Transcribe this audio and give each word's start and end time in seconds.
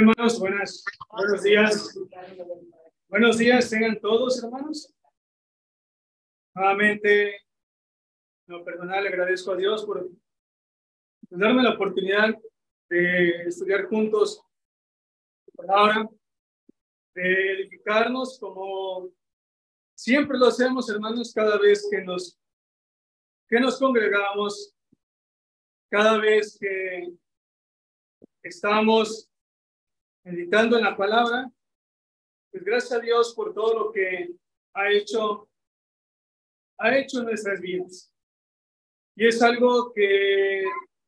Hermanos, 0.00 0.40
buenas, 0.40 0.82
buenos 1.10 1.42
días. 1.42 1.98
Buenos 3.06 3.36
días, 3.36 3.68
tengan 3.68 4.00
todos, 4.00 4.42
hermanos. 4.42 4.94
Nuevamente, 6.54 7.38
no, 8.46 8.64
perdonad, 8.64 9.02
le 9.02 9.08
agradezco 9.10 9.52
a 9.52 9.56
Dios 9.56 9.84
por 9.84 10.08
darme 11.28 11.62
la 11.62 11.74
oportunidad 11.74 12.34
de 12.88 13.42
estudiar 13.42 13.88
juntos 13.90 14.42
la 15.48 15.66
palabra, 15.66 16.08
de 17.14 17.52
edificarnos 17.52 18.38
como 18.40 19.10
siempre 19.94 20.38
lo 20.38 20.46
hacemos, 20.46 20.88
hermanos, 20.88 21.30
cada 21.34 21.58
vez 21.58 21.86
que 21.90 22.00
nos, 22.00 22.40
que 23.50 23.60
nos 23.60 23.78
congregamos, 23.78 24.74
cada 25.90 26.16
vez 26.16 26.56
que 26.58 27.12
estamos 28.42 29.29
meditando 30.24 30.76
en 30.76 30.84
la 30.84 30.96
palabra, 30.96 31.50
pues 32.50 32.64
gracias 32.64 32.92
a 32.92 33.02
Dios 33.02 33.34
por 33.34 33.54
todo 33.54 33.78
lo 33.78 33.92
que 33.92 34.30
ha 34.74 34.90
hecho, 34.90 35.48
ha 36.78 36.96
hecho 36.96 37.20
en 37.20 37.26
nuestras 37.26 37.60
vidas. 37.60 38.12
Y 39.16 39.26
es 39.26 39.42
algo 39.42 39.92
que 39.92 40.64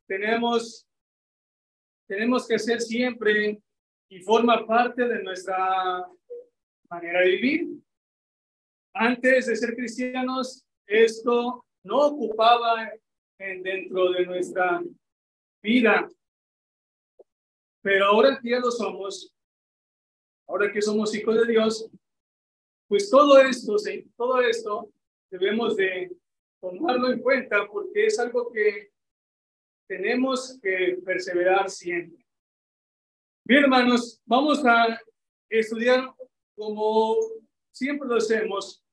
tenemos, 0.07 0.87
tenemos 2.07 2.47
que 2.47 2.57
hacer 2.57 2.81
siempre 2.81 3.61
y 4.09 4.21
forma 4.21 4.67
parte 4.67 5.07
de 5.09 5.23
nuestra 5.23 6.07
manera 6.91 7.21
de 7.21 7.27
vivir. 7.27 7.69
Antes 8.95 9.47
de 9.47 9.57
ser 9.57 9.75
cristianos, 9.75 10.67
esto 10.87 11.65
no 11.85 11.99
ocupaba 12.07 12.93
en, 13.39 13.63
dentro 13.63 14.13
de 14.13 14.27
nuestra 14.27 14.83
vida. 15.63 16.09
Pero 17.83 18.07
ahora 18.07 18.39
que 18.41 18.51
ya 18.51 18.61
lo 18.61 18.71
somos, 18.71 19.35
ahora 20.47 20.73
que 20.73 20.81
somos 20.81 21.15
hijos 21.15 21.35
de 21.35 21.47
Dios, 21.47 21.91
pues 22.89 23.11
todo 23.11 23.39
esto, 23.39 23.77
todo 24.17 24.41
esto 24.41 24.91
debemos 25.31 25.77
de 25.77 26.15
tomarlo 26.61 27.11
en 27.11 27.21
cuenta 27.21 27.67
porque 27.67 28.07
es 28.07 28.19
algo 28.19 28.51
que 28.53 28.93
tenemos 29.89 30.59
que 30.63 30.99
perseverar 31.05 31.69
siempre. 31.69 32.25
Bien, 33.45 33.65
hermanos, 33.65 34.23
vamos 34.25 34.65
a 34.65 35.01
estudiar 35.49 36.15
como 36.55 37.17
siempre 37.73 38.07
lo 38.09 38.17
hacemos, 38.17 38.85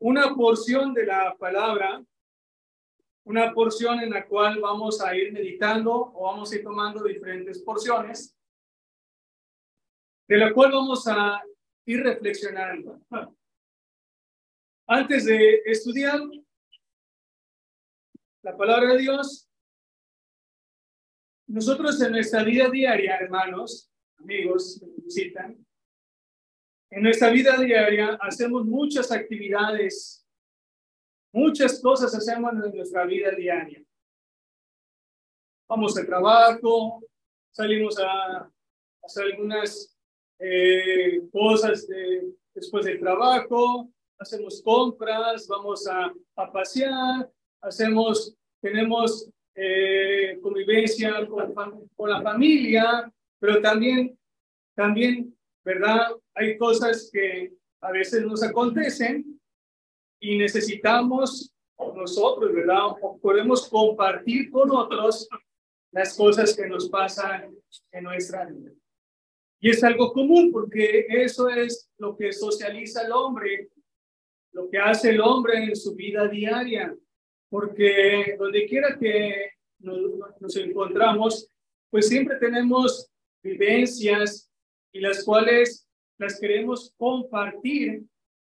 una 0.00 0.34
porción 0.34 0.94
de 0.94 1.06
la 1.06 1.36
palabra 1.38 2.02
una 3.24 3.52
porción 3.52 4.00
en 4.00 4.10
la 4.10 4.26
cual 4.26 4.60
vamos 4.60 5.00
a 5.00 5.14
ir 5.14 5.32
meditando 5.32 5.92
o 5.92 6.24
vamos 6.24 6.50
a 6.50 6.56
ir 6.56 6.62
tomando 6.62 7.04
diferentes 7.04 7.62
porciones, 7.62 8.36
de 10.28 10.36
la 10.36 10.52
cual 10.52 10.72
vamos 10.72 11.06
a 11.06 11.42
ir 11.86 12.02
reflexionando. 12.02 13.00
Antes 14.86 15.24
de 15.24 15.62
estudiar 15.66 16.20
la 18.42 18.56
palabra 18.56 18.94
de 18.94 18.98
Dios, 18.98 19.48
nosotros 21.46 22.00
en 22.00 22.12
nuestra 22.12 22.42
vida 22.44 22.70
diaria, 22.70 23.16
hermanos, 23.16 23.90
amigos 24.18 24.80
nos 24.82 25.04
visitan, 25.04 25.66
en 26.92 27.02
nuestra 27.04 27.30
vida 27.30 27.56
diaria 27.56 28.18
hacemos 28.20 28.66
muchas 28.66 29.12
actividades 29.12 30.26
Muchas 31.32 31.80
cosas 31.80 32.12
hacemos 32.14 32.52
en 32.52 32.76
nuestra 32.76 33.04
vida 33.04 33.30
diaria. 33.30 33.80
Vamos 35.68 35.96
al 35.96 36.06
trabajo, 36.06 37.00
salimos 37.52 37.96
a 38.00 38.50
hacer 39.02 39.24
algunas 39.26 39.96
eh, 40.40 41.22
cosas 41.32 41.86
después 42.52 42.84
del 42.84 42.98
trabajo, 42.98 43.88
hacemos 44.18 44.60
compras, 44.62 45.46
vamos 45.46 45.86
a, 45.86 46.12
pasear, 46.52 47.30
hacemos, 47.60 48.34
tenemos 48.60 49.30
eh, 49.54 50.36
convivencia 50.42 51.26
con, 51.28 51.88
con, 51.94 52.10
la 52.10 52.20
familia, 52.22 53.12
pero 53.38 53.60
también, 53.60 54.18
también, 54.74 55.36
¿verdad? 55.64 56.08
Hay 56.34 56.58
cosas 56.58 57.08
que 57.12 57.52
a 57.80 57.92
veces 57.92 58.26
nos 58.26 58.42
acontecen 58.42 59.39
y 60.20 60.36
necesitamos 60.36 61.52
nosotros, 61.96 62.52
¿verdad? 62.52 62.78
podemos 63.20 63.68
compartir 63.68 64.50
con 64.50 64.70
otros 64.70 65.28
las 65.92 66.16
cosas 66.16 66.54
que 66.54 66.66
nos 66.66 66.88
pasan 66.88 67.54
en 67.90 68.04
nuestra 68.04 68.44
vida. 68.44 68.70
Y 69.60 69.70
es 69.70 69.82
algo 69.82 70.12
común 70.12 70.50
porque 70.52 71.06
eso 71.08 71.48
es 71.48 71.90
lo 71.98 72.16
que 72.16 72.32
socializa 72.32 73.02
el 73.02 73.12
hombre, 73.12 73.70
lo 74.52 74.68
que 74.68 74.78
hace 74.78 75.10
el 75.10 75.20
hombre 75.20 75.64
en 75.64 75.76
su 75.76 75.94
vida 75.94 76.28
diaria, 76.28 76.94
porque 77.48 78.36
donde 78.38 78.66
quiera 78.66 78.96
que 78.98 79.52
nos, 79.80 79.98
nos 80.40 80.56
encontramos, 80.56 81.48
pues 81.90 82.08
siempre 82.08 82.36
tenemos 82.36 83.10
vivencias 83.42 84.50
y 84.92 85.00
las 85.00 85.24
cuales 85.24 85.86
las 86.18 86.38
queremos 86.38 86.94
compartir 86.96 88.04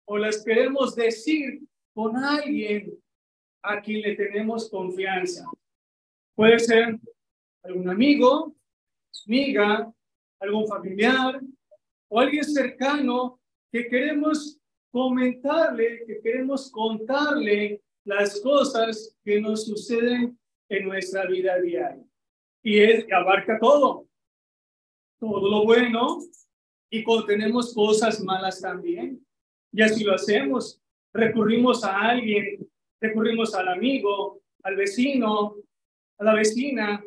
o 0.05 0.17
las 0.17 0.43
queremos 0.43 0.95
decir 0.95 1.61
con 1.93 2.17
alguien 2.17 2.97
a 3.61 3.81
quien 3.81 4.01
le 4.01 4.15
tenemos 4.15 4.69
confianza. 4.69 5.45
Puede 6.35 6.59
ser 6.59 6.99
algún 7.63 7.89
amigo, 7.89 8.55
amiga, 9.25 9.93
algún 10.39 10.67
familiar 10.67 11.39
o 12.09 12.19
alguien 12.19 12.43
cercano 12.43 13.39
que 13.71 13.87
queremos 13.87 14.59
comentarle, 14.91 16.03
que 16.05 16.21
queremos 16.21 16.69
contarle 16.69 17.81
las 18.05 18.39
cosas 18.41 19.17
que 19.23 19.39
nos 19.39 19.65
suceden 19.65 20.37
en 20.69 20.85
nuestra 20.85 21.25
vida 21.25 21.59
diaria. 21.59 22.05
Y 22.61 22.79
es, 22.79 23.05
abarca 23.11 23.57
todo, 23.59 24.07
todo 25.19 25.49
lo 25.49 25.63
bueno 25.63 26.19
y 26.89 27.03
cuando 27.03 27.25
tenemos 27.25 27.73
cosas 27.73 28.21
malas 28.21 28.61
también. 28.61 29.25
Y 29.73 29.81
así 29.81 30.03
lo 30.03 30.13
hacemos. 30.13 30.79
Recurrimos 31.11 31.83
a 31.83 31.99
alguien, 31.99 32.65
recurrimos 33.01 33.53
al 33.55 33.67
amigo, 33.67 34.41
al 34.61 34.75
vecino, 34.75 35.55
a 36.19 36.23
la 36.23 36.33
vecina, 36.35 37.03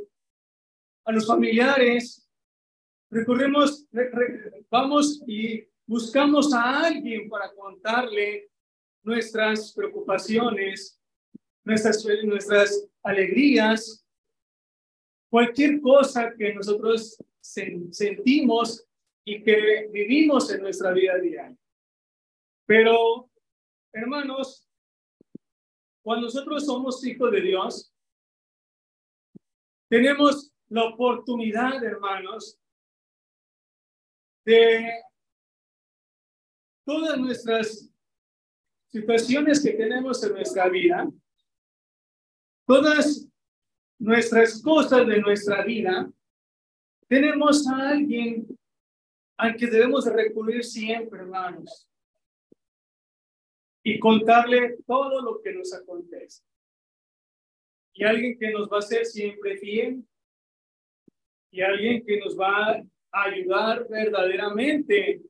a 1.04 1.12
los 1.12 1.26
familiares. 1.26 2.28
Recurrimos, 3.08 3.86
vamos 4.68 5.22
y 5.26 5.64
buscamos 5.86 6.52
a 6.52 6.86
alguien 6.86 7.28
para 7.28 7.52
contarle 7.54 8.50
nuestras 9.04 9.72
preocupaciones, 9.72 11.00
nuestras, 11.64 12.04
nuestras 12.24 12.88
alegrías, 13.02 14.04
cualquier 15.30 15.80
cosa 15.80 16.34
que 16.36 16.52
nosotros 16.52 17.16
sentimos 17.40 18.84
y 19.24 19.42
que 19.42 19.88
vivimos 19.92 20.52
en 20.52 20.62
nuestra 20.62 20.92
vida 20.92 21.16
diaria. 21.18 21.56
Pero, 22.66 23.30
hermanos, 23.92 24.68
cuando 26.02 26.26
nosotros 26.26 26.66
somos 26.66 27.04
hijos 27.06 27.30
de 27.30 27.40
Dios, 27.40 27.92
tenemos 29.88 30.52
la 30.68 30.84
oportunidad, 30.84 31.82
hermanos, 31.84 32.58
de 34.44 34.92
todas 36.84 37.18
nuestras 37.18 37.88
situaciones 38.88 39.62
que 39.62 39.72
tenemos 39.72 40.22
en 40.24 40.32
nuestra 40.32 40.68
vida, 40.68 41.08
todas 42.66 43.28
nuestras 43.98 44.60
cosas 44.60 45.06
de 45.06 45.20
nuestra 45.20 45.64
vida, 45.64 46.10
tenemos 47.08 47.66
a 47.68 47.90
alguien 47.90 48.46
al 49.36 49.56
que 49.56 49.66
debemos 49.68 50.04
recurrir 50.06 50.64
siempre, 50.64 51.20
hermanos 51.20 51.88
y 53.88 54.00
contarle 54.00 54.78
todo 54.84 55.22
lo 55.22 55.40
que 55.40 55.52
nos 55.52 55.72
acontece. 55.72 56.42
Y 57.94 58.02
alguien 58.02 58.36
que 58.36 58.50
nos 58.50 58.68
va 58.68 58.78
a 58.78 58.82
ser 58.82 59.06
siempre 59.06 59.58
fiel 59.58 60.04
y 61.52 61.60
alguien 61.60 62.04
que 62.04 62.18
nos 62.18 62.36
va 62.36 62.72
a 63.12 63.22
ayudar 63.22 63.86
verdaderamente 63.88 65.22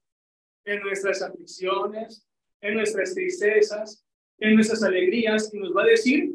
en 0.65 0.81
nuestras 0.81 1.21
aflicciones, 1.21 2.27
en 2.63 2.77
nuestras 2.77 3.13
tristezas, 3.13 4.03
en 4.39 4.55
nuestras 4.55 4.83
alegrías 4.83 5.53
y 5.53 5.59
nos 5.59 5.77
va 5.77 5.83
a 5.83 5.89
decir 5.89 6.35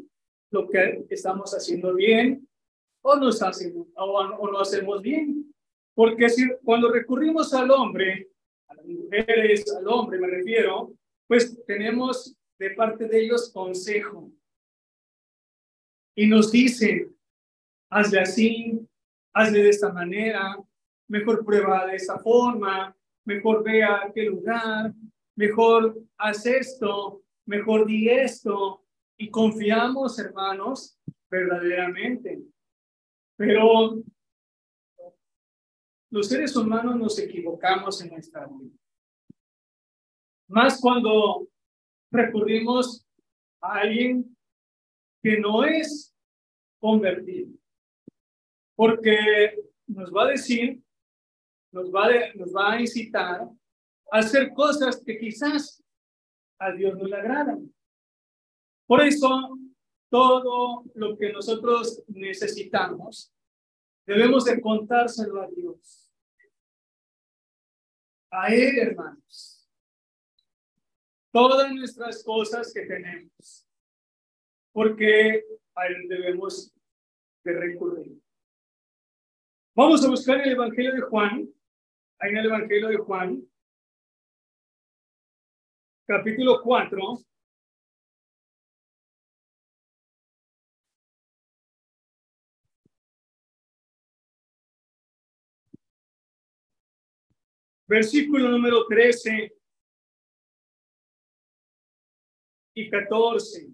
lo 0.52 0.68
que 0.68 1.04
estamos 1.10 1.52
haciendo 1.52 1.92
bien 1.92 2.48
o, 3.00 3.16
nos 3.16 3.42
hacemos, 3.42 3.88
o, 3.96 4.04
o 4.04 4.48
no 4.48 4.60
hacemos 4.60 5.02
bien. 5.02 5.52
Porque 5.92 6.28
si, 6.28 6.48
cuando 6.62 6.88
recurrimos 6.92 7.52
al 7.52 7.72
hombre, 7.72 8.28
a 8.68 8.76
las 8.76 8.86
mujeres, 8.86 9.64
al 9.74 9.88
hombre 9.88 10.20
me 10.20 10.28
refiero, 10.28 10.94
pues 11.32 11.64
tenemos 11.64 12.36
de 12.58 12.72
parte 12.72 13.08
de 13.08 13.24
ellos 13.24 13.50
consejo. 13.50 14.30
Y 16.14 16.26
nos 16.26 16.52
dicen, 16.52 17.16
hazle 17.88 18.20
así, 18.20 18.86
hazle 19.32 19.62
de 19.62 19.70
esta 19.70 19.90
manera, 19.90 20.58
mejor 21.08 21.42
prueba 21.42 21.86
de 21.86 21.96
esta 21.96 22.18
forma, 22.18 22.94
mejor 23.24 23.64
vea 23.64 24.12
qué 24.14 24.24
lugar, 24.24 24.92
mejor 25.34 25.98
haz 26.18 26.44
esto, 26.44 27.22
mejor 27.46 27.86
di 27.86 28.10
esto, 28.10 28.84
y 29.16 29.30
confiamos, 29.30 30.18
hermanos, 30.18 30.98
verdaderamente. 31.30 32.42
Pero 33.38 34.02
los 36.10 36.28
seres 36.28 36.54
humanos 36.56 36.94
nos 36.98 37.18
equivocamos 37.18 38.02
en 38.02 38.10
nuestra 38.10 38.46
vida. 38.46 38.81
Más 40.52 40.78
cuando 40.82 41.48
recurrimos 42.10 43.06
a 43.62 43.78
alguien 43.78 44.36
que 45.22 45.38
no 45.40 45.64
es 45.64 46.14
convertido. 46.78 47.54
Porque 48.76 49.56
nos 49.86 50.12
va 50.12 50.24
a 50.24 50.32
decir, 50.32 50.82
nos 51.72 51.90
va, 51.90 52.06
nos 52.34 52.54
va 52.54 52.72
a 52.72 52.80
incitar 52.82 53.48
a 54.10 54.18
hacer 54.18 54.52
cosas 54.52 55.02
que 55.02 55.18
quizás 55.18 55.82
a 56.58 56.70
Dios 56.72 56.98
no 56.98 57.04
le 57.04 57.16
agradan. 57.16 57.74
Por 58.86 59.00
eso, 59.00 59.58
todo 60.10 60.84
lo 60.94 61.16
que 61.16 61.32
nosotros 61.32 62.04
necesitamos, 62.08 63.32
debemos 64.06 64.44
de 64.44 64.60
contárselo 64.60 65.40
a 65.40 65.46
Dios. 65.46 66.12
A 68.30 68.48
Él, 68.54 68.78
hermanos. 68.78 69.51
Todas 71.32 71.72
nuestras 71.72 72.22
cosas 72.22 72.72
que 72.74 72.82
tenemos. 72.82 73.66
Porque 74.70 75.42
a 75.74 75.86
Él 75.86 76.06
debemos 76.08 76.70
de 77.42 77.52
recurrir. 77.54 78.20
Vamos 79.74 80.04
a 80.04 80.10
buscar 80.10 80.42
el 80.42 80.52
Evangelio 80.52 80.94
de 80.94 81.00
Juan. 81.00 81.48
Ahí 82.18 82.30
en 82.30 82.36
el 82.36 82.46
Evangelio 82.46 82.88
de 82.88 82.96
Juan, 82.98 83.42
capítulo 86.06 86.60
4. 86.62 87.18
Versículo 97.88 98.48
número 98.50 98.86
13 98.86 99.61
y 102.74 102.88
14. 102.90 103.68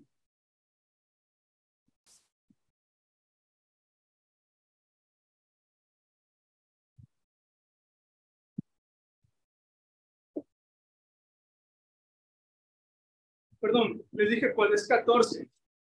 Perdón, 13.60 14.04
les 14.12 14.30
dije 14.30 14.52
cuál 14.54 14.72
es 14.72 14.86
14. 14.86 15.48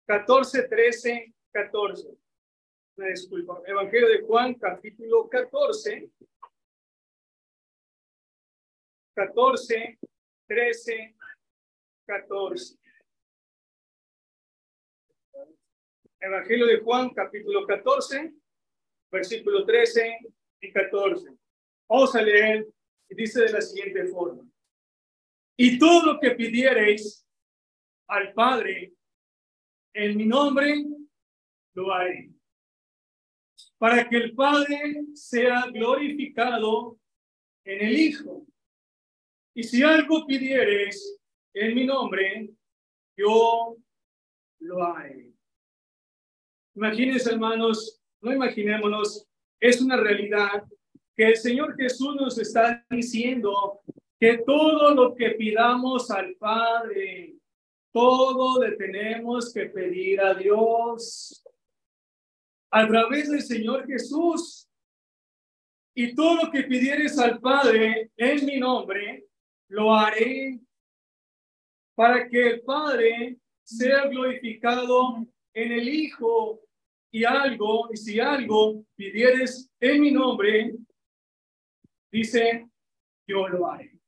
14, 0.07 0.69
13, 0.69 1.35
14. 1.53 2.09
Me 2.97 3.11
disculpo. 3.11 3.63
Evangelio 3.67 4.09
de 4.09 4.23
Juan, 4.23 4.55
capítulo 4.55 5.29
14. 5.29 6.11
14, 9.15 9.99
13, 10.47 11.17
14. 12.07 12.88
Evangelio 16.21 16.67
de 16.67 16.81
Juan, 16.81 17.11
capítulo 17.11 17.65
14, 17.65 18.35
versículo 19.11 19.65
13 19.65 20.19
y 20.61 20.73
14. 20.73 21.31
Vamos 21.89 22.15
a 22.17 22.23
leer 22.23 22.67
y 23.09 23.15
dice 23.15 23.43
de 23.43 23.53
la 23.53 23.61
siguiente 23.61 24.05
forma. 24.07 24.45
Y 25.57 25.79
todo 25.79 26.15
lo 26.15 26.21
que 26.21 26.33
pidiereis 26.33 27.25
al 28.09 28.33
Padre 28.33 28.95
en 29.95 30.17
mi 30.17 30.27
nombre, 30.27 30.85
lo 31.75 31.93
haré. 31.93 32.31
Para 33.79 34.09
que 34.09 34.17
el 34.17 34.35
Padre 34.35 35.05
sea 35.15 35.67
glorificado 35.73 36.99
en 37.65 37.87
el 37.87 37.97
Hijo. 37.97 38.45
Y 39.55 39.63
si 39.63 39.85
algo 39.85 40.27
pidieres 40.27 41.21
en 41.55 41.75
mi 41.77 41.87
nombre, 41.87 42.51
yo 43.17 43.77
lo 44.61 44.83
haré. 44.83 45.28
Imagínense, 46.79 47.33
hermanos, 47.33 48.01
no 48.21 48.33
imaginémonos, 48.33 49.27
es 49.59 49.81
una 49.81 49.97
realidad 49.97 50.63
que 51.17 51.27
el 51.27 51.37
Señor 51.37 51.75
Jesús 51.77 52.15
nos 52.15 52.39
está 52.39 52.87
diciendo 52.89 53.81
que 54.21 54.39
todo 54.47 54.95
lo 54.95 55.13
que 55.13 55.33
pidamos 55.33 56.09
al 56.13 56.37
Padre, 56.37 57.35
todo 57.93 58.63
le 58.63 58.77
tenemos 58.77 59.53
que 59.53 59.67
pedir 59.67 60.21
a 60.21 60.35
Dios 60.35 61.45
a 62.71 62.87
través 62.87 63.29
del 63.29 63.43
Señor 63.43 63.85
Jesús. 63.85 64.71
Y 65.97 66.15
todo 66.15 66.45
lo 66.45 66.53
que 66.53 66.63
pidieres 66.63 67.19
al 67.19 67.41
Padre 67.41 68.13
en 68.17 68.47
mi 68.47 68.61
nombre, 68.61 69.27
lo 69.69 69.93
haré 69.93 70.61
para 71.97 72.29
que 72.29 72.51
el 72.51 72.61
Padre 72.61 73.37
sea 73.65 74.07
glorificado 74.07 75.27
en 75.55 75.73
el 75.73 75.89
Hijo. 75.89 76.68
Y 77.11 77.25
algo, 77.25 77.89
y 77.93 77.97
si 77.97 78.21
algo 78.21 78.85
pidieres 78.95 79.71
en 79.81 80.01
mi 80.01 80.13
nombre, 80.13 80.75
dice, 82.11 82.69
yo 83.27 83.49
lo 83.49 83.71
haré. 83.71 83.99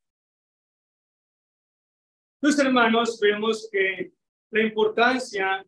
Entonces, 2.43 2.65
hermanos, 2.65 3.19
vemos 3.21 3.69
que 3.71 4.13
la 4.51 4.63
importancia 4.63 5.65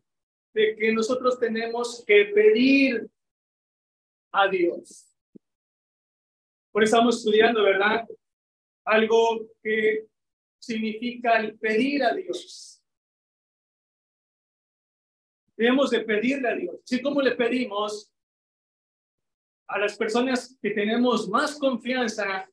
de 0.53 0.75
que 0.75 0.91
nosotros 0.91 1.39
tenemos 1.39 2.03
que 2.05 2.25
pedir 2.25 3.09
a 4.31 4.47
Dios. 4.47 5.07
Por 6.71 6.83
eso 6.83 6.95
estamos 6.95 7.17
estudiando, 7.17 7.63
¿verdad? 7.63 8.07
Algo 8.85 9.47
que 9.61 10.07
significa 10.59 11.37
el 11.39 11.57
pedir 11.59 12.03
a 12.03 12.13
Dios. 12.13 12.72
Debemos 15.55 15.89
de 15.91 16.01
pedirle 16.01 16.49
a 16.49 16.55
Dios. 16.55 16.75
Si 16.83 17.01
como 17.01 17.21
le 17.21 17.35
pedimos 17.35 18.11
a 19.67 19.79
las 19.79 19.95
personas 19.97 20.57
que 20.61 20.71
tenemos 20.71 21.27
más 21.29 21.57
confianza, 21.57 22.49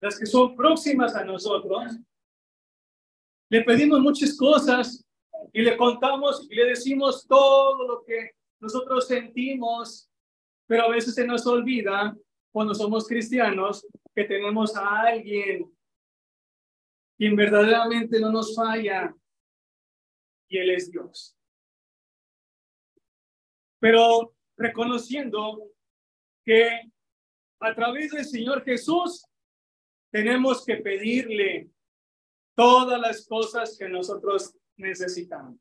las 0.00 0.18
que 0.18 0.26
son 0.26 0.56
próximas 0.56 1.14
a 1.14 1.24
nosotros, 1.24 1.98
le 3.48 3.62
pedimos 3.62 4.00
muchas 4.00 4.36
cosas 4.36 5.04
y 5.52 5.62
le 5.62 5.76
contamos 5.76 6.46
y 6.50 6.54
le 6.54 6.66
decimos 6.66 7.26
todo 7.26 7.86
lo 7.86 8.04
que 8.04 8.32
nosotros 8.60 9.06
sentimos, 9.06 10.10
pero 10.66 10.84
a 10.84 10.90
veces 10.90 11.14
se 11.14 11.26
nos 11.26 11.46
olvida 11.46 12.16
cuando 12.52 12.74
somos 12.74 13.06
cristianos 13.06 13.86
que 14.14 14.24
tenemos 14.24 14.74
a 14.76 15.02
alguien 15.02 15.70
quien 17.16 17.36
verdaderamente 17.36 18.20
no 18.20 18.30
nos 18.30 18.54
falla 18.54 19.14
y 20.48 20.58
Él 20.58 20.70
es 20.70 20.90
Dios. 20.90 21.35
Pero 23.78 24.34
reconociendo 24.56 25.70
que 26.44 26.90
a 27.60 27.74
través 27.74 28.10
del 28.10 28.24
Señor 28.24 28.64
Jesús 28.64 29.26
tenemos 30.10 30.64
que 30.64 30.76
pedirle 30.76 31.70
todas 32.54 33.00
las 33.00 33.26
cosas 33.26 33.76
que 33.78 33.88
nosotros 33.88 34.56
necesitamos. 34.76 35.58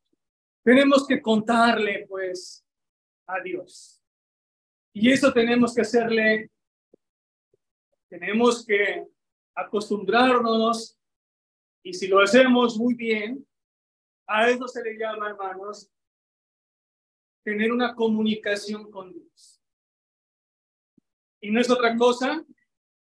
Tenemos 0.64 1.06
que 1.08 1.22
contarle, 1.22 2.06
pues, 2.08 2.66
a 3.28 3.42
Dios. 3.42 4.02
Y 4.94 5.12
eso 5.12 5.34
tenemos 5.34 5.76
que 5.76 5.82
hacerle, 5.82 6.50
tenemos 8.10 8.66
que 8.66 9.06
acostumbrarnos, 9.54 10.98
y 11.84 11.94
si 11.94 12.08
lo 12.08 12.20
hacemos 12.20 12.78
muy 12.78 12.96
bien, 12.96 13.46
a 14.28 14.50
eso 14.50 14.68
se 14.68 14.82
le 14.82 14.98
llama, 14.98 15.30
hermanos, 15.30 15.92
tener 17.46 17.72
una 17.72 17.94
comunicación 17.94 18.90
con 18.90 19.14
Dios. 19.14 19.62
Y 21.40 21.52
no 21.52 21.62
es 21.62 21.70
otra 21.70 21.96
cosa 21.96 22.44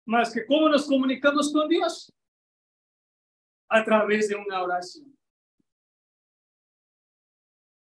más 0.04 0.34
que 0.34 0.44
cómo 0.44 0.68
nos 0.68 0.86
comunicamos 0.86 1.52
con 1.52 1.68
Dios 1.68 2.12
a 3.68 3.84
través 3.84 4.28
de 4.28 4.34
una 4.34 4.62
oración. 4.64 5.16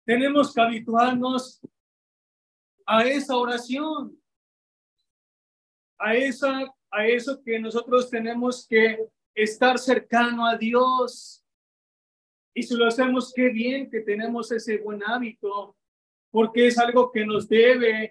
Tenemos 0.04 0.52
que 0.52 0.60
habituarnos 0.60 1.60
a 2.86 3.04
esa 3.04 3.36
oración, 3.36 4.20
a, 5.96 6.16
esa, 6.16 6.74
a 6.90 7.06
eso 7.06 7.40
que 7.40 7.60
nosotros 7.60 8.10
tenemos 8.10 8.66
que 8.66 8.98
estar 9.32 9.78
cercano 9.78 10.44
a 10.44 10.56
Dios. 10.56 11.44
Y 12.52 12.64
si 12.64 12.74
lo 12.74 12.86
hacemos, 12.86 13.32
qué 13.32 13.48
bien 13.50 13.88
que 13.88 14.00
tenemos 14.00 14.50
ese 14.50 14.78
buen 14.78 15.04
hábito, 15.04 15.76
porque 16.32 16.66
es 16.66 16.78
algo 16.78 17.12
que 17.12 17.24
nos 17.26 17.46
debe, 17.46 18.10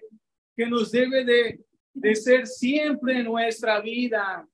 que 0.56 0.66
nos 0.66 0.92
debe 0.92 1.24
de, 1.24 1.64
de 1.92 2.14
ser 2.14 2.46
siempre 2.46 3.18
en 3.18 3.24
nuestra 3.24 3.80
vida. 3.80 4.48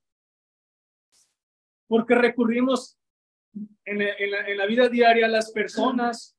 Porque 1.86 2.14
recurrimos 2.14 2.98
en, 3.84 4.00
en, 4.00 4.56
la, 4.56 4.66
vida 4.66 4.88
diaria 4.88 5.26
a 5.26 5.30
las 5.30 5.52
personas 5.52 6.34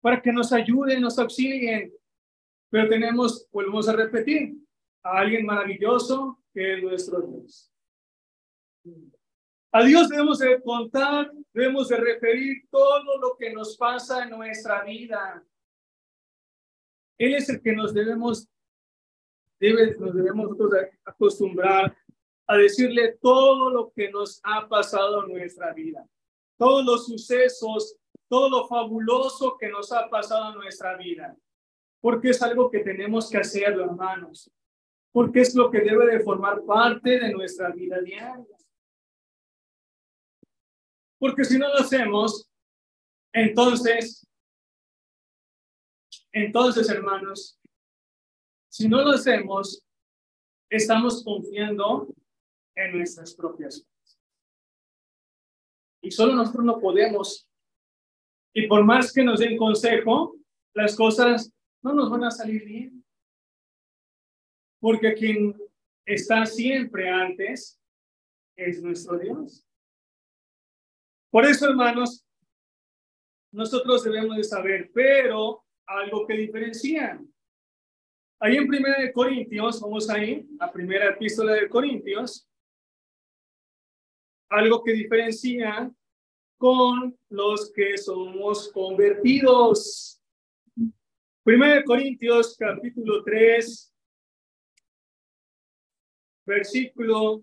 para 0.00 0.20
que 0.20 0.30
nos 0.30 0.52
ayuden, 0.52 1.00
nos 1.00 1.18
auxilien. 1.18 1.92
Pero 2.70 2.88
tenemos, 2.88 3.48
volvemos 3.50 3.88
a 3.88 3.96
repetir, 3.96 4.54
a 5.02 5.20
alguien 5.20 5.46
maravilloso 5.46 6.38
que 6.52 6.74
es 6.74 6.82
nuestro 6.82 7.22
Dios. 7.22 7.72
A 9.72 9.82
Dios 9.82 10.08
debemos 10.10 10.38
de 10.38 10.60
contar, 10.62 11.32
debemos 11.52 11.88
de 11.88 11.96
referir 11.96 12.68
todo 12.70 13.18
lo 13.18 13.36
que 13.38 13.52
nos 13.54 13.76
pasa 13.76 14.24
en 14.24 14.30
nuestra 14.30 14.84
vida. 14.84 15.42
Él 17.18 17.34
es 17.34 17.48
el 17.48 17.60
que 17.62 17.72
nos 17.72 17.94
debemos, 17.94 18.48
debe, 19.60 19.96
nos 19.98 20.14
debemos 20.14 20.50
acostumbrar 21.04 21.96
a 22.46 22.56
decirle 22.56 23.18
todo 23.20 23.70
lo 23.70 23.92
que 23.92 24.10
nos 24.10 24.40
ha 24.44 24.68
pasado 24.68 25.24
en 25.24 25.32
nuestra 25.32 25.72
vida, 25.72 26.06
todos 26.58 26.84
los 26.84 27.06
sucesos, 27.06 27.96
todo 28.28 28.50
lo 28.50 28.66
fabuloso 28.66 29.56
que 29.58 29.68
nos 29.68 29.92
ha 29.92 30.08
pasado 30.08 30.52
en 30.52 30.58
nuestra 30.58 30.96
vida, 30.96 31.36
porque 32.00 32.30
es 32.30 32.42
algo 32.42 32.70
que 32.70 32.80
tenemos 32.80 33.30
que 33.30 33.38
hacer, 33.38 33.72
hermanos, 33.72 34.50
porque 35.12 35.40
es 35.40 35.54
lo 35.54 35.70
que 35.70 35.80
debe 35.80 36.06
de 36.06 36.20
formar 36.20 36.64
parte 36.64 37.18
de 37.18 37.32
nuestra 37.32 37.70
vida 37.70 38.00
diaria. 38.00 38.56
Porque 41.18 41.44
si 41.44 41.56
no 41.56 41.68
lo 41.68 41.76
hacemos, 41.76 42.50
entonces, 43.32 44.26
entonces, 46.34 46.90
hermanos, 46.90 47.60
si 48.68 48.88
no 48.88 49.02
lo 49.02 49.12
hacemos, 49.12 49.86
estamos 50.68 51.22
confiando 51.22 52.12
en 52.74 52.98
nuestras 52.98 53.36
propias 53.36 53.76
vidas. 53.76 54.20
Y 56.02 56.10
solo 56.10 56.34
nosotros 56.34 56.64
no 56.64 56.80
podemos. 56.80 57.48
Y 58.52 58.66
por 58.66 58.84
más 58.84 59.12
que 59.12 59.22
nos 59.22 59.38
den 59.38 59.56
consejo, 59.56 60.36
las 60.74 60.96
cosas 60.96 61.52
no 61.82 61.94
nos 61.94 62.10
van 62.10 62.24
a 62.24 62.32
salir 62.32 62.64
bien. 62.64 63.04
Porque 64.80 65.14
quien 65.14 65.56
está 66.04 66.44
siempre 66.46 67.08
antes 67.08 67.80
es 68.56 68.82
nuestro 68.82 69.18
Dios. 69.18 69.64
Por 71.30 71.46
eso, 71.46 71.68
hermanos, 71.68 72.26
nosotros 73.52 74.02
debemos 74.02 74.36
de 74.36 74.42
saber, 74.42 74.90
pero 74.92 75.63
algo 75.86 76.26
que 76.26 76.34
diferencia. 76.34 77.20
Ahí 78.40 78.56
en 78.56 78.66
Primera 78.66 79.00
de 79.00 79.12
Corintios, 79.12 79.80
vamos 79.80 80.08
ahí, 80.10 80.46
la 80.58 80.70
primera 80.72 81.10
epístola 81.10 81.52
de 81.54 81.68
Corintios, 81.68 82.48
algo 84.50 84.82
que 84.82 84.92
diferencia 84.92 85.90
con 86.58 87.18
los 87.30 87.72
que 87.72 87.96
somos 87.96 88.70
convertidos. 88.72 90.20
Primera 91.42 91.76
de 91.76 91.84
Corintios, 91.84 92.56
capítulo 92.56 93.22
3, 93.22 93.94
versículo 96.46 97.42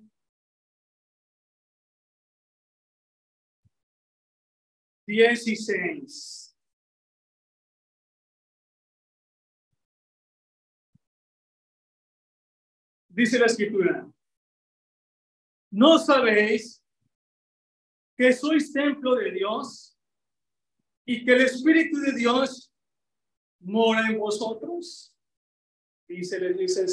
16. 5.08 6.51
Dice 13.14 13.38
la 13.40 13.46
escritura, 13.46 14.10
¿no 15.72 16.00
sabéis 16.00 16.82
que 18.18 18.32
sois 18.32 18.72
templo 18.72 19.16
de 19.16 19.32
Dios 19.32 19.98
y 21.06 21.26
que 21.26 21.34
el 21.34 21.42
Espíritu 21.42 22.00
de 22.00 22.14
Dios 22.14 22.72
mora 23.60 24.08
en 24.10 24.18
vosotros? 24.18 25.16
Y 26.08 26.18
les 26.18 26.58
dice 26.58 26.86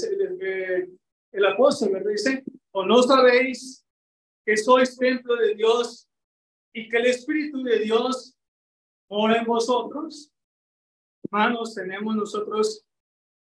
el, 1.33 1.47
apóstol, 1.47 1.91
me 1.91 2.01
dice, 2.11 2.45
¿o 2.73 2.85
no 2.85 3.03
sabéis 3.03 3.85
que 4.45 4.57
sois 4.57 4.97
templo 4.97 5.37
de 5.37 5.55
Dios 5.55 6.09
y 6.73 6.89
que 6.89 6.97
el 6.97 7.07
Espíritu 7.07 7.63
de 7.63 7.81
Dios 7.81 8.39
mora 9.09 9.39
en 9.39 9.45
vosotros. 9.45 10.33
Hermanos, 11.25 11.75
tenemos 11.75 12.15
nosotros 12.15 12.85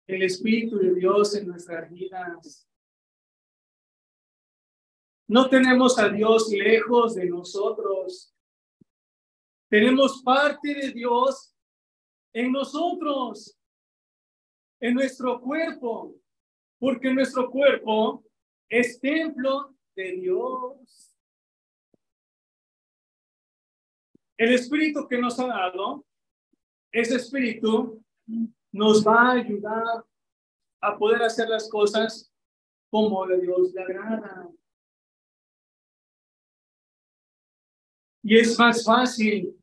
el 0.07 0.23
Espíritu 0.23 0.79
de 0.79 0.95
Dios 0.95 1.35
en 1.37 1.49
nuestras 1.49 1.91
vidas. 1.91 2.69
No 5.29 5.49
tenemos 5.49 5.99
a 5.99 6.09
Dios 6.09 6.51
lejos 6.51 7.15
de 7.15 7.27
nosotros. 7.27 8.35
Tenemos 9.69 10.23
parte 10.23 10.75
de 10.75 10.93
Dios 10.93 11.55
en 12.35 12.53
nosotros, 12.53 13.59
en 14.81 14.95
nuestro 14.95 15.41
cuerpo, 15.41 16.17
porque 16.79 17.13
nuestro 17.13 17.51
cuerpo 17.51 18.25
es 18.69 19.01
templo 19.01 19.75
de 19.95 20.13
Dios. 20.13 21.17
El 24.37 24.55
espíritu 24.55 25.07
que 25.09 25.19
nos 25.19 25.39
ha 25.39 25.47
dado, 25.47 26.05
ese 26.91 27.17
espíritu 27.17 28.05
nos 28.73 29.07
va 29.07 29.29
a 29.29 29.33
ayudar 29.33 30.05
a 30.81 30.99
poder 30.99 31.23
hacer 31.23 31.49
las 31.49 31.69
cosas 31.69 32.33
como 32.91 33.27
Dios 33.27 33.73
le 33.73 33.83
agrada. 33.83 34.51
Y 38.25 38.37
es 38.37 38.59
más 38.59 38.85
fácil 38.85 39.57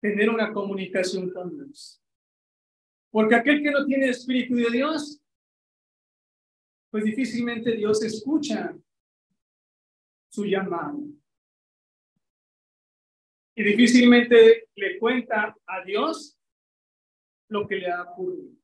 tener 0.00 0.30
una 0.30 0.52
comunicación 0.52 1.30
con 1.30 1.50
Dios. 1.50 2.02
Porque 3.10 3.34
aquel 3.34 3.62
que 3.62 3.70
no 3.70 3.84
tiene 3.86 4.08
espíritu 4.08 4.54
de 4.54 4.70
Dios, 4.70 5.20
pues 6.90 7.04
difícilmente 7.04 7.72
Dios 7.72 8.02
escucha 8.02 8.76
su 10.28 10.44
llamado 10.44 11.00
y 13.60 13.62
difícilmente 13.62 14.68
le 14.74 14.98
cuenta 14.98 15.54
a 15.66 15.84
Dios 15.84 16.39
lo 17.50 17.66
que 17.66 17.76
le 17.76 17.90
ha 17.90 18.02
ocurrido. 18.02 18.56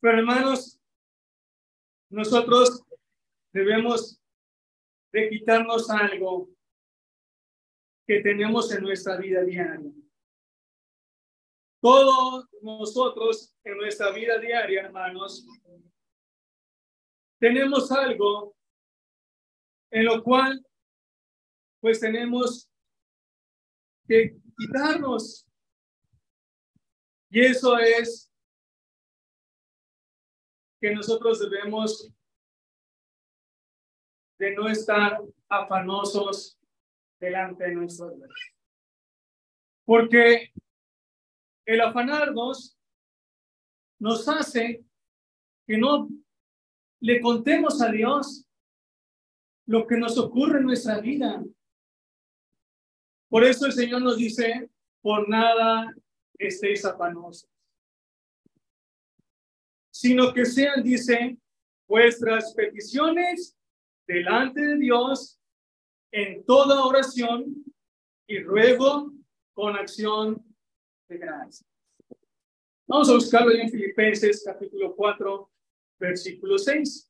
Pero 0.00 0.18
hermanos, 0.18 0.80
nosotros 2.10 2.82
debemos 3.52 4.20
de 5.12 5.28
quitarnos 5.28 5.90
algo 5.90 6.48
que 8.06 8.20
tenemos 8.20 8.72
en 8.72 8.82
nuestra 8.82 9.16
vida 9.16 9.42
diaria. 9.42 9.92
Todos 11.80 12.48
nosotros 12.62 13.54
en 13.64 13.76
nuestra 13.78 14.10
vida 14.12 14.38
diaria, 14.38 14.82
hermanos, 14.82 15.46
tenemos 17.38 17.90
algo 17.92 18.54
en 19.90 20.04
lo 20.04 20.22
cual 20.22 20.64
pues 21.80 21.98
tenemos 21.98 22.70
que 24.06 24.36
quitarnos. 24.60 25.46
Y 27.30 27.40
eso 27.40 27.78
es 27.78 28.30
que 30.80 30.94
nosotros 30.94 31.40
debemos 31.40 32.12
de 34.38 34.54
no 34.54 34.68
estar 34.68 35.20
afanosos 35.48 36.58
delante 37.20 37.64
de 37.64 37.74
nuestro 37.74 38.10
Dios. 38.10 38.30
Porque 39.84 40.52
el 41.66 41.80
afanarnos 41.80 42.78
nos 43.98 44.26
hace 44.28 44.84
que 45.66 45.78
no 45.78 46.08
le 47.00 47.20
contemos 47.20 47.80
a 47.80 47.90
Dios 47.90 48.46
lo 49.66 49.86
que 49.86 49.96
nos 49.96 50.18
ocurre 50.18 50.58
en 50.58 50.66
nuestra 50.66 50.98
vida. 51.00 51.44
Por 53.30 53.44
eso 53.44 53.66
el 53.66 53.72
Señor 53.72 54.02
nos 54.02 54.16
dice, 54.16 54.68
por 55.00 55.28
nada 55.28 55.94
estéis 56.36 56.84
afanosos, 56.84 57.48
sino 59.92 60.34
que 60.34 60.44
sean, 60.44 60.82
dice, 60.82 61.38
vuestras 61.86 62.52
peticiones 62.54 63.56
delante 64.06 64.60
de 64.60 64.76
Dios 64.78 65.40
en 66.12 66.44
toda 66.44 66.84
oración 66.84 67.64
y 68.26 68.40
ruego 68.40 69.12
con 69.54 69.76
acción 69.76 70.44
de 71.08 71.18
gracias. 71.18 71.64
Vamos 72.88 73.08
a 73.10 73.14
buscarlo 73.14 73.52
en 73.52 73.70
Filipenses 73.70 74.42
capítulo 74.44 74.96
4, 74.96 75.50
versículo 76.00 76.58
6. 76.58 77.08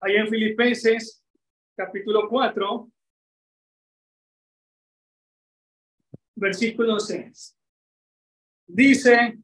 Ahí 0.00 0.16
en 0.16 0.28
Filipenses, 0.28 1.24
capítulo 1.74 2.28
4, 2.28 2.90
versículo 6.38 6.98
6. 7.00 7.56
Dice, 8.66 9.38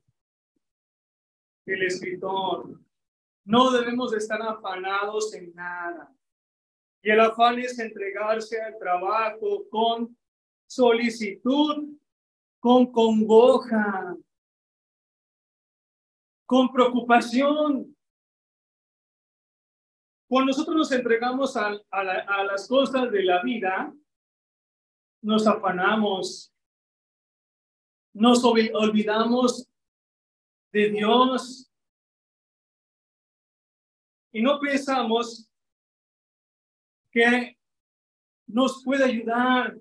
el 1.66 1.82
escritor. 1.82 2.80
No 3.44 3.70
debemos 3.70 4.10
de 4.12 4.18
estar 4.18 4.40
afanados 4.42 5.34
en 5.34 5.54
nada. 5.54 6.14
Y 7.02 7.10
el 7.10 7.20
afán 7.20 7.58
es 7.58 7.78
entregarse 7.78 8.60
al 8.62 8.78
trabajo 8.78 9.68
con 9.68 10.16
solicitud, 10.66 11.98
con 12.58 12.90
congoja, 12.90 14.16
con 16.46 16.72
preocupación. 16.72 17.94
Cuando 20.26 20.46
nosotros 20.48 20.76
nos 20.76 20.92
entregamos 20.92 21.56
a, 21.56 21.72
a 21.90 22.44
las 22.44 22.66
cosas 22.66 23.10
de 23.10 23.22
la 23.22 23.42
vida, 23.42 23.94
nos 25.22 25.46
afanamos, 25.46 26.53
nos 28.14 28.44
olvidamos 28.44 29.68
de 30.72 30.88
Dios. 30.90 31.70
Y 34.32 34.40
no 34.40 34.58
pensamos 34.60 35.48
que 37.10 37.56
nos 38.46 38.82
puede 38.84 39.04
ayudar. 39.04 39.76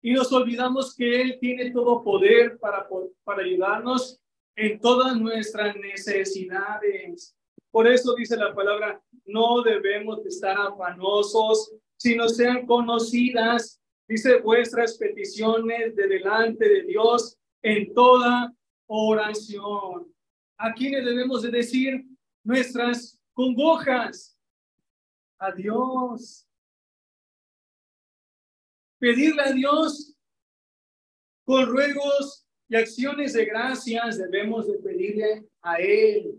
Y 0.00 0.12
nos 0.12 0.32
olvidamos 0.32 0.94
que 0.94 1.20
Él 1.20 1.38
tiene 1.40 1.72
todo 1.72 2.02
poder 2.02 2.58
para, 2.58 2.88
para 3.24 3.42
ayudarnos 3.42 4.20
en 4.56 4.80
todas 4.80 5.16
nuestras 5.16 5.74
necesidades. 5.76 7.36
Por 7.70 7.86
eso 7.86 8.14
dice 8.14 8.36
la 8.36 8.54
palabra, 8.54 9.02
no 9.24 9.62
debemos 9.62 10.24
estar 10.24 10.56
afanosos, 10.56 11.72
sino 11.96 12.28
sean 12.28 12.64
conocidas, 12.66 13.80
dice 14.08 14.40
vuestras 14.40 14.96
peticiones 14.96 15.94
de 15.94 16.06
delante 16.06 16.68
de 16.68 16.82
Dios 16.84 17.37
en 17.62 17.92
toda 17.94 18.52
oración. 18.86 20.12
¿A 20.56 20.72
quiénes 20.72 21.04
debemos 21.04 21.42
de 21.42 21.50
decir 21.50 22.04
nuestras 22.44 23.18
congojas? 23.34 24.36
A 25.38 25.52
Dios 25.52 26.48
pedirle 28.98 29.42
a 29.42 29.52
Dios 29.52 30.14
con 31.44 31.66
ruegos 31.66 32.46
y 32.68 32.76
acciones 32.76 33.32
de 33.32 33.46
gracias 33.46 34.18
debemos 34.18 34.66
de 34.66 34.78
pedirle 34.78 35.46
a 35.62 35.76
Él. 35.76 36.38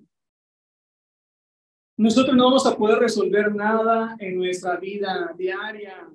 Nosotros 1.97 2.35
no 2.35 2.45
vamos 2.45 2.65
a 2.65 2.77
poder 2.77 2.99
resolver 2.99 3.53
nada 3.53 4.15
en 4.19 4.38
nuestra 4.38 4.77
vida 4.77 5.33
diaria. 5.38 6.07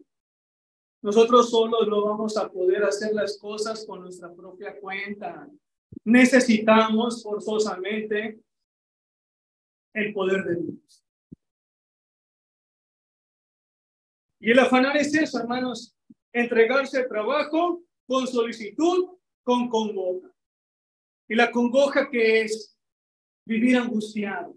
Nosotros 1.05 1.51
solos 1.51 1.87
no 1.87 2.03
vamos 2.03 2.35
a 2.39 2.51
poder 2.51 2.83
hacer 2.83 3.13
las 3.13 3.37
cosas 3.37 3.85
con 3.85 4.01
nuestra 4.01 4.33
propia 4.33 4.81
cuenta. 4.81 5.47
Necesitamos 6.03 7.23
forzosamente 7.23 8.41
el 9.93 10.15
poder 10.15 10.45
de 10.45 10.57
Dios. 10.63 11.05
Y 14.41 14.51
el 14.51 14.59
afanar 14.59 14.97
es 14.97 15.15
eso, 15.15 15.39
hermanos, 15.39 15.95
entregarse 16.33 16.97
al 16.97 17.09
trabajo 17.09 17.83
con 18.07 18.27
solicitud, 18.27 19.19
con 19.43 19.69
congoja. 19.69 20.35
Y 21.29 21.35
la 21.35 21.51
congoja 21.53 22.11
que 22.11 22.41
es 22.41 22.75
vivir 23.45 23.77
angustiado, 23.77 24.57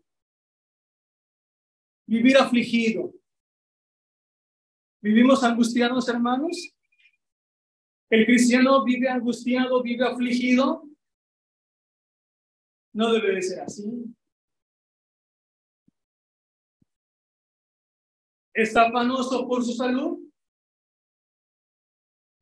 vivir 2.07 2.37
afligido. 2.37 3.16
¿Vivimos 5.01 5.43
angustiados, 5.43 6.07
hermanos? 6.09 6.73
¿El 8.09 8.25
cristiano 8.25 8.83
vive 8.83 9.09
angustiado, 9.09 9.81
vive 9.81 10.05
afligido? 10.05 10.83
No 12.93 13.11
debe 13.11 13.35
de 13.35 13.41
ser 13.41 13.59
así. 13.61 13.83
¿Está 18.53 18.91
panoso 18.91 19.47
por 19.47 19.63
su 19.63 19.73
salud? 19.73 20.27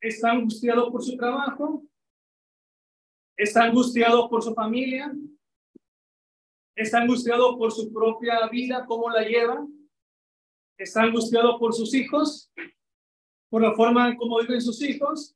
está 0.08 0.32
angustiado 0.32 0.92
por 0.92 1.04
su 1.04 1.18
trabajo, 1.18 1.84
está 3.38 3.64
angustiado 3.64 4.30
por 4.30 4.44
su 4.44 4.54
familia, 4.54 5.14
está 6.76 7.02
angustiado 7.02 7.58
por 7.58 7.72
su 7.72 7.92
propia 7.92 8.48
vida, 8.50 8.86
cómo 8.86 9.10
la 9.10 9.24
lleva, 9.24 9.66
está 10.78 11.04
angustiado 11.04 11.58
por 11.60 11.74
sus 11.74 11.94
hijos, 11.94 12.52
por 13.50 13.62
la 13.62 13.74
forma 13.76 14.10
en 14.10 14.18
cómo 14.18 14.40
viven 14.40 14.62
sus 14.62 14.82
hijos, 14.82 15.36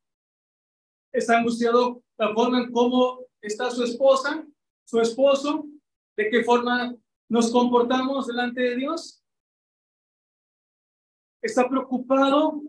está 1.11 1.37
angustiado 1.37 2.03
la 2.17 2.33
forma 2.33 2.63
en 2.63 2.71
cómo 2.71 3.25
está 3.41 3.71
su 3.71 3.83
esposa, 3.83 4.45
su 4.85 4.99
esposo, 4.99 5.65
de 6.17 6.29
qué 6.29 6.43
forma 6.43 6.95
nos 7.29 7.51
comportamos 7.51 8.27
delante 8.27 8.61
de 8.61 8.75
Dios. 8.75 9.23
Está 11.41 11.69
preocupado 11.69 12.61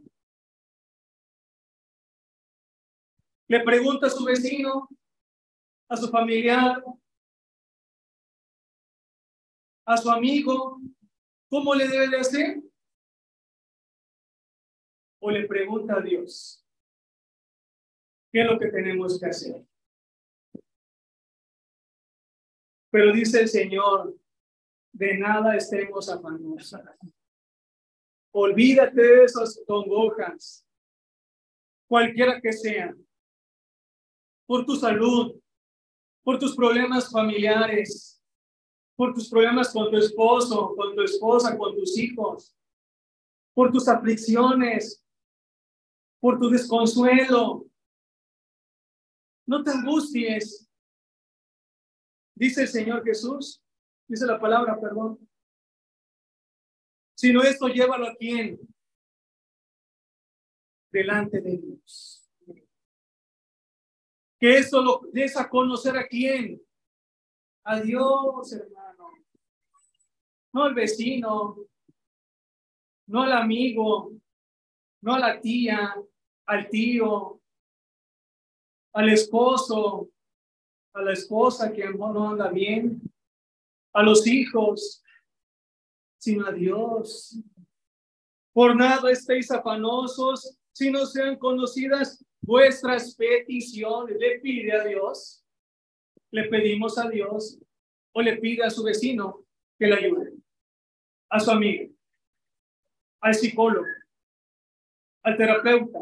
Le 3.50 3.58
pregunta 3.64 4.06
a 4.06 4.10
su 4.10 4.24
vecino, 4.24 4.88
a 5.88 5.96
su 5.96 6.08
familiar, 6.08 6.84
a 9.84 9.96
su 9.96 10.08
amigo, 10.08 10.80
¿cómo 11.50 11.74
le 11.74 11.88
debe 11.88 12.08
de 12.08 12.16
hacer? 12.16 12.62
O 15.20 15.30
le 15.30 15.46
pregunta 15.46 15.96
a 15.96 16.00
Dios, 16.00 16.64
¿qué 18.32 18.40
es 18.40 18.46
lo 18.46 18.58
que 18.58 18.68
tenemos 18.68 19.20
que 19.20 19.26
hacer? 19.26 19.66
Pero 22.90 23.12
dice 23.12 23.42
el 23.42 23.48
Señor, 23.48 24.16
de 24.92 25.18
nada 25.18 25.56
estemos 25.56 26.08
afanosos. 26.08 26.80
Olvídate 28.32 29.00
de 29.00 29.24
esas 29.24 29.62
congojas, 29.66 30.66
cualquiera 31.88 32.40
que 32.40 32.52
sean 32.52 33.06
por 34.46 34.64
tu 34.64 34.76
salud, 34.76 35.40
por 36.22 36.38
tus 36.38 36.56
problemas 36.56 37.10
familiares, 37.10 38.19
por 39.00 39.14
tus 39.14 39.30
problemas 39.30 39.72
con 39.72 39.90
tu 39.90 39.96
esposo, 39.96 40.74
con 40.76 40.94
tu 40.94 41.00
esposa, 41.00 41.56
con 41.56 41.74
tus 41.74 41.96
hijos, 41.96 42.54
por 43.54 43.72
tus 43.72 43.88
aflicciones, 43.88 45.02
por 46.20 46.38
tu 46.38 46.50
desconsuelo. 46.50 47.64
No 49.46 49.64
te 49.64 49.70
angusties, 49.70 50.70
dice 52.34 52.60
el 52.60 52.68
Señor 52.68 53.02
Jesús, 53.02 53.64
dice 54.06 54.26
la 54.26 54.38
palabra, 54.38 54.78
perdón. 54.78 55.18
Sino 57.14 57.42
esto 57.42 57.68
llévalo 57.68 58.06
a 58.06 58.14
quién? 58.14 58.60
Delante 60.92 61.40
de 61.40 61.56
Dios 61.56 62.30
que 64.38 64.58
eso 64.58 64.82
lo 64.82 65.00
des 65.10 65.36
a 65.38 65.48
conocer 65.48 65.96
a 65.96 66.06
quién. 66.06 66.60
A 67.70 67.80
Dios, 67.80 68.52
hermano. 68.52 69.10
No 70.52 70.64
al 70.64 70.74
vecino, 70.74 71.56
no 73.06 73.22
al 73.22 73.32
amigo, 73.32 74.10
no 75.00 75.14
a 75.14 75.20
la 75.20 75.40
tía, 75.40 75.94
al 76.46 76.68
tío, 76.68 77.40
al 78.92 79.08
esposo, 79.10 80.10
a 80.94 81.02
la 81.02 81.12
esposa 81.12 81.72
que 81.72 81.88
no 81.90 82.30
anda 82.30 82.48
bien, 82.48 83.00
a 83.92 84.02
los 84.02 84.26
hijos, 84.26 85.04
sino 86.18 86.48
a 86.48 86.52
Dios. 86.52 87.38
Por 88.52 88.74
nada 88.74 89.12
estéis 89.12 89.48
afanosos, 89.48 90.58
si 90.72 90.90
no 90.90 91.06
sean 91.06 91.36
conocidas 91.36 92.24
vuestras 92.40 93.14
peticiones, 93.14 94.16
le 94.18 94.40
pide 94.40 94.72
a 94.72 94.82
Dios, 94.82 95.44
le 96.32 96.48
pedimos 96.48 96.98
a 96.98 97.08
Dios 97.08 97.58
o 98.12 98.22
le 98.22 98.36
pide 98.36 98.64
a 98.64 98.70
su 98.70 98.82
vecino 98.82 99.44
que 99.78 99.86
le 99.86 99.94
ayude, 99.94 100.32
a 101.28 101.40
su 101.40 101.50
amigo, 101.50 101.92
al 103.20 103.34
psicólogo, 103.34 103.86
al 105.22 105.36
terapeuta, 105.36 105.98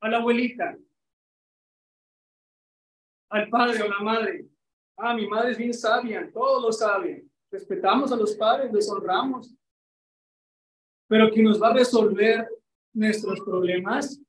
a 0.00 0.08
la 0.08 0.18
abuelita, 0.18 0.76
al 3.30 3.48
padre 3.48 3.82
o 3.82 3.88
la 3.88 4.00
madre. 4.00 4.46
Ah, 4.96 5.14
mi 5.14 5.26
madre 5.26 5.52
es 5.52 5.58
bien 5.58 5.74
sabia, 5.74 6.30
todos 6.32 6.62
lo 6.62 6.72
saben. 6.72 7.30
Respetamos 7.50 8.12
a 8.12 8.16
los 8.16 8.34
padres, 8.36 8.72
les 8.72 8.88
honramos. 8.88 9.54
Pero 11.08 11.30
quien 11.30 11.44
nos 11.46 11.60
va 11.60 11.70
a 11.70 11.74
resolver 11.74 12.48
nuestros 12.92 13.40
problemas 13.40 14.20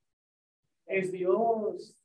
es 0.86 1.12
Dios. 1.12 1.96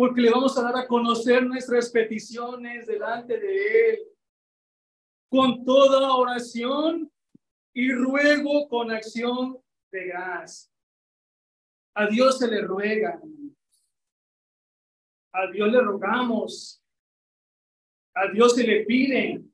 Porque 0.00 0.22
le 0.22 0.30
vamos 0.30 0.56
a 0.56 0.62
dar 0.62 0.78
a 0.78 0.86
conocer 0.86 1.44
nuestras 1.44 1.90
peticiones 1.90 2.86
delante 2.86 3.38
de 3.38 3.90
Él. 3.90 3.98
Con 5.28 5.62
toda 5.62 6.14
oración 6.16 7.12
y 7.74 7.92
ruego 7.92 8.66
con 8.66 8.90
acción 8.90 9.58
de 9.92 10.06
gracia. 10.06 10.72
A 11.94 12.06
Dios 12.06 12.38
se 12.38 12.48
le 12.48 12.62
ruega. 12.62 13.20
A 15.34 15.50
Dios 15.52 15.70
le 15.70 15.82
rogamos. 15.82 16.82
A 18.14 18.26
Dios 18.32 18.54
se 18.54 18.66
le 18.66 18.86
pide 18.86 19.44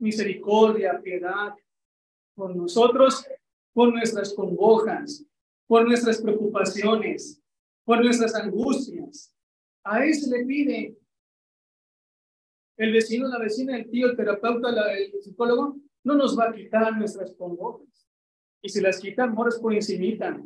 misericordia, 0.00 1.00
piedad 1.00 1.54
por 2.34 2.56
nosotros, 2.56 3.24
por 3.72 3.92
nuestras 3.92 4.34
congojas, 4.34 5.24
por 5.68 5.86
nuestras 5.86 6.20
preocupaciones, 6.20 7.40
por 7.84 8.02
nuestras 8.02 8.34
angustias. 8.34 9.34
A 9.84 10.04
Él 10.04 10.14
se 10.14 10.30
le 10.30 10.44
pide. 10.44 10.96
El 12.76 12.92
vecino, 12.92 13.28
la 13.28 13.38
vecina, 13.38 13.76
el 13.76 13.88
tío, 13.88 14.08
el 14.08 14.16
terapeuta, 14.16 14.70
el 14.92 15.12
psicólogo, 15.22 15.76
no 16.02 16.14
nos 16.14 16.38
va 16.38 16.48
a 16.48 16.52
quitar 16.52 16.96
nuestras 16.96 17.32
congojas. 17.34 18.08
Y 18.62 18.68
si 18.68 18.80
las 18.80 18.98
quitan, 18.98 19.32
moras 19.32 19.58
por 19.58 19.74
encimita. 19.74 20.42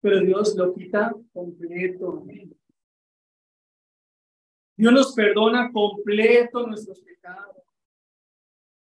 Pero 0.00 0.20
Dios 0.20 0.54
lo 0.56 0.74
quita 0.74 1.14
completo. 1.32 2.18
Dios 4.76 4.92
nos 4.92 5.14
perdona 5.14 5.70
completo 5.72 6.66
nuestros 6.66 7.00
pecados. 7.00 7.56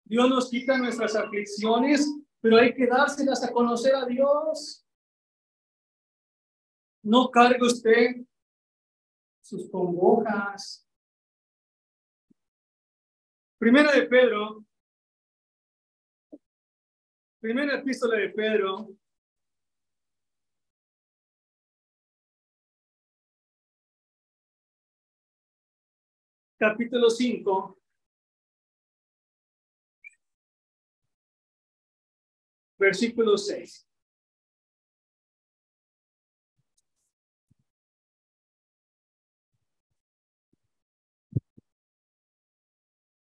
Dios 0.04 0.30
nos 0.30 0.50
quita 0.50 0.78
nuestras 0.78 1.16
aflicciones, 1.16 2.08
pero 2.42 2.58
hay 2.58 2.74
que 2.74 2.86
dárselas 2.86 3.44
a 3.44 3.52
conocer 3.52 3.96
a 3.96 4.06
Dios. 4.06 4.85
No 7.06 7.30
cargue 7.30 7.68
usted 7.68 8.26
sus 9.40 9.70
congojas. 9.70 10.84
Primera 13.60 13.92
de 13.92 14.08
Pedro, 14.08 14.66
primera 17.40 17.76
epístola 17.76 18.18
de 18.18 18.30
Pedro, 18.30 18.90
capítulo 26.58 27.12
5, 27.12 27.78
versículo 32.80 33.38
6. 33.38 33.85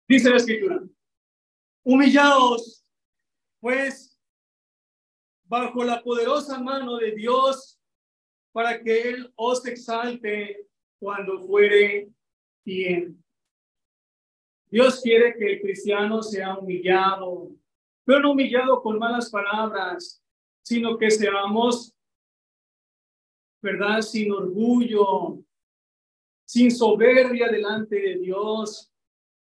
Dice 0.09 0.31
la 0.31 0.37
escritura, 0.37 0.83
humillaos 1.85 2.85
pues 3.61 4.17
bajo 5.45 5.83
la 5.83 6.03
poderosa 6.03 6.61
mano 6.61 6.97
de 6.99 7.13
Dios 7.13 7.81
para 8.53 8.81
que 8.81 9.09
Él 9.11 9.33
os 9.35 9.67
exalte 9.67 10.69
cuando 11.01 11.41
fuere 11.41 12.09
bien. 12.65 13.23
Dios 14.71 15.01
quiere 15.01 15.35
que 15.37 15.55
el 15.55 15.61
cristiano 15.61 16.23
sea 16.23 16.57
humillado, 16.59 17.51
pero 18.05 18.21
no 18.21 18.33
humillado 18.33 18.83
con 18.83 18.99
malas 18.99 19.31
palabras, 19.31 20.23
sino 20.63 20.97
que 20.99 21.11
seamos, 21.11 21.95
¿verdad? 23.63 24.01
Sin 24.01 24.33
orgullo, 24.33 25.39
sin 26.45 26.71
soberbia 26.71 27.49
delante 27.49 27.97
de 27.97 28.19
Dios. 28.19 28.93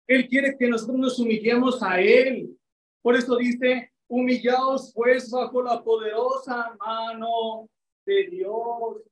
Él 0.09 0.27
quiere 0.27 0.57
que 0.59 0.67
nosotros 0.67 0.99
nos 0.99 1.19
humillemos 1.19 1.81
a 1.83 2.01
Él. 2.01 2.59
Por 3.01 3.15
eso 3.15 3.37
dice, 3.37 3.93
humillaos 4.09 4.93
pues 4.93 5.31
bajo 5.31 5.63
la 5.63 5.83
poderosa 5.85 6.77
mano 6.81 7.69
de 8.05 8.27
Dios. 8.29 9.03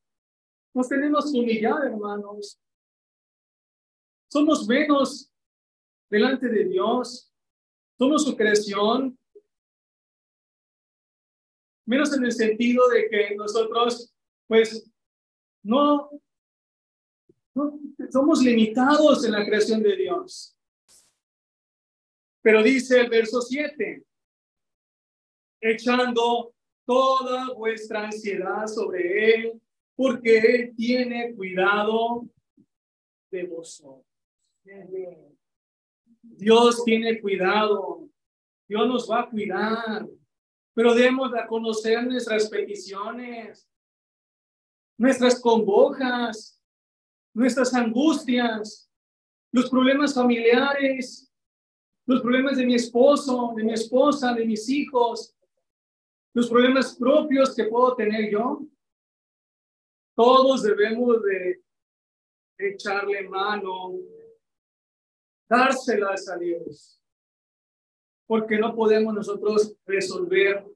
Nos 0.74 0.88
tenemos 0.88 1.30
que 1.30 1.38
humillar, 1.38 1.86
hermanos. 1.86 2.58
Somos 4.28 4.66
menos 4.66 5.30
delante 6.10 6.48
de 6.48 6.64
Dios. 6.64 7.32
Somos 7.96 8.24
su 8.24 8.36
creación 8.36 9.16
menos 11.86 12.12
en 12.12 12.24
el 12.24 12.32
sentido 12.32 12.88
de 12.88 13.08
que 13.08 13.36
nosotros, 13.36 14.12
pues, 14.48 14.90
no, 15.62 16.10
no 17.54 17.80
somos 18.10 18.42
limitados 18.42 19.24
en 19.24 19.32
la 19.32 19.46
creación 19.46 19.82
de 19.82 19.96
Dios. 19.96 20.55
Pero 22.46 22.62
dice 22.62 23.00
el 23.00 23.10
verso 23.10 23.40
7, 23.40 24.04
echando 25.60 26.54
toda 26.86 27.52
vuestra 27.54 28.04
ansiedad 28.04 28.68
sobre 28.68 29.34
Él, 29.34 29.62
porque 29.96 30.38
Él 30.38 30.74
tiene 30.76 31.34
cuidado 31.34 32.24
de 33.32 33.48
vosotros. 33.48 34.06
Dios 36.22 36.84
tiene 36.84 37.20
cuidado. 37.20 38.08
Dios 38.68 38.86
nos 38.86 39.10
va 39.10 39.22
a 39.22 39.28
cuidar 39.28 40.06
pero 40.72 40.94
debemos 40.94 41.32
de 41.32 41.44
conocer 41.46 42.06
nuestras 42.06 42.50
peticiones, 42.50 43.66
nuestras 44.98 45.40
congojas, 45.40 46.62
nuestras 47.34 47.72
angustias, 47.72 48.88
los 49.50 49.70
problemas 49.70 50.14
familiares, 50.14 51.32
los 52.06 52.20
problemas 52.22 52.56
de 52.56 52.66
mi 52.66 52.74
esposo, 52.74 53.52
de 53.56 53.64
mi 53.64 53.72
esposa, 53.72 54.32
de 54.32 54.44
mis 54.44 54.68
hijos, 54.68 55.36
los 56.32 56.48
problemas 56.48 56.96
propios 56.96 57.54
que 57.54 57.64
puedo 57.64 57.94
tener 57.96 58.30
yo. 58.30 58.60
Todos 60.14 60.62
debemos 60.62 61.22
de 61.22 61.62
echarle 62.58 63.28
mano, 63.28 63.94
dárselas 65.48 66.28
a 66.28 66.36
Dios 66.38 66.96
porque 68.26 68.58
no 68.58 68.74
podemos 68.74 69.14
nosotros 69.14 69.76
resolver 69.86 70.66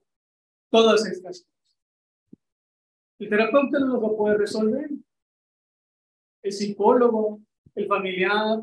todas 0.70 1.04
estas 1.06 1.42
cosas. 1.42 1.80
El 3.18 3.28
terapeuta 3.28 3.80
no 3.80 4.00
lo 4.00 4.16
poder 4.16 4.38
resolver. 4.38 4.88
El 6.42 6.52
psicólogo, 6.52 7.40
el 7.74 7.86
familiar, 7.86 8.60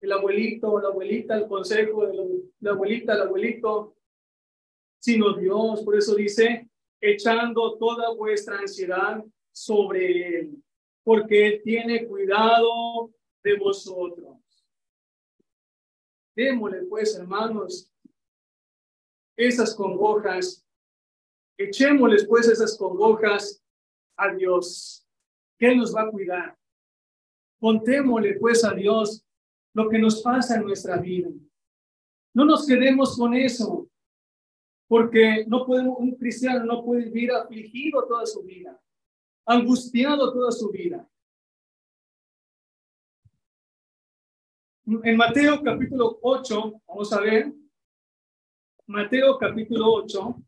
el 0.00 0.12
abuelito, 0.12 0.80
la 0.80 0.88
abuelita, 0.88 1.36
el 1.36 1.46
consejo 1.46 2.06
de 2.06 2.42
la 2.60 2.70
abuelita, 2.70 3.14
el 3.14 3.22
abuelito, 3.22 3.96
sino 4.98 5.34
Dios. 5.34 5.82
Por 5.82 5.96
eso 5.96 6.14
dice, 6.14 6.68
echando 7.00 7.76
toda 7.78 8.14
vuestra 8.14 8.58
ansiedad 8.58 9.22
sobre 9.52 10.38
Él, 10.38 10.62
porque 11.04 11.46
Él 11.46 11.62
tiene 11.62 12.06
cuidado 12.06 13.10
de 13.42 13.58
vosotros. 13.58 14.38
Démosle 16.34 16.84
pues, 16.84 17.16
hermanos, 17.16 17.90
esas 19.36 19.74
congojas, 19.74 20.64
echémosles 21.58 22.26
pues 22.26 22.48
esas 22.48 22.76
congojas 22.76 23.62
a 24.16 24.32
Dios, 24.34 25.06
que 25.58 25.68
Él 25.68 25.78
nos 25.78 25.94
va 25.94 26.02
a 26.02 26.10
cuidar. 26.10 26.58
Contémosle 27.58 28.38
pues 28.38 28.64
a 28.64 28.72
Dios 28.72 29.26
lo 29.74 29.88
que 29.88 29.98
nos 29.98 30.22
pasa 30.22 30.56
en 30.56 30.64
nuestra 30.64 30.96
vida. 30.96 31.28
No 32.34 32.44
nos 32.44 32.66
quedemos 32.66 33.16
con 33.16 33.34
eso, 33.34 33.88
porque 34.88 35.44
no 35.46 35.64
podemos, 35.66 35.98
un 35.98 36.16
cristiano 36.16 36.64
no 36.64 36.84
puede 36.84 37.04
vivir 37.04 37.32
afligido 37.32 38.06
toda 38.06 38.26
su 38.26 38.42
vida, 38.42 38.80
angustiado 39.46 40.32
toda 40.32 40.50
su 40.50 40.70
vida. 40.70 41.08
En 45.04 45.16
Mateo 45.16 45.62
capítulo 45.62 46.18
8, 46.22 46.82
vamos 46.88 47.12
a 47.12 47.20
ver, 47.20 47.52
Mateo 48.86 49.38
capítulo 49.38 49.92
8. 49.92 50.42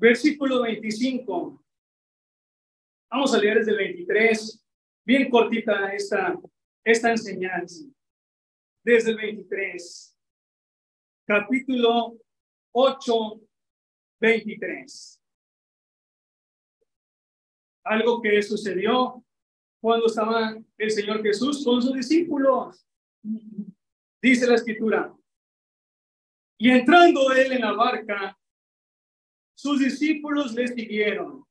Versículo 0.00 0.62
25. 0.62 1.60
Vamos 3.10 3.34
a 3.34 3.38
leer 3.38 3.58
desde 3.58 3.72
el 3.72 3.78
23. 3.78 4.64
Bien 5.04 5.28
cortita 5.28 5.92
esta, 5.92 6.38
esta 6.84 7.10
enseñanza. 7.10 7.84
Desde 8.84 9.10
el 9.10 9.16
23. 9.16 10.16
Capítulo 11.26 12.16
8:23. 12.72 15.20
Algo 17.84 18.22
que 18.22 18.40
sucedió 18.42 19.24
cuando 19.80 20.06
estaba 20.06 20.56
el 20.76 20.90
Señor 20.92 21.24
Jesús 21.24 21.64
con 21.64 21.82
sus 21.82 21.94
discípulos. 21.94 22.86
Dice 24.22 24.46
la 24.46 24.54
escritura. 24.54 25.12
Y 26.56 26.70
entrando 26.70 27.32
él 27.32 27.50
en 27.52 27.62
la 27.62 27.72
barca, 27.72 28.38
sus 29.58 29.80
discípulos 29.80 30.54
le 30.54 30.68
siguieron. 30.68 31.44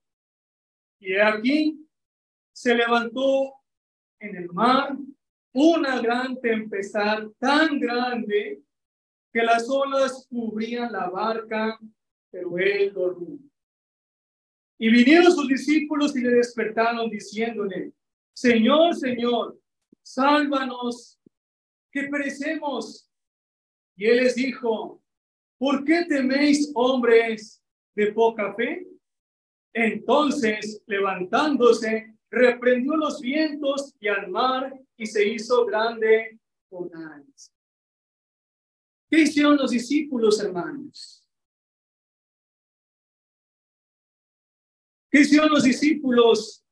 Y 0.98 1.18
aquí 1.18 1.86
se 2.54 2.74
levantó 2.74 3.54
en 4.22 4.38
el 4.38 4.48
mar 4.54 4.96
una 5.54 6.02
gran 6.02 6.40
tempestad 6.40 7.28
tan 7.38 7.78
grande 7.82 8.64
que 9.34 9.44
las 9.44 9.70
olas 9.70 10.26
cubrían 10.30 10.94
la 10.94 11.10
barca, 11.10 11.78
pero 12.32 12.58
él 12.58 12.94
dormía. 12.94 13.40
Y 14.80 14.90
vinieron 14.90 15.34
sus 15.34 15.50
discípulos 15.50 16.16
y 16.16 16.22
le 16.22 16.30
despertaron 16.30 17.10
diciéndole, 17.10 17.92
Señor, 18.34 18.96
Señor, 18.96 19.60
sálvanos, 20.02 21.20
que 21.92 22.04
perecemos. 22.04 23.12
Y 23.98 24.06
él 24.06 24.24
les 24.24 24.36
dijo, 24.36 25.04
¿por 25.58 25.84
qué 25.84 26.06
teméis, 26.06 26.72
hombres 26.74 27.62
de 27.98 28.14
poca 28.14 28.54
fe? 28.54 28.88
Entonces, 29.74 30.84
levantándose, 30.86 32.16
reprendió 32.30 32.96
los 32.96 33.20
vientos 33.20 33.96
y 34.00 34.08
al 34.08 34.30
mar 34.30 34.72
y 34.96 35.08
se 35.08 35.28
hizo 35.28 35.66
grande 35.66 36.40
bonanza. 36.70 37.52
¿Qué 39.10 39.22
hicieron 39.22 39.58
los 39.58 39.72
discípulos, 39.72 40.40
hermanos? 40.40 41.28
¿Qué 45.10 45.22
hicieron 45.22 45.50
los 45.50 45.64
discípulos? 45.64 46.64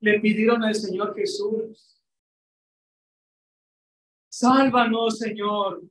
Le 0.00 0.20
pidieron 0.20 0.62
al 0.62 0.74
Señor 0.74 1.14
Jesús. 1.14 2.02
Sálvanos, 4.28 5.18
Señor. 5.18 5.82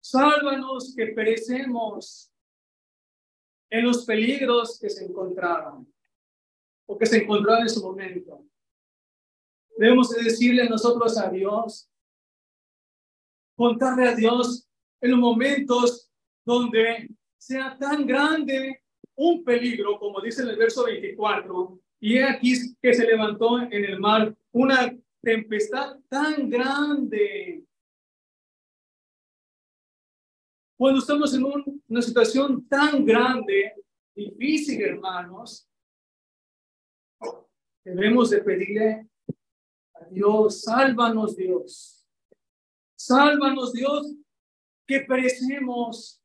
Sálvanos 0.00 0.92
que 0.96 1.06
perecemos 1.08 2.29
en 3.70 3.84
los 3.84 4.04
peligros 4.04 4.78
que 4.78 4.90
se 4.90 5.04
encontraban 5.04 5.86
o 6.86 6.98
que 6.98 7.06
se 7.06 7.18
encontraban 7.18 7.62
en 7.62 7.70
su 7.70 7.80
momento. 7.80 8.44
Debemos 9.76 10.10
decirle 10.10 10.68
nosotros 10.68 11.16
a 11.16 11.30
Dios, 11.30 11.88
contarle 13.56 14.08
a 14.08 14.14
Dios 14.14 14.68
en 15.00 15.12
los 15.12 15.20
momentos 15.20 16.10
donde 16.44 17.08
sea 17.38 17.78
tan 17.78 18.06
grande 18.06 18.82
un 19.14 19.44
peligro, 19.44 19.98
como 19.98 20.20
dice 20.20 20.42
en 20.42 20.48
el 20.48 20.56
verso 20.56 20.84
24, 20.84 21.80
y 22.00 22.18
aquí 22.18 22.54
que 22.80 22.94
se 22.94 23.06
levantó 23.06 23.60
en 23.60 23.84
el 23.84 24.00
mar 24.00 24.34
una 24.52 24.94
tempestad 25.22 25.98
tan 26.08 26.48
grande. 26.48 27.64
Cuando 30.80 31.00
estamos 31.00 31.34
en 31.34 31.44
una 31.88 32.00
situación 32.00 32.66
tan 32.66 33.04
grande, 33.04 33.74
difícil, 34.16 34.80
hermanos, 34.80 35.68
debemos 37.84 38.30
de 38.30 38.38
pedirle 38.40 39.06
a 39.92 40.06
Dios, 40.06 40.62
sálvanos 40.62 41.36
Dios, 41.36 42.08
sálvanos 42.96 43.74
Dios, 43.74 44.14
que 44.86 45.00
perecemos. 45.00 46.18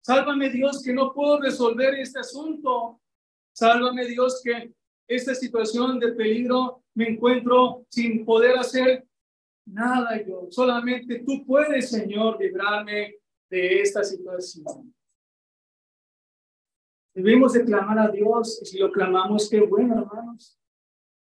Sálvame 0.00 0.48
Dios, 0.50 0.80
que 0.80 0.92
no 0.92 1.12
puedo 1.12 1.40
resolver 1.40 1.92
este 1.94 2.20
asunto. 2.20 3.00
Sálvame 3.52 4.06
Dios, 4.06 4.40
que 4.44 4.72
esta 5.08 5.34
situación 5.34 5.98
de 5.98 6.12
peligro 6.12 6.84
me 6.94 7.08
encuentro 7.08 7.84
sin 7.90 8.24
poder 8.24 8.60
hacer 8.60 9.08
nada 9.66 10.24
yo. 10.24 10.46
Solamente 10.50 11.24
tú 11.26 11.44
puedes, 11.44 11.90
Señor, 11.90 12.40
librarme 12.40 13.16
de 13.48 13.80
esta 13.80 14.02
situación. 14.02 14.94
Debemos 17.14 17.54
de 17.54 17.64
clamar 17.64 17.98
a 17.98 18.08
Dios 18.08 18.60
y 18.62 18.66
si 18.66 18.78
lo 18.78 18.92
clamamos, 18.92 19.48
qué 19.48 19.60
bueno, 19.60 20.02
hermanos. 20.02 20.58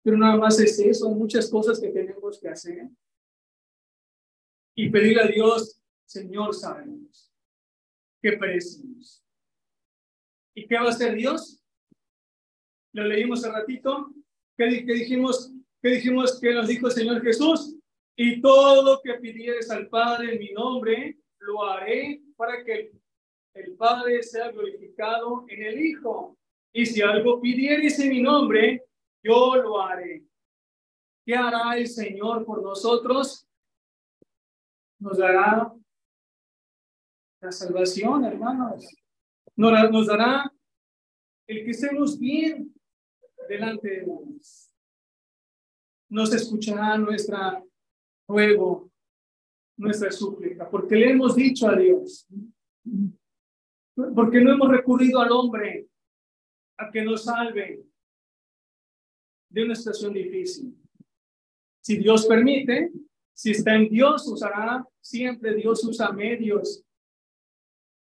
Pero 0.03 0.17
nada 0.17 0.37
más 0.37 0.59
es 0.61 0.79
eso, 0.79 1.11
muchas 1.11 1.51
cosas 1.51 1.81
que 1.81 1.89
tenemos 1.89 2.39
que 2.41 2.49
hacer. 2.49 2.89
Y 4.77 4.89
pedir 4.89 5.19
a 5.19 5.27
Dios, 5.27 5.83
Señor, 6.07 6.55
sabemos 6.55 7.31
que 8.23 8.33
perecemos. 8.33 9.25
¿Y 10.55 10.67
qué 10.67 10.77
va 10.77 10.87
a 10.87 10.91
hacer 10.91 11.15
Dios? 11.15 11.63
Lo 12.93 13.05
leímos 13.05 13.45
hace 13.45 13.53
ratito. 13.53 14.13
¿Qué, 14.57 14.67
dijimos? 14.67 15.53
¿Qué 15.83 15.91
dijimos 15.91 16.39
que 16.41 16.53
nos 16.53 16.69
dijo 16.69 16.87
el 16.87 16.93
Señor 16.93 17.23
Jesús? 17.23 17.77
Y 18.17 18.41
todo 18.41 18.83
lo 18.83 19.01
que 19.03 19.15
pidieres 19.15 19.71
al 19.71 19.89
Padre 19.89 20.35
en 20.35 20.39
mi 20.39 20.53
nombre, 20.53 21.19
lo 21.41 21.65
haré 21.65 22.23
para 22.37 22.65
que 22.65 22.93
el 23.55 23.77
Padre 23.77 24.23
sea 24.23 24.51
glorificado 24.51 25.45
en 25.49 25.63
el 25.63 25.81
Hijo. 25.81 26.37
Y 26.73 26.87
si 26.87 27.03
algo 27.03 27.41
pidieres 27.41 27.99
en 27.99 28.11
mi 28.11 28.23
nombre, 28.23 28.85
yo 29.23 29.57
lo 29.57 29.81
haré. 29.81 30.25
¿Qué 31.25 31.35
hará 31.35 31.77
el 31.77 31.87
Señor 31.89 32.45
por 32.45 32.63
nosotros? 32.63 33.47
Nos 34.99 35.19
dará 35.19 35.73
la 37.41 37.53
salvación, 37.53 38.25
hermanos. 38.25 38.87
Nos, 39.57 39.91
nos 39.91 40.07
dará 40.07 40.53
el 41.47 41.65
que 41.65 41.71
estemos 41.71 42.19
bien 42.19 42.75
delante 43.49 43.89
de 43.89 44.05
Dios. 44.05 44.71
Nos 46.09 46.33
escuchará 46.33 46.97
nuestra 46.99 47.63
ruego, 48.29 48.90
nuestra 49.81 50.13
súplica, 50.13 50.69
porque 50.69 50.95
le 50.95 51.11
hemos 51.11 51.35
dicho 51.35 51.67
a 51.67 51.75
Dios, 51.75 52.27
porque 54.15 54.41
no 54.41 54.53
hemos 54.53 54.71
recurrido 54.71 55.21
al 55.21 55.33
hombre 55.33 55.89
a 56.77 56.91
que 56.91 57.03
nos 57.03 57.25
salve 57.25 57.83
de 59.49 59.65
una 59.65 59.75
situación 59.75 60.13
difícil. 60.13 60.77
Si 61.83 61.97
Dios 61.97 62.27
permite, 62.27 62.93
si 63.33 63.53
está 63.53 63.75
en 63.75 63.89
Dios, 63.89 64.29
usará 64.29 64.87
siempre, 65.01 65.55
Dios 65.55 65.83
usa 65.85 66.13
medios 66.13 66.85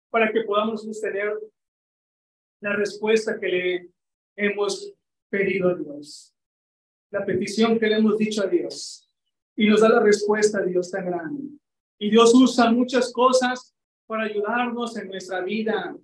para 0.09 0.31
que 0.31 0.41
podamos 0.41 0.83
sostener 0.83 1.37
la 2.59 2.75
respuesta 2.75 3.39
que 3.39 3.47
le 3.47 3.91
hemos 4.35 4.93
pedido 5.29 5.69
a 5.69 5.75
Dios, 5.75 6.33
la 7.11 7.23
petición 7.23 7.77
que 7.77 7.87
le 7.87 7.97
hemos 7.97 8.17
dicho 8.17 8.41
a 8.41 8.47
Dios. 8.47 9.03
Y 9.55 9.67
nos 9.67 9.81
da 9.81 9.89
la 9.89 9.99
respuesta 9.99 10.59
a 10.59 10.63
Dios 10.63 10.89
tan 10.91 11.05
grande. 11.05 11.57
Y 11.99 12.09
Dios 12.09 12.33
usa 12.33 12.71
muchas 12.71 13.11
cosas 13.11 13.75
para 14.05 14.23
ayudarnos 14.23 14.95
en 14.97 15.07
nuestra 15.07 15.41
vida. 15.41 15.95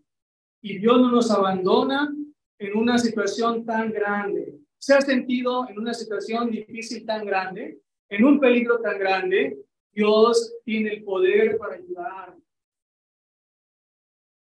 Y 0.61 0.77
Dios 0.79 0.99
no 0.99 1.11
nos 1.11 1.29
abandona 1.29 2.13
en 2.57 2.77
una 2.77 2.97
situación 2.97 3.65
tan 3.65 3.91
grande. 3.91 4.59
¿Se 4.77 4.93
ha 4.93 5.01
sentido 5.01 5.67
en 5.69 5.79
una 5.79 5.93
situación 5.93 6.51
difícil 6.51 7.05
tan 7.05 7.25
grande, 7.25 7.79
en 8.09 8.25
un 8.25 8.39
peligro 8.39 8.79
tan 8.79 8.97
grande? 8.97 9.59
Dios 9.91 10.55
tiene 10.65 10.95
el 10.95 11.03
poder 11.03 11.57
para 11.57 11.75
ayudar. 11.75 12.35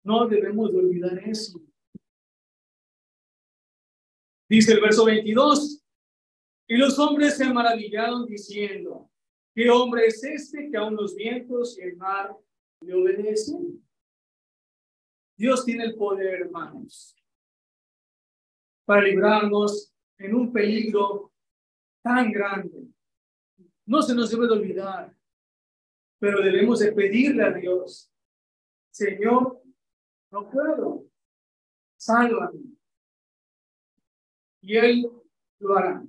No 0.05 0.27
debemos 0.27 0.73
de 0.73 0.79
olvidar 0.79 1.19
eso. 1.19 1.61
Dice 4.49 4.73
el 4.73 4.81
verso 4.81 5.05
22, 5.05 5.85
y 6.69 6.77
los 6.77 6.99
hombres 6.99 7.37
se 7.37 7.53
maravillaron 7.53 8.27
diciendo, 8.27 9.11
¿qué 9.59 9.69
hombre 9.71 10.07
es 10.07 10.23
este 10.23 10.71
que 10.71 10.77
aun 10.77 10.95
los 10.95 11.17
vientos 11.17 11.77
y 11.77 11.83
el 11.83 11.97
mar 11.97 12.33
le 12.81 12.95
obedecen? 12.95 13.85
Dios 15.37 15.65
tiene 15.65 15.83
el 15.83 15.97
poder, 15.97 16.43
hermanos, 16.43 17.17
para 18.85 19.03
librarnos 19.03 19.93
en 20.17 20.37
un 20.37 20.53
peligro 20.53 21.33
tan 22.05 22.31
grande. 22.31 22.87
No 23.85 24.01
se 24.01 24.15
nos 24.15 24.31
debe 24.31 24.47
de 24.47 24.53
olvidar, 24.53 25.17
pero 26.21 26.41
debemos 26.41 26.79
de 26.79 26.93
pedirle 26.93 27.43
a 27.43 27.51
Dios, 27.51 28.13
Señor, 28.93 29.61
no 30.31 30.49
puedo, 30.49 31.05
sálvame. 31.97 32.61
Y 34.61 34.77
Él 34.77 35.11
lo 35.59 35.77
hará, 35.77 36.07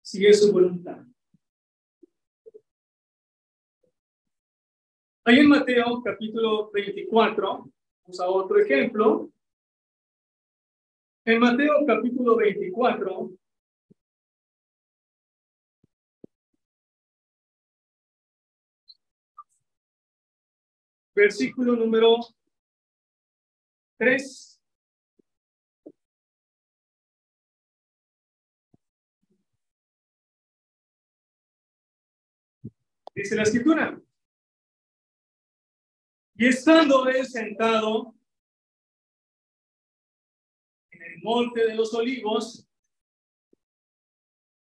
si 0.00 0.24
es 0.24 0.40
su 0.40 0.50
voluntad. 0.50 1.04
Ahí 5.26 5.38
en 5.38 5.48
Mateo 5.48 6.02
capítulo 6.02 6.70
24, 6.70 7.70
vamos 8.02 8.20
a 8.20 8.28
otro 8.28 8.60
ejemplo. 8.60 9.30
En 11.24 11.40
Mateo 11.40 11.86
capítulo 11.86 12.36
24, 12.36 13.30
versículo 21.14 21.74
número 21.74 22.18
3. 23.96 24.60
Dice 33.14 33.36
la 33.36 33.44
escritura. 33.44 33.98
Y 36.36 36.48
estando 36.48 37.06
él 37.06 37.26
sentado 37.26 38.14
en 40.90 41.02
el 41.02 41.22
monte 41.22 41.66
de 41.66 41.74
los 41.74 41.94
olivos, 41.94 42.66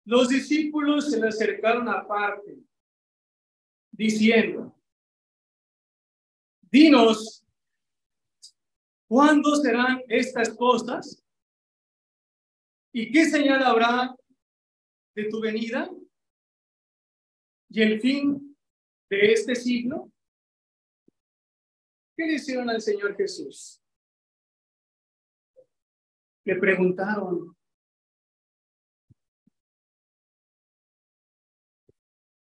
Los 0.05 0.29
discípulos 0.29 1.09
se 1.09 1.19
le 1.19 1.29
acercaron 1.29 1.89
aparte, 1.89 2.59
diciendo, 3.91 4.79
dinos, 6.61 7.43
¿cuándo 9.07 9.55
serán 9.55 10.03
estas 10.07 10.55
cosas? 10.55 11.23
¿Y 12.93 13.11
qué 13.11 13.25
señal 13.25 13.63
habrá 13.63 14.15
de 15.15 15.23
tu 15.25 15.41
venida? 15.41 15.89
¿Y 17.69 17.81
el 17.81 17.99
fin 17.99 18.55
de 19.09 19.33
este 19.33 19.55
siglo? 19.55 20.11
¿Qué 22.15 22.25
le 22.25 22.33
hicieron 22.33 22.69
al 22.69 22.81
Señor 22.81 23.15
Jesús? 23.15 23.81
Le 26.45 26.55
preguntaron. 26.55 27.55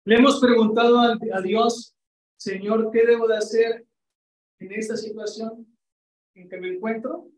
Le 0.04 0.16
hemos 0.16 0.40
preguntado 0.40 0.98
a, 0.98 1.40
Dios, 1.42 1.96
Señor, 2.36 2.90
¿qué 2.92 3.06
debo 3.06 3.28
de 3.28 3.36
hacer 3.36 3.86
en 4.58 4.72
esta 4.72 4.96
situación 4.96 5.66
en 6.34 6.48
que 6.48 6.58
me 6.58 6.74
encuentro? 6.74 7.30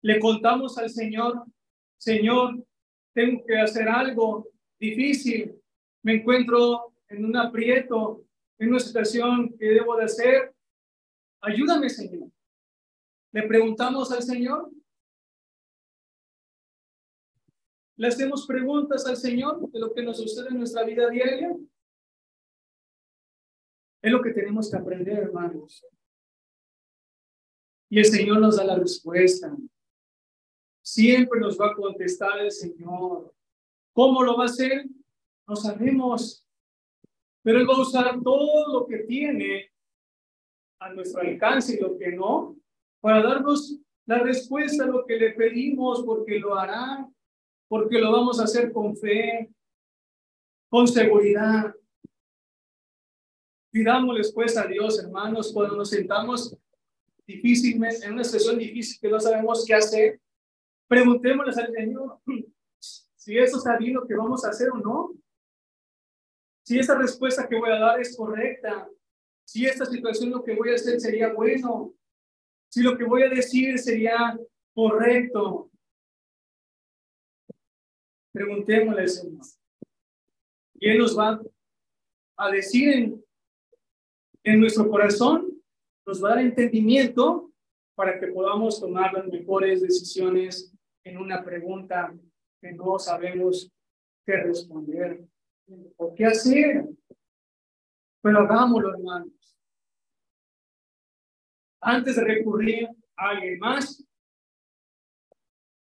Le 0.00 0.18
contamos 0.18 0.78
al 0.78 0.88
Señor, 0.88 1.44
Señor, 1.98 2.64
tengo 3.14 3.44
que 3.44 3.58
hacer 3.58 3.88
algo 3.88 4.48
difícil, 4.80 5.54
me 6.02 6.14
encuentro 6.14 6.94
en 7.08 7.26
un 7.26 7.36
aprieto, 7.36 8.24
en 8.58 8.70
una 8.70 8.80
situación 8.80 9.54
que 9.58 9.66
debo 9.66 9.96
de 9.96 10.04
hacer. 10.04 10.51
Ayúdame, 11.42 11.90
Señor. 11.90 12.30
Le 13.32 13.42
preguntamos 13.48 14.12
al 14.12 14.22
Señor. 14.22 14.70
Le 17.96 18.06
hacemos 18.06 18.46
preguntas 18.46 19.04
al 19.06 19.16
Señor 19.16 19.70
de 19.70 19.80
lo 19.80 19.92
que 19.92 20.02
nos 20.02 20.18
sucede 20.18 20.48
en 20.48 20.58
nuestra 20.58 20.84
vida 20.84 21.10
diaria. 21.10 21.56
Es 24.00 24.12
lo 24.12 24.22
que 24.22 24.30
tenemos 24.30 24.70
que 24.70 24.76
aprender, 24.76 25.18
hermanos. 25.18 25.84
Y 27.90 27.98
el 27.98 28.04
Señor 28.04 28.38
nos 28.38 28.56
da 28.56 28.64
la 28.64 28.76
respuesta. 28.76 29.56
Siempre 30.80 31.40
nos 31.40 31.60
va 31.60 31.70
a 31.70 31.74
contestar 31.74 32.40
el 32.40 32.52
Señor. 32.52 33.34
¿Cómo 33.92 34.22
lo 34.22 34.36
va 34.36 34.44
a 34.44 34.46
hacer? 34.46 34.86
No 35.46 35.56
sabemos. 35.56 36.46
Pero 37.42 37.58
Él 37.58 37.68
va 37.68 37.74
a 37.74 37.80
usar 37.80 38.20
todo 38.22 38.72
lo 38.72 38.86
que 38.86 38.98
tiene 38.98 39.71
a 40.82 40.92
nuestro 40.92 41.20
alcance 41.20 41.74
y 41.74 41.80
lo 41.80 41.96
que 41.96 42.12
no, 42.12 42.56
para 43.00 43.22
darnos 43.22 43.78
la 44.06 44.18
respuesta 44.18 44.84
a 44.84 44.88
lo 44.88 45.06
que 45.06 45.16
le 45.16 45.30
pedimos, 45.30 46.02
porque 46.02 46.38
lo 46.38 46.58
hará, 46.58 47.08
porque 47.68 47.98
lo 47.98 48.10
vamos 48.10 48.40
a 48.40 48.44
hacer 48.44 48.72
con 48.72 48.96
fe, 48.96 49.48
con 50.68 50.88
seguridad. 50.88 51.72
Pidámosles 53.70 54.32
pues 54.32 54.56
a 54.56 54.66
Dios, 54.66 54.98
hermanos, 55.02 55.52
cuando 55.52 55.76
nos 55.76 55.90
sentamos 55.90 56.56
difícilmente, 57.26 58.04
en 58.04 58.14
una 58.14 58.24
situación 58.24 58.58
difícil 58.58 58.98
que 59.00 59.08
no 59.08 59.20
sabemos 59.20 59.64
qué 59.66 59.74
hacer, 59.74 60.20
preguntémosles 60.88 61.56
al 61.58 61.72
Señor 61.72 62.18
si 63.14 63.38
eso 63.38 63.58
está 63.58 63.76
bien 63.76 63.94
lo 63.94 64.06
que 64.06 64.16
vamos 64.16 64.44
a 64.44 64.48
hacer 64.48 64.68
o 64.70 64.78
no. 64.78 65.14
Si 66.64 66.76
esa 66.76 66.98
respuesta 66.98 67.48
que 67.48 67.56
voy 67.56 67.70
a 67.70 67.78
dar 67.78 68.00
es 68.00 68.16
correcta, 68.16 68.88
si 69.44 69.66
esta 69.66 69.84
situación 69.86 70.30
lo 70.30 70.42
que 70.42 70.54
voy 70.54 70.70
a 70.70 70.74
hacer 70.74 71.00
sería 71.00 71.32
bueno, 71.32 71.94
si 72.70 72.82
lo 72.82 72.96
que 72.96 73.04
voy 73.04 73.22
a 73.22 73.28
decir 73.28 73.78
sería 73.78 74.38
correcto. 74.74 75.70
Preguntémosle, 78.32 79.08
Señor. 79.08 79.44
Y 80.74 80.88
Él 80.88 80.98
nos 80.98 81.18
va 81.18 81.40
a 82.38 82.50
decir 82.50 82.88
en, 82.92 83.24
en 84.42 84.60
nuestro 84.60 84.88
corazón, 84.88 85.62
nos 86.06 86.24
va 86.24 86.32
a 86.32 86.34
dar 86.36 86.44
entendimiento 86.44 87.52
para 87.94 88.18
que 88.18 88.28
podamos 88.28 88.80
tomar 88.80 89.12
las 89.12 89.26
mejores 89.26 89.82
decisiones 89.82 90.72
en 91.04 91.18
una 91.18 91.44
pregunta 91.44 92.14
que 92.60 92.72
no 92.72 92.98
sabemos 92.98 93.70
qué 94.24 94.36
responder 94.36 95.24
o 95.96 96.14
qué 96.14 96.26
hacer. 96.26 96.86
Pero 98.22 98.38
hagámoslo, 98.38 98.94
hermanos. 98.94 99.56
Antes 101.80 102.14
de 102.14 102.24
recurrir 102.24 102.88
a 103.16 103.30
alguien 103.30 103.58
más, 103.58 104.04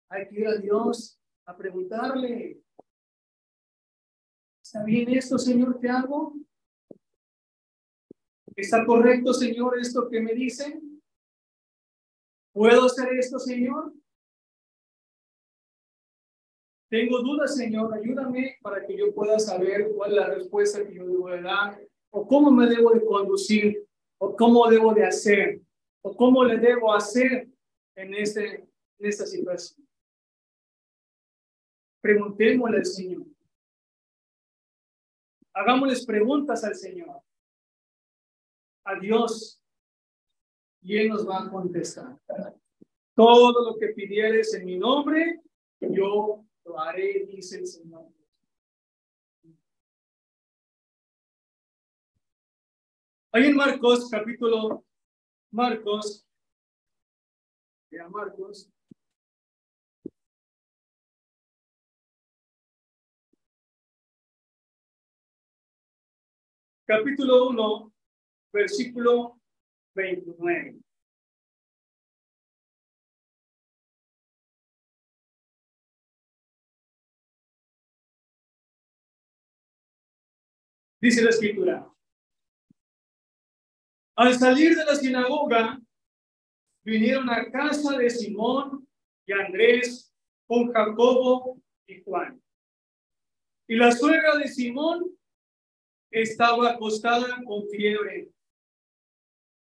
hay 0.09 0.27
que 0.27 0.41
ir 0.41 0.47
a 0.47 0.55
Dios 0.55 1.19
a 1.45 1.57
preguntarle, 1.57 2.61
¿está 4.61 4.83
bien 4.83 5.09
esto, 5.09 5.39
Señor, 5.39 5.79
que 5.79 5.89
hago? 5.89 6.35
¿Está 8.55 8.85
correcto, 8.85 9.33
Señor, 9.33 9.79
esto 9.79 10.07
que 10.09 10.21
me 10.21 10.33
dicen? 10.33 11.01
¿Puedo 12.53 12.85
hacer 12.85 13.13
esto, 13.13 13.39
Señor? 13.39 13.93
Tengo 16.89 17.21
dudas, 17.21 17.55
Señor, 17.55 17.93
ayúdame 17.93 18.57
para 18.61 18.85
que 18.85 18.97
yo 18.97 19.13
pueda 19.13 19.39
saber 19.39 19.91
cuál 19.95 20.11
es 20.11 20.17
la 20.17 20.27
respuesta 20.27 20.85
que 20.85 20.93
yo 20.93 21.05
debo 21.05 21.29
de 21.29 21.41
dar, 21.41 21.86
o 22.17 22.27
cómo 22.27 22.49
me 22.49 22.65
debo 22.65 22.91
de 22.91 23.05
conducir, 23.05 23.87
o 24.19 24.35
cómo 24.35 24.67
debo 24.67 24.91
de 24.91 25.05
hacer, 25.05 25.61
o 26.01 26.15
cómo 26.15 26.43
le 26.43 26.57
debo 26.57 26.91
hacer 26.91 27.47
en, 27.95 28.13
este, 28.15 28.55
en 28.97 29.05
esta 29.07 29.23
situación. 29.27 29.87
Preguntémosle 32.01 32.77
al 32.77 32.85
Señor. 32.85 33.27
Hagámosles 35.53 36.05
preguntas 36.07 36.63
al 36.63 36.73
Señor, 36.75 37.21
a 38.83 38.99
Dios, 38.99 39.61
y 40.81 40.97
Él 40.97 41.09
nos 41.09 41.27
va 41.27 41.43
a 41.43 41.49
contestar. 41.51 42.19
Todo 43.15 43.71
lo 43.71 43.77
que 43.77 43.89
pidieres 43.89 44.55
en 44.55 44.65
mi 44.65 44.77
nombre, 44.77 45.41
yo 45.81 46.43
lo 46.65 46.79
haré, 46.79 47.27
dice 47.27 47.59
el 47.59 47.67
Señor. 47.67 48.16
Hay 53.37 53.45
en 53.45 53.55
Marcos, 53.55 54.09
capítulo 54.09 54.83
Marcos, 55.51 56.27
ya 57.91 58.09
Marcos, 58.09 58.67
capítulo 66.87 67.49
1, 67.49 67.93
versículo 68.51 69.39
29. 69.93 70.79
Dice 80.99 81.21
la 81.21 81.29
escritura. 81.29 81.96
Al 84.17 84.33
salir 84.33 84.75
de 84.75 84.83
la 84.83 84.95
sinagoga, 84.95 85.79
vinieron 86.83 87.29
a 87.29 87.51
casa 87.51 87.95
de 87.99 88.09
Simón 88.09 88.89
y 89.27 89.31
Andrés 89.31 90.11
con 90.47 90.73
Jacobo 90.73 91.61
y 91.85 92.01
Juan. 92.01 92.41
Y 93.67 93.75
la 93.75 93.91
suegra 93.91 94.35
de 94.37 94.47
Simón 94.47 95.15
estaba 96.09 96.71
acostada 96.71 97.43
con 97.45 97.69
fiebre. 97.69 98.31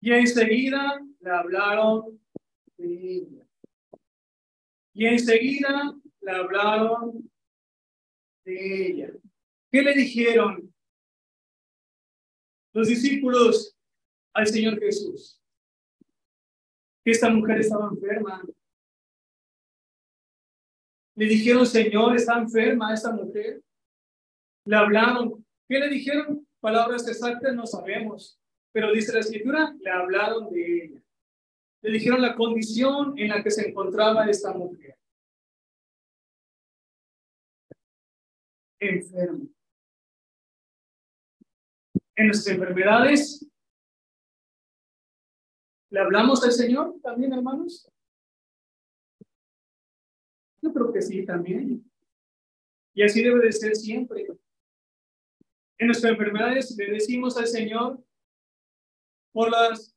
Y 0.00 0.12
enseguida 0.12 1.04
le 1.18 1.30
hablaron 1.30 2.20
de 2.76 3.16
ella. 3.16 3.46
Y 4.94 5.06
enseguida 5.06 5.92
le 6.20 6.30
hablaron 6.30 7.28
de 8.44 8.86
ella. 8.86 9.10
¿Qué 9.72 9.82
le 9.82 9.92
dijeron? 9.92 10.72
Los 12.72 12.86
discípulos 12.86 13.75
al 14.36 14.46
Señor 14.46 14.78
Jesús. 14.78 15.40
Que 17.02 17.12
esta 17.12 17.30
mujer 17.30 17.60
estaba 17.60 17.88
enferma. 17.88 18.42
Le 21.14 21.26
dijeron, 21.26 21.66
Señor, 21.66 22.14
está 22.14 22.38
enferma 22.38 22.92
esta 22.92 23.12
mujer. 23.12 23.62
Le 24.66 24.76
hablaron. 24.76 25.44
¿Qué 25.66 25.78
le 25.78 25.88
dijeron? 25.88 26.46
Palabras 26.60 27.08
exactas 27.08 27.54
no 27.54 27.66
sabemos. 27.66 28.38
Pero 28.72 28.92
dice 28.92 29.14
la 29.14 29.20
escritura, 29.20 29.74
le 29.80 29.90
hablaron 29.90 30.50
de 30.50 30.84
ella. 30.84 31.02
Le 31.80 31.92
dijeron 31.92 32.20
la 32.20 32.34
condición 32.34 33.18
en 33.18 33.28
la 33.28 33.42
que 33.42 33.50
se 33.50 33.66
encontraba 33.66 34.28
esta 34.28 34.52
mujer. 34.52 34.98
Enferma. 38.80 39.46
En 42.16 42.26
nuestras 42.26 42.54
enfermedades 42.54 43.46
¿Le 45.90 46.00
hablamos 46.00 46.42
al 46.44 46.52
Señor 46.52 47.00
también, 47.02 47.32
hermanos? 47.32 47.90
Yo 50.62 50.72
creo 50.72 50.92
que 50.92 51.02
sí, 51.02 51.24
también. 51.24 51.88
Y 52.94 53.02
así 53.02 53.22
debe 53.22 53.44
de 53.44 53.52
ser 53.52 53.76
siempre. 53.76 54.26
En 55.78 55.86
nuestras 55.86 56.12
enfermedades 56.12 56.74
le 56.76 56.90
decimos 56.90 57.36
al 57.36 57.46
Señor 57.46 58.02
por 59.32 59.50
las 59.50 59.96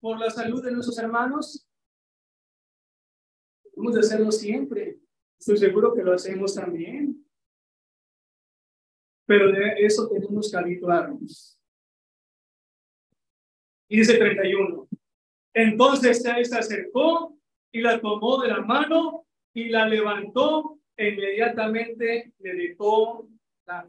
por 0.00 0.18
la 0.18 0.30
salud 0.30 0.62
de 0.64 0.72
nuestros 0.72 0.98
hermanos. 0.98 1.66
Debemos 3.64 3.94
de 3.94 4.00
hacerlo 4.00 4.30
siempre. 4.30 5.00
Estoy 5.38 5.56
seguro 5.56 5.94
que 5.94 6.02
lo 6.02 6.12
hacemos 6.12 6.54
también. 6.54 7.24
Pero 9.26 9.52
de 9.52 9.74
eso 9.84 10.08
tenemos 10.08 10.50
que 10.50 10.56
habituarnos. 10.56 11.57
Y 13.88 13.98
dice 13.98 14.18
31. 14.18 14.88
Entonces 15.54 16.22
se 16.22 16.30
acercó 16.30 17.36
y 17.72 17.80
la 17.80 18.00
tomó 18.00 18.40
de 18.42 18.48
la 18.48 18.60
mano 18.60 19.26
y 19.54 19.68
la 19.68 19.88
levantó 19.88 20.78
e 20.96 21.08
inmediatamente 21.08 22.32
le 22.38 22.54
dejó 22.54 23.28
la. 23.66 23.88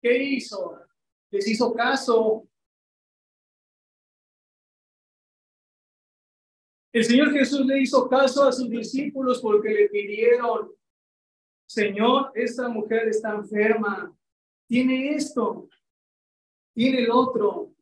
¿Qué 0.00 0.22
hizo? 0.22 0.78
Les 1.30 1.48
hizo 1.48 1.72
caso. 1.74 2.46
El 6.92 7.04
Señor 7.04 7.32
Jesús 7.32 7.66
le 7.66 7.80
hizo 7.80 8.08
caso 8.08 8.44
a 8.44 8.52
sus 8.52 8.68
discípulos 8.68 9.40
porque 9.40 9.68
le 9.70 9.88
pidieron, 9.88 10.72
Señor, 11.66 12.32
esta 12.34 12.68
mujer 12.68 13.08
está 13.08 13.34
enferma, 13.34 14.16
tiene 14.66 15.10
esto, 15.10 15.68
tiene 16.74 17.00
el 17.00 17.10
otro. 17.10 17.72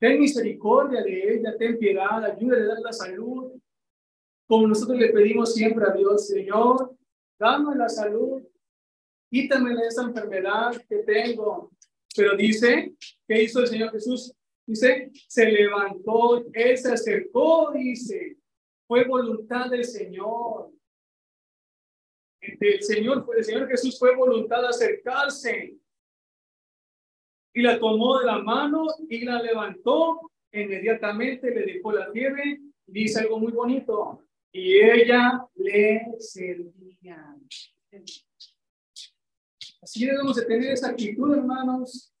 Ten 0.00 0.18
misericordia 0.18 1.02
de 1.02 1.34
ella, 1.34 1.54
ten 1.58 1.78
piedad, 1.78 2.24
ayúdale 2.24 2.62
a 2.62 2.74
dar 2.74 2.80
la 2.80 2.92
salud. 2.92 3.52
Como 4.48 4.66
nosotros 4.66 4.98
le 4.98 5.10
pedimos 5.10 5.52
siempre 5.52 5.84
a 5.86 5.92
Dios, 5.92 6.26
Señor, 6.26 6.96
dame 7.38 7.76
la 7.76 7.88
salud, 7.88 8.42
quítame 9.30 9.76
de 9.76 9.86
esa 9.86 10.04
enfermedad 10.04 10.72
que 10.88 10.96
tengo. 11.04 11.70
Pero 12.16 12.34
dice, 12.34 12.94
¿qué 13.28 13.42
hizo 13.42 13.60
el 13.60 13.66
Señor 13.66 13.92
Jesús? 13.92 14.34
Dice, 14.66 15.10
se 15.28 15.52
levantó, 15.52 16.46
él 16.50 16.78
se 16.78 16.92
acercó, 16.92 17.70
dice, 17.72 18.38
fue 18.88 19.04
voluntad 19.04 19.68
del 19.68 19.84
Señor. 19.84 20.72
El 22.40 22.82
Señor, 22.82 23.26
el 23.36 23.44
Señor 23.44 23.68
Jesús 23.68 23.98
fue 23.98 24.16
voluntad 24.16 24.62
de 24.62 24.68
acercarse 24.68 25.79
y 27.52 27.62
la 27.62 27.78
tomó 27.78 28.18
de 28.18 28.26
la 28.26 28.38
mano 28.38 28.86
y 29.08 29.24
la 29.24 29.42
levantó. 29.42 30.30
Inmediatamente 30.52 31.50
le 31.50 31.64
dejó 31.72 31.92
la 31.92 32.10
fiebre. 32.10 32.60
Dice 32.86 33.20
algo 33.20 33.38
muy 33.38 33.52
bonito. 33.52 34.24
Y 34.52 34.76
ella 34.76 35.44
le 35.54 36.06
servía. 36.18 37.36
Así 39.82 40.04
debemos 40.04 40.36
de 40.36 40.44
tener 40.44 40.72
esa 40.72 40.90
actitud, 40.90 41.34
hermanos. 41.34 42.12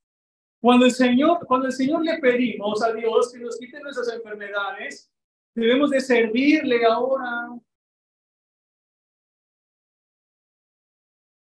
Cuando 0.60 0.86
el 0.86 0.92
Señor, 0.92 1.46
cuando 1.46 1.66
el 1.66 1.72
Señor 1.72 2.04
le 2.04 2.18
pedimos 2.18 2.82
a 2.82 2.92
Dios 2.92 3.32
que 3.32 3.38
nos 3.38 3.58
quite 3.58 3.80
nuestras 3.80 4.12
enfermedades, 4.12 5.10
debemos 5.54 5.90
de 5.90 6.00
servirle 6.00 6.84
ahora. 6.84 7.48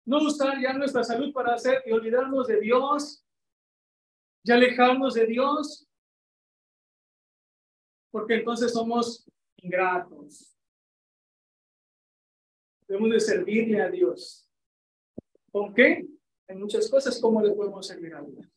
No 0.05 0.17
usar 0.17 0.61
ya 0.61 0.73
nuestra 0.73 1.03
salud 1.03 1.33
para 1.33 1.55
hacer 1.55 1.81
y 1.85 1.91
olvidarnos 1.91 2.47
de 2.47 2.59
Dios 2.59 3.24
y 4.45 4.51
alejarnos 4.51 5.15
de 5.15 5.25
Dios, 5.25 5.87
porque 8.11 8.35
entonces 8.35 8.71
somos 8.71 9.27
ingratos. 9.57 10.55
Debemos 12.87 13.09
de 13.09 13.19
servirle 13.19 13.81
a 13.81 13.89
Dios. 13.89 14.47
¿Con 15.51 15.73
qué? 15.73 16.05
En 16.47 16.59
muchas 16.59 16.87
cosas, 16.89 17.19
¿cómo 17.19 17.41
le 17.41 17.53
podemos 17.53 17.87
servir 17.87 18.13
a 18.13 18.21
Dios? 18.21 18.47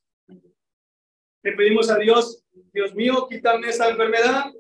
Le 1.43 1.53
pedimos 1.53 1.89
a 1.89 1.97
Dios, 1.97 2.45
Dios 2.71 2.95
mío, 2.95 3.27
quítame 3.27 3.69
esta 3.69 3.89
enfermedad, 3.89 4.53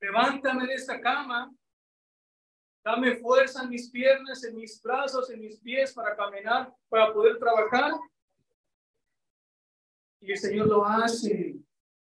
levántame 0.00 0.66
de 0.66 0.74
esta 0.74 1.00
cama, 1.00 1.54
dame 2.84 3.16
fuerza 3.18 3.62
en 3.62 3.68
mis 3.68 3.88
piernas, 3.88 4.42
en 4.42 4.56
mis 4.56 4.82
brazos, 4.82 5.30
en 5.30 5.40
mis 5.40 5.60
pies 5.60 5.92
para 5.92 6.16
caminar, 6.16 6.74
para 6.88 7.12
poder 7.12 7.38
trabajar. 7.38 7.92
Y 10.20 10.32
el 10.32 10.38
Señor 10.38 10.66
lo 10.68 10.84
hace 10.84 11.56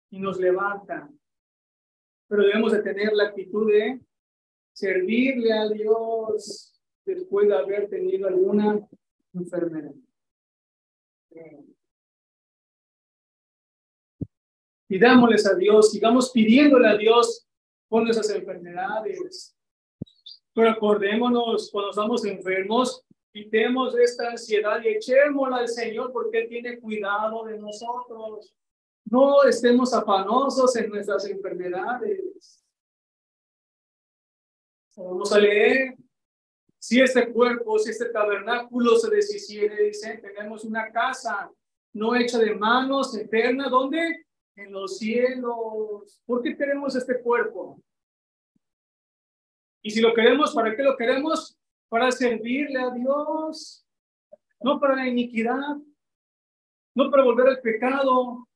y 0.09 0.19
nos 0.19 0.39
levanta. 0.39 1.09
Pero 2.27 2.43
debemos 2.43 2.71
de 2.71 2.81
tener 2.81 3.13
la 3.13 3.25
actitud 3.25 3.71
de 3.71 4.01
servirle 4.73 5.53
a 5.53 5.69
Dios 5.69 6.81
después 7.05 7.47
de 7.47 7.55
haber 7.55 7.89
tenido 7.89 8.27
alguna 8.27 8.87
enfermedad. 9.33 9.93
Pidámosles 14.87 15.45
a 15.47 15.55
Dios, 15.55 15.91
sigamos 15.91 16.31
pidiéndole 16.31 16.87
a 16.87 16.97
Dios 16.97 17.47
por 17.87 18.03
nuestras 18.03 18.29
enfermedades. 18.31 19.55
Pero 20.53 20.69
acordémonos 20.69 21.71
cuando 21.71 21.91
estamos 21.91 22.25
enfermos, 22.25 23.05
quitemos 23.31 23.97
esta 23.97 24.29
ansiedad 24.31 24.81
y 24.83 24.89
echémosla 24.89 25.57
al 25.57 25.67
Señor 25.67 26.11
porque 26.11 26.43
tiene 26.43 26.79
cuidado 26.79 27.45
de 27.45 27.57
nosotros. 27.57 28.53
No 29.05 29.43
estemos 29.43 29.93
afanosos 29.93 30.75
en 30.75 30.89
nuestras 30.89 31.25
enfermedades. 31.25 32.63
Vamos 34.95 35.31
a 35.31 35.39
leer. 35.39 35.95
Si 36.77 36.99
este 36.99 37.31
cuerpo, 37.31 37.77
si 37.77 37.91
este 37.91 38.09
tabernáculo 38.09 38.95
se 38.97 39.09
deshiciere, 39.09 39.83
dice, 39.83 40.17
tenemos 40.17 40.63
una 40.63 40.91
casa 40.91 41.51
no 41.93 42.15
hecha 42.15 42.39
de 42.39 42.55
manos, 42.55 43.15
eterna, 43.15 43.67
¿dónde? 43.69 44.25
En 44.55 44.71
los 44.71 44.97
cielos. 44.97 46.21
¿Por 46.25 46.41
qué 46.41 46.55
queremos 46.55 46.95
este 46.95 47.21
cuerpo? 47.21 47.81
Y 49.81 49.91
si 49.91 49.99
lo 49.99 50.13
queremos, 50.13 50.53
¿para 50.53 50.75
qué 50.75 50.83
lo 50.83 50.95
queremos? 50.95 51.57
Para 51.91 52.09
servirle 52.09 52.79
a 52.79 52.89
Dios, 52.91 53.85
no 54.61 54.79
para 54.79 54.95
la 54.95 55.09
iniquidad, 55.09 55.75
no 56.95 57.11
para 57.11 57.21
volver 57.21 57.49
al 57.49 57.59
pecado. 57.59 58.47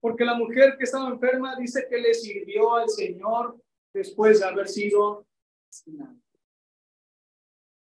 Porque 0.00 0.24
la 0.24 0.34
mujer 0.34 0.76
que 0.78 0.84
estaba 0.84 1.08
enferma 1.08 1.56
dice 1.56 1.88
que 1.90 1.98
le 1.98 2.14
sirvió 2.14 2.76
al 2.76 2.88
Señor 2.88 3.60
después 3.92 4.38
de 4.38 4.46
haber 4.46 4.68
sido 4.68 5.26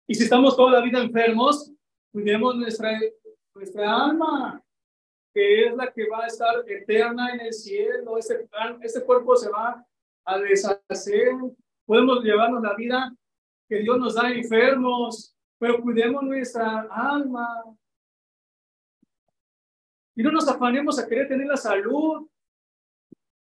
Y 0.07 0.14
si 0.14 0.24
estamos 0.24 0.57
toda 0.57 0.72
la 0.72 0.80
vida 0.80 1.03
enfermos, 1.03 1.70
cuidemos 2.12 2.57
nuestra, 2.57 2.99
nuestra 3.55 4.07
alma, 4.07 4.64
que 5.34 5.66
es 5.66 5.74
la 5.74 5.93
que 5.93 6.09
va 6.09 6.24
a 6.24 6.28
estar 6.28 6.64
eterna 6.66 7.34
en 7.34 7.40
el 7.40 7.53
cielo. 7.53 8.16
Este, 8.16 8.49
este 8.80 9.05
cuerpo 9.05 9.36
se 9.36 9.51
va 9.51 9.86
a 10.24 10.38
deshacer. 10.38 11.34
Podemos 11.84 12.24
llevarnos 12.24 12.62
la 12.62 12.74
vida 12.74 13.14
que 13.73 13.79
Dios 13.79 13.99
nos 13.99 14.14
da 14.14 14.31
enfermos, 14.31 15.35
pero 15.59 15.81
cuidemos 15.81 16.23
nuestra 16.25 16.83
alma. 16.91 17.64
Y 20.14 20.23
no 20.23 20.31
nos 20.31 20.47
afanemos 20.47 20.99
a 20.99 21.09
querer 21.09 21.27
tener 21.27 21.47
la 21.47 21.57
salud. 21.57 22.29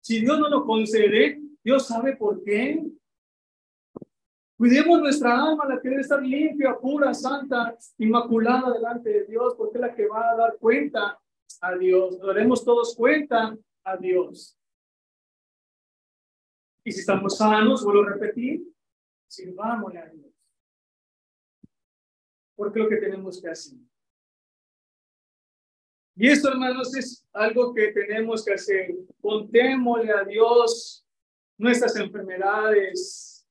Si 0.03 0.21
Dios 0.21 0.39
no 0.39 0.51
lo 0.51 0.66
concede, 0.66 1.41
Dios 1.64 1.87
sabe 1.87 2.16
por 2.18 2.45
qué. 2.45 2.85
Cuidemos 4.59 5.01
nuestra 5.01 5.43
alma, 5.43 5.64
la 5.66 5.81
que 5.81 5.89
debe 5.89 6.03
estar 6.03 6.23
limpia, 6.23 6.77
pura, 6.79 7.14
santa, 7.14 7.75
inmaculada 7.97 8.75
delante 8.75 9.09
de 9.09 9.25
Dios, 9.25 9.55
porque 9.57 9.79
es 9.79 9.81
la 9.81 9.95
que 9.95 10.07
va 10.07 10.33
a 10.33 10.37
dar 10.37 10.59
cuenta 10.59 11.18
a 11.62 11.75
Dios. 11.77 12.21
Daremos 12.21 12.62
todos 12.62 12.95
cuenta 12.95 13.57
a 13.85 13.97
Dios. 13.97 14.55
Y 16.85 16.93
si 16.93 17.01
estamos 17.01 17.39
sanos, 17.39 17.83
vuelvo 17.83 18.03
a 18.03 18.12
repetir, 18.12 18.71
sirvámosle 19.31 19.99
a 20.01 20.07
Dios. 20.07 20.33
Porque 22.57 22.81
lo 22.81 22.89
que 22.89 22.97
tenemos 22.97 23.41
que 23.41 23.49
hacer. 23.49 23.78
Y 26.16 26.28
esto, 26.28 26.49
hermanos, 26.51 26.95
es 26.97 27.26
algo 27.33 27.72
que 27.72 27.93
tenemos 27.93 28.45
que 28.45 28.53
hacer. 28.53 28.91
Contémosle 29.20 30.12
a 30.12 30.24
Dios 30.24 31.07
nuestras 31.57 31.97
enfermedades, 31.97 33.47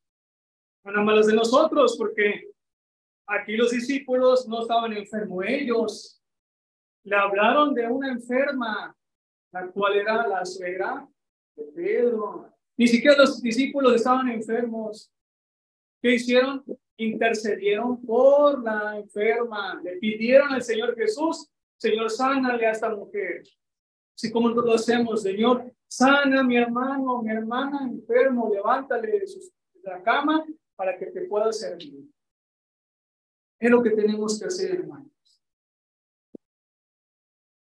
no 0.84 0.92
nada 0.92 1.04
más 1.04 1.28
de 1.28 1.34
nosotros, 1.34 1.96
porque 1.98 2.52
aquí 3.28 3.56
los 3.56 3.72
discípulos 3.72 4.48
no 4.48 4.62
estaban 4.62 4.94
enfermos 4.94 5.46
ellos. 5.48 6.22
Le 7.04 7.16
hablaron 7.16 7.74
de 7.74 7.88
una 7.88 8.12
enferma, 8.12 8.96
la 9.52 9.68
cual 9.72 9.96
era 9.96 10.28
la 10.28 10.46
suegra 10.46 11.08
de 11.56 11.64
Pedro. 11.64 12.54
Ni 12.78 12.88
siquiera 12.88 13.18
los 13.18 13.42
discípulos 13.42 13.96
estaban 13.96 14.30
enfermos. 14.30 15.12
¿Qué 16.02 16.16
hicieron? 16.16 16.64
Intercedieron 16.98 18.02
por 18.02 18.62
la 18.64 18.98
enferma. 18.98 19.80
Le 19.84 19.98
pidieron 19.98 20.54
al 20.54 20.62
Señor 20.62 20.96
Jesús, 20.96 21.50
Señor, 21.78 22.10
sánale 22.10 22.66
a 22.66 22.72
esta 22.72 22.94
mujer. 22.94 23.44
Así 24.16 24.32
como 24.32 24.50
nosotros 24.50 24.66
lo 24.66 24.76
hacemos, 24.76 25.22
Señor, 25.22 25.74
sana 25.88 26.44
mi 26.44 26.58
hermano, 26.58 27.22
mi 27.22 27.32
hermana 27.32 27.88
enfermo, 27.90 28.52
levántale 28.54 29.20
de, 29.20 29.28
su, 29.28 29.40
de 29.40 29.90
la 29.90 30.04
cama 30.04 30.46
para 30.76 30.98
que 30.98 31.06
te 31.06 31.22
pueda 31.22 31.54
servir. 31.54 32.06
Es 33.60 33.72
lo 33.72 33.82
que 33.82 33.92
tenemos 33.92 34.40
que 34.40 34.46
hacer, 34.46 34.76
hermanos. 34.76 35.10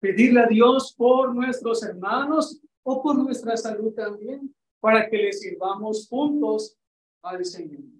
Pedirle 0.01 0.41
a 0.41 0.47
Dios 0.47 0.93
por 0.97 1.33
nuestros 1.33 1.83
hermanos 1.83 2.61
o 2.83 3.01
por 3.01 3.17
nuestra 3.17 3.57
salud 3.57 3.93
también, 3.93 4.53
para 4.79 5.09
que 5.09 5.17
le 5.17 5.33
sirvamos 5.33 6.07
juntos 6.09 6.77
al 7.21 7.43
Señor. 7.43 7.98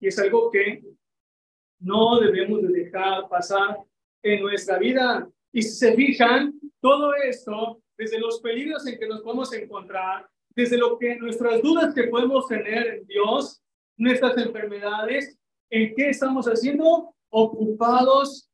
Y 0.00 0.08
es 0.08 0.18
algo 0.18 0.50
que 0.50 0.82
no 1.80 2.18
debemos 2.20 2.62
de 2.62 2.68
dejar 2.68 3.28
pasar 3.28 3.78
en 4.22 4.42
nuestra 4.42 4.78
vida. 4.78 5.30
Y 5.52 5.62
si 5.62 5.70
se 5.70 5.94
fijan, 5.94 6.58
todo 6.80 7.14
esto, 7.14 7.82
desde 7.96 8.18
los 8.18 8.40
peligros 8.40 8.86
en 8.86 8.98
que 8.98 9.06
nos 9.06 9.20
podemos 9.20 9.52
encontrar, 9.52 10.28
desde 10.50 10.78
lo 10.78 10.98
que 10.98 11.16
nuestras 11.16 11.62
dudas 11.62 11.94
que 11.94 12.04
podemos 12.04 12.46
tener 12.48 12.86
en 12.86 13.06
Dios, 13.06 13.62
nuestras 13.96 14.36
enfermedades, 14.38 15.38
¿en 15.70 15.94
qué 15.94 16.10
estamos 16.10 16.46
haciendo? 16.46 17.14
Ocupados. 17.28 18.50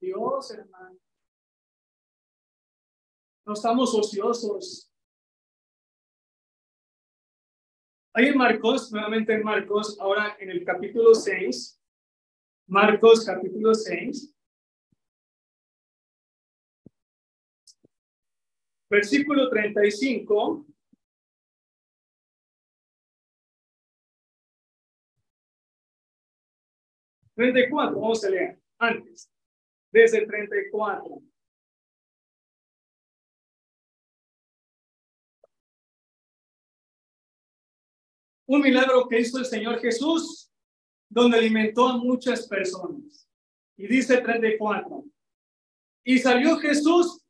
Dios, 0.00 0.50
hermano. 0.50 0.98
No 3.46 3.52
estamos 3.54 3.94
ociosos. 3.94 4.90
Ahí 8.18 8.28
en 8.28 8.38
Marcos, 8.38 8.90
nuevamente 8.90 9.34
en 9.34 9.42
Marcos, 9.42 10.00
ahora 10.00 10.38
en 10.40 10.48
el 10.48 10.64
capítulo 10.64 11.14
6, 11.14 11.78
Marcos 12.66 13.26
capítulo 13.26 13.74
6, 13.74 14.34
versículo 18.88 19.50
35. 19.50 20.66
Treinta 27.34 27.60
y 27.60 27.68
cuatro, 27.68 28.00
vamos 28.00 28.24
a 28.24 28.30
leer 28.30 28.58
antes, 28.78 29.30
desde 29.92 30.26
treinta 30.26 30.56
y 30.56 30.70
cuatro. 30.70 31.20
Un 38.46 38.60
milagro 38.60 39.08
que 39.08 39.20
hizo 39.20 39.38
el 39.38 39.44
Señor 39.44 39.80
Jesús, 39.80 40.50
donde 41.08 41.38
alimentó 41.38 41.88
a 41.88 41.96
muchas 41.96 42.46
personas. 42.46 43.28
Y 43.76 43.86
dice 43.86 44.18
34. 44.18 45.04
Y 46.04 46.18
salió 46.18 46.56
Jesús 46.58 47.20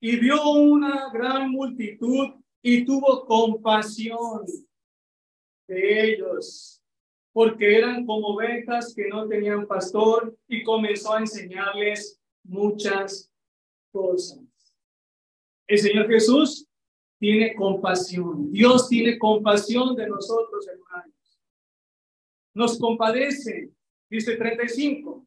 y 0.00 0.16
vio 0.16 0.50
una 0.50 1.10
gran 1.12 1.50
multitud 1.50 2.34
y 2.60 2.84
tuvo 2.84 3.24
compasión 3.24 4.44
de 5.68 6.12
ellos, 6.12 6.82
porque 7.32 7.78
eran 7.78 8.04
como 8.04 8.28
ovejas 8.28 8.92
que 8.94 9.08
no 9.08 9.28
tenían 9.28 9.66
pastor 9.66 10.36
y 10.48 10.62
comenzó 10.62 11.14
a 11.14 11.20
enseñarles 11.20 12.20
muchas 12.44 13.30
cosas. 13.92 14.40
El 15.66 15.78
Señor 15.78 16.08
Jesús 16.08 16.66
tiene 17.22 17.54
compasión. 17.54 18.50
Dios 18.50 18.88
tiene 18.88 19.16
compasión 19.16 19.94
de 19.94 20.08
nosotros, 20.08 20.66
hermanos. 20.66 21.38
Nos 22.52 22.76
compadece, 22.80 23.70
dice 24.10 24.34
35. 24.34 25.24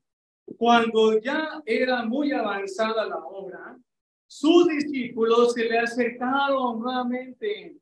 Cuando 0.58 1.18
ya 1.22 1.64
era 1.66 2.04
muy 2.04 2.34
avanzada 2.34 3.06
la 3.06 3.20
obra, 3.20 3.80
sus 4.28 4.68
discípulos 4.68 5.54
se 5.54 5.70
le 5.70 5.80
acercaron 5.80 6.82
nuevamente. 6.82 7.78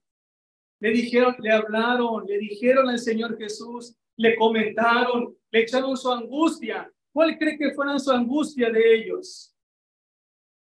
Le 0.79 0.91
dijeron, 0.91 1.35
le 1.39 1.51
hablaron, 1.51 2.23
le 2.27 2.37
dijeron 2.37 2.89
al 2.89 2.99
Señor 2.99 3.35
Jesús, 3.35 3.95
le 4.15 4.35
comentaron, 4.35 5.35
le 5.49 5.61
echaron 5.61 5.97
su 5.97 6.11
angustia. 6.11 6.87
¿Cuál 7.11 7.35
cree 7.39 7.57
que 7.57 7.71
fuera 7.71 7.97
su 7.97 8.11
angustia 8.11 8.69
de 8.69 8.93
ellos? 8.93 9.55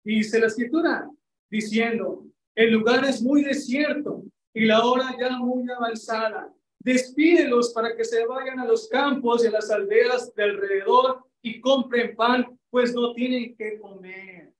Dice 0.03 0.39
la 0.39 0.45
escritura, 0.45 1.09
diciendo, 1.49 2.30
el 2.55 2.71
lugar 2.71 3.05
es 3.05 3.21
muy 3.21 3.43
desierto 3.43 4.23
y 4.53 4.65
la 4.65 4.83
hora 4.85 5.15
ya 5.19 5.37
muy 5.37 5.69
avanzada. 5.71 6.53
Despídelos 6.79 7.71
para 7.73 7.95
que 7.95 8.03
se 8.03 8.25
vayan 8.25 8.59
a 8.59 8.65
los 8.65 8.87
campos 8.89 9.43
y 9.43 9.47
a 9.47 9.51
las 9.51 9.69
aldeas 9.69 10.33
de 10.33 10.43
alrededor 10.43 11.25
y 11.41 11.61
compren 11.61 12.15
pan, 12.15 12.59
pues 12.69 12.93
no 12.93 13.13
tienen 13.13 13.55
que 13.55 13.79
comer. 13.79 14.53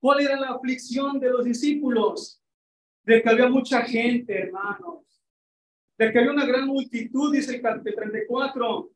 ¿Cuál 0.00 0.20
era 0.20 0.38
la 0.38 0.50
aflicción 0.50 1.18
de 1.18 1.30
los 1.30 1.44
discípulos? 1.44 2.42
De 3.04 3.22
que 3.22 3.28
había 3.28 3.48
mucha 3.48 3.82
gente, 3.82 4.38
hermanos. 4.38 5.04
De 5.96 6.12
que 6.12 6.18
había 6.18 6.30
una 6.30 6.46
gran 6.46 6.66
multitud, 6.66 7.32
dice 7.32 7.56
el 7.56 7.62
capítulo 7.62 7.96
34, 7.96 8.90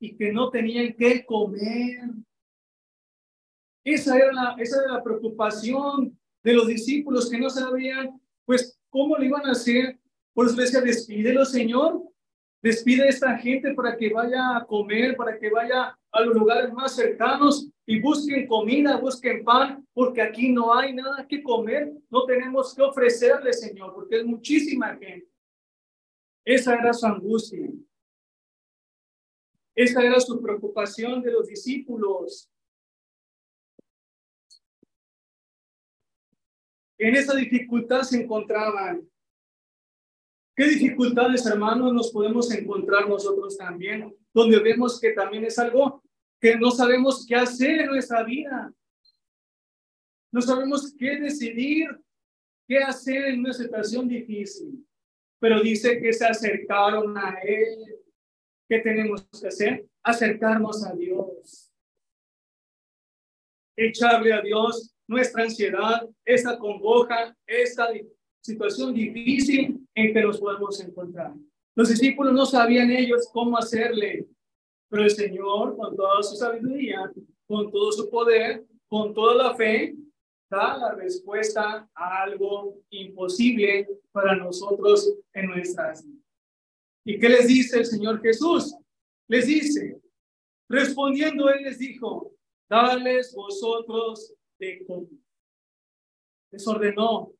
y 0.00 0.16
que 0.16 0.32
no 0.32 0.50
tenían 0.50 0.94
que 0.94 1.24
comer. 1.24 2.10
Esa 3.84 4.16
era 4.16 4.32
la, 4.32 4.56
esa 4.58 4.82
era 4.82 4.94
la 4.94 5.02
preocupación 5.02 6.19
de 6.42 6.54
los 6.54 6.66
discípulos 6.66 7.30
que 7.30 7.38
no 7.38 7.50
sabían, 7.50 8.20
pues, 8.44 8.78
cómo 8.88 9.16
lo 9.16 9.24
iban 9.24 9.46
a 9.46 9.52
hacer. 9.52 9.98
Por 10.32 10.46
eso 10.46 10.56
decía, 10.56 10.80
despídelo, 10.80 11.44
Señor. 11.44 12.02
Despide 12.62 13.04
a 13.04 13.08
esta 13.08 13.38
gente 13.38 13.72
para 13.72 13.96
que 13.96 14.12
vaya 14.12 14.56
a 14.56 14.66
comer, 14.66 15.16
para 15.16 15.38
que 15.38 15.48
vaya 15.48 15.96
a 16.12 16.20
los 16.20 16.34
lugares 16.34 16.70
más 16.72 16.94
cercanos 16.94 17.70
y 17.86 18.00
busquen 18.00 18.46
comida, 18.46 18.98
busquen 18.98 19.42
pan, 19.44 19.86
porque 19.94 20.20
aquí 20.20 20.50
no 20.50 20.74
hay 20.74 20.92
nada 20.92 21.26
que 21.26 21.42
comer. 21.42 21.90
No 22.10 22.26
tenemos 22.26 22.74
que 22.74 22.82
ofrecerle, 22.82 23.52
Señor, 23.52 23.94
porque 23.94 24.18
es 24.18 24.26
muchísima 24.26 24.88
gente. 24.96 25.28
Esa 26.44 26.74
era 26.74 26.92
su 26.92 27.06
angustia. 27.06 27.70
Esa 29.74 30.02
era 30.02 30.20
su 30.20 30.42
preocupación 30.42 31.22
de 31.22 31.32
los 31.32 31.46
discípulos. 31.46 32.49
En 37.00 37.14
esa 37.14 37.34
dificultad 37.34 38.02
se 38.02 38.20
encontraban. 38.22 39.08
¿Qué 40.54 40.66
dificultades, 40.66 41.46
hermanos, 41.46 41.94
nos 41.94 42.12
podemos 42.12 42.52
encontrar 42.52 43.08
nosotros 43.08 43.56
también? 43.56 44.14
Donde 44.34 44.58
vemos 44.58 45.00
que 45.00 45.12
también 45.12 45.46
es 45.46 45.58
algo 45.58 46.02
que 46.38 46.56
no 46.56 46.70
sabemos 46.70 47.24
qué 47.26 47.36
hacer 47.36 47.80
en 47.80 47.86
nuestra 47.86 48.22
vida. 48.22 48.70
No 50.30 50.42
sabemos 50.42 50.94
qué 50.98 51.18
decidir, 51.18 51.88
qué 52.68 52.80
hacer 52.80 53.28
en 53.28 53.40
una 53.40 53.54
situación 53.54 54.06
difícil. 54.06 54.86
Pero 55.38 55.62
dice 55.62 56.02
que 56.02 56.12
se 56.12 56.26
acercaron 56.26 57.16
a 57.16 57.38
Él. 57.42 57.96
¿Qué 58.68 58.78
tenemos 58.80 59.26
que 59.40 59.48
hacer? 59.48 59.86
Acercarnos 60.02 60.84
a 60.84 60.92
Dios. 60.92 61.72
Echarle 63.74 64.34
a 64.34 64.42
Dios 64.42 64.94
nuestra 65.10 65.42
ansiedad, 65.42 66.08
esa 66.24 66.56
congoja, 66.56 67.36
esa 67.44 67.88
situación 68.40 68.94
difícil 68.94 69.84
en 69.92 70.14
que 70.14 70.22
nos 70.22 70.38
podemos 70.38 70.80
encontrar. 70.80 71.34
Los 71.74 71.88
discípulos 71.88 72.32
no 72.32 72.46
sabían 72.46 72.92
ellos 72.92 73.28
cómo 73.32 73.58
hacerle, 73.58 74.28
pero 74.88 75.02
el 75.02 75.10
Señor, 75.10 75.76
con 75.76 75.96
toda 75.96 76.22
su 76.22 76.36
sabiduría, 76.36 77.10
con 77.48 77.72
todo 77.72 77.90
su 77.90 78.08
poder, 78.08 78.64
con 78.86 79.12
toda 79.12 79.34
la 79.34 79.56
fe, 79.56 79.96
da 80.48 80.76
la 80.76 80.94
respuesta 80.94 81.90
a 81.92 82.22
algo 82.22 82.76
imposible 82.90 83.88
para 84.12 84.36
nosotros 84.36 85.12
en 85.32 85.46
nuestras 85.46 86.04
vidas. 86.04 86.20
¿Y 87.04 87.18
qué 87.18 87.28
les 87.28 87.48
dice 87.48 87.78
el 87.78 87.86
Señor 87.86 88.22
Jesús? 88.22 88.76
Les 89.26 89.48
dice, 89.48 90.00
respondiendo 90.68 91.48
Él 91.50 91.64
les 91.64 91.80
dijo, 91.80 92.32
dales 92.68 93.34
vosotros 93.34 94.34
de 94.60 94.84
comer. 94.86 95.08
Les 96.52 96.66
ordenó. 96.66 97.32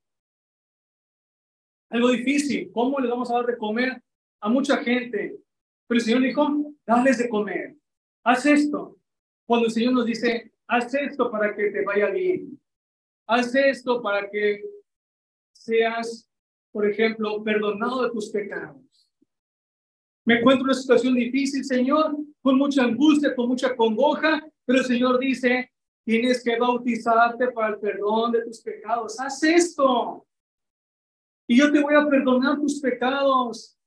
Algo 1.91 2.09
difícil. 2.09 2.71
¿Cómo 2.73 2.99
le 2.99 3.09
vamos 3.09 3.31
a 3.31 3.35
dar 3.35 3.47
de 3.47 3.57
comer 3.57 4.03
a 4.41 4.49
mucha 4.49 4.79
gente? 4.79 5.39
Pero 5.87 5.99
el 5.99 6.05
Señor 6.05 6.23
dijo, 6.23 6.75
dales 6.87 7.19
de 7.19 7.29
comer. 7.29 7.77
Haz 8.25 8.47
esto. 8.47 8.97
Cuando 9.47 9.67
el 9.67 9.73
Señor 9.73 9.93
nos 9.93 10.07
dice, 10.07 10.53
haz 10.67 10.95
esto 10.95 11.31
para 11.31 11.55
que 11.55 11.71
te 11.71 11.85
vaya 11.85 12.11
bien. 12.11 12.59
Haz 13.27 13.55
esto 13.55 14.01
para 14.01 14.31
que 14.31 14.63
seas, 15.53 16.29
por 16.73 16.89
ejemplo, 16.89 17.43
perdonado 17.43 18.05
de 18.05 18.11
tus 18.11 18.31
pecados. 18.31 18.81
Me 20.25 20.39
encuentro 20.39 20.65
en 20.65 20.71
una 20.71 20.75
situación 20.75 21.15
difícil, 21.15 21.65
Señor, 21.65 22.17
con 22.41 22.57
mucha 22.57 22.85
angustia, 22.85 23.35
con 23.35 23.49
mucha 23.49 23.75
congoja, 23.75 24.47
pero 24.65 24.79
el 24.79 24.85
Señor 24.85 25.19
dice, 25.19 25.70
Tienes 26.11 26.43
que 26.43 26.59
bautizarte 26.59 27.53
para 27.53 27.69
el 27.69 27.79
perdón 27.79 28.33
de 28.33 28.43
tus 28.43 28.61
pecados. 28.61 29.21
Haz 29.21 29.45
esto. 29.45 30.27
Y 31.47 31.57
yo 31.57 31.71
te 31.71 31.81
voy 31.81 31.95
a 31.95 32.05
perdonar 32.09 32.59
tus 32.59 32.81
pecados. 32.81 33.79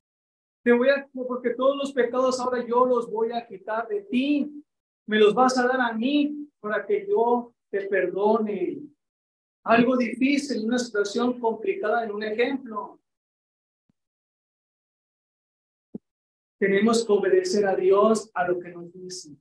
Te 0.62 0.72
voy 0.72 0.88
a, 0.88 1.06
porque 1.12 1.50
todos 1.50 1.76
los 1.76 1.92
pecados 1.92 2.40
ahora 2.40 2.64
yo 2.66 2.86
los 2.86 3.10
voy 3.10 3.30
a 3.32 3.46
quitar 3.46 3.86
de 3.88 4.04
ti. 4.04 4.50
Me 5.06 5.18
los 5.18 5.34
vas 5.34 5.58
a 5.58 5.66
dar 5.66 5.78
a 5.78 5.92
mí 5.92 6.48
para 6.60 6.86
que 6.86 7.06
yo 7.06 7.52
te 7.70 7.82
perdone. 7.88 8.78
Algo 9.62 9.94
difícil, 9.94 10.64
una 10.64 10.78
situación 10.78 11.38
complicada 11.38 12.04
en 12.04 12.10
un 12.10 12.22
ejemplo. 12.22 13.00
tenemos 16.58 17.04
que 17.04 17.12
obedecer 17.12 17.66
a 17.66 17.76
Dios 17.76 18.30
a 18.32 18.48
lo 18.48 18.58
que 18.58 18.70
nos 18.70 18.90
dice. 18.90 19.36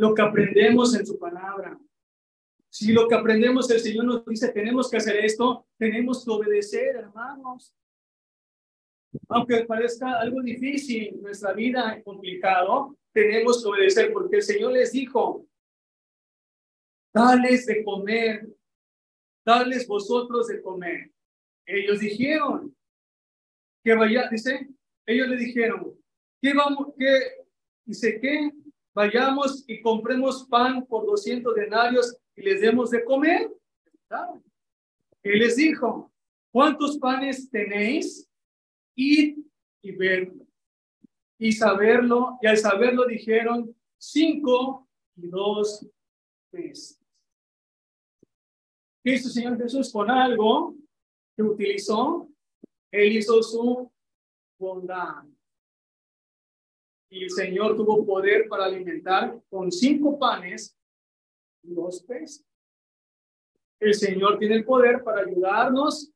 Lo 0.00 0.14
que 0.14 0.22
aprendemos 0.22 0.94
en 0.94 1.04
su 1.04 1.18
palabra. 1.18 1.78
Si 2.70 2.90
lo 2.90 3.06
que 3.06 3.14
aprendemos 3.14 3.70
el 3.70 3.80
Señor 3.80 4.06
nos 4.06 4.24
dice, 4.24 4.48
tenemos 4.50 4.90
que 4.90 4.96
hacer 4.96 5.22
esto, 5.22 5.66
tenemos 5.76 6.24
que 6.24 6.30
obedecer, 6.30 6.96
hermanos. 6.96 7.76
Aunque 9.28 9.66
parezca 9.66 10.18
algo 10.18 10.40
difícil, 10.40 11.20
nuestra 11.20 11.52
vida 11.52 12.00
complicado, 12.02 12.96
tenemos 13.12 13.62
que 13.62 13.68
obedecer 13.68 14.10
porque 14.10 14.36
el 14.36 14.42
Señor 14.42 14.72
les 14.72 14.92
dijo, 14.92 15.46
dales 17.12 17.66
de 17.66 17.84
comer, 17.84 18.48
dales 19.44 19.86
vosotros 19.86 20.46
de 20.46 20.62
comer. 20.62 21.12
Ellos 21.66 22.00
dijeron 22.00 22.74
que 23.84 23.94
vaya, 23.94 24.30
dice, 24.30 24.66
ellos 25.04 25.28
le 25.28 25.36
dijeron, 25.36 25.94
¿qué 26.40 26.54
vamos, 26.54 26.94
qué, 26.98 27.44
dice 27.84 28.18
que 28.18 28.50
vayamos 28.94 29.64
y 29.68 29.80
compremos 29.80 30.46
pan 30.48 30.84
por 30.86 31.06
200 31.06 31.54
denarios 31.54 32.16
y 32.36 32.42
les 32.42 32.60
demos 32.60 32.90
de 32.90 33.04
comer? 33.04 33.50
Él 35.22 35.38
les 35.38 35.56
dijo, 35.56 36.10
¿cuántos 36.50 36.98
panes 36.98 37.50
tenéis? 37.50 38.28
Id 38.94 39.38
y 39.82 39.92
verlo. 39.92 40.46
Y 41.38 41.52
saberlo, 41.52 42.38
y 42.42 42.46
al 42.46 42.58
saberlo 42.58 43.06
dijeron, 43.06 43.74
cinco 43.96 44.88
y 45.16 45.28
dos 45.28 45.86
peces. 46.50 47.00
¿Qué 49.02 49.14
hizo 49.14 49.28
el 49.28 49.34
Señor 49.34 49.58
Jesús 49.58 49.90
con 49.90 50.10
algo 50.10 50.74
que 51.34 51.42
utilizó? 51.42 52.28
Él 52.90 53.16
hizo 53.16 53.42
su 53.42 53.90
bondad. 54.58 55.24
Y 57.10 57.24
el 57.24 57.30
Señor 57.30 57.76
tuvo 57.76 58.06
poder 58.06 58.48
para 58.48 58.66
alimentar 58.66 59.36
con 59.50 59.70
cinco 59.72 60.18
panes 60.18 60.78
y 61.62 61.74
dos 61.74 62.02
peces. 62.04 62.46
El 63.80 63.94
Señor 63.94 64.38
tiene 64.38 64.56
el 64.56 64.64
poder 64.64 65.02
para 65.02 65.22
ayudarnos 65.22 66.12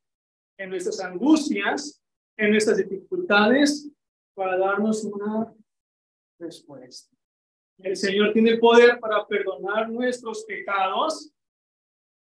en 0.56 0.70
nuestras 0.70 1.00
angustias, 1.00 2.00
en 2.36 2.50
nuestras 2.52 2.76
dificultades, 2.76 3.90
para 4.34 4.56
darnos 4.56 5.02
una 5.04 5.52
respuesta. 6.38 7.14
El 7.78 7.96
Señor 7.96 8.32
tiene 8.32 8.50
el 8.50 8.60
poder 8.60 9.00
para 9.00 9.26
perdonar 9.26 9.90
nuestros 9.90 10.44
pecados, 10.44 11.32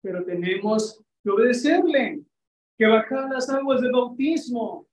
pero 0.02 0.24
tenemos 0.24 1.02
que 1.24 1.30
obedecerle, 1.30 2.22
que 2.78 2.86
bajar 2.86 3.30
las 3.32 3.50
aguas 3.50 3.82
del 3.82 3.92
bautismo, 3.92 4.88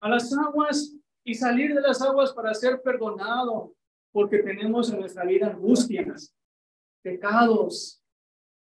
a 0.00 0.08
las 0.08 0.32
aguas 0.32 0.94
y 1.28 1.34
salir 1.34 1.74
de 1.74 1.82
las 1.82 2.00
aguas 2.00 2.32
para 2.32 2.54
ser 2.54 2.80
perdonado, 2.80 3.74
porque 4.12 4.38
tenemos 4.38 4.90
en 4.90 5.00
nuestra 5.00 5.26
vida 5.26 5.48
angustias, 5.48 6.34
pecados, 7.02 8.02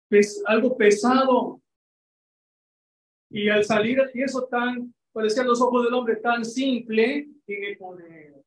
es 0.08 0.40
algo 0.46 0.76
pesado. 0.76 1.60
Y 3.28 3.48
al 3.48 3.64
salir, 3.64 3.98
y 4.14 4.22
eso 4.22 4.44
tan, 4.44 4.94
parecía 5.12 5.42
los 5.42 5.60
ojos 5.60 5.82
del 5.82 5.94
hombre, 5.94 6.14
tan 6.14 6.44
simple, 6.44 7.28
tiene 7.44 7.74
poder. 7.74 8.40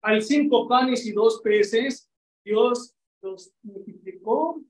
Al 0.00 0.22
cinco 0.22 0.68
panes 0.68 1.04
y 1.04 1.10
dos 1.10 1.40
peces, 1.42 2.08
Dios 2.44 2.94
los 3.22 3.52
multiplicó. 3.64 4.62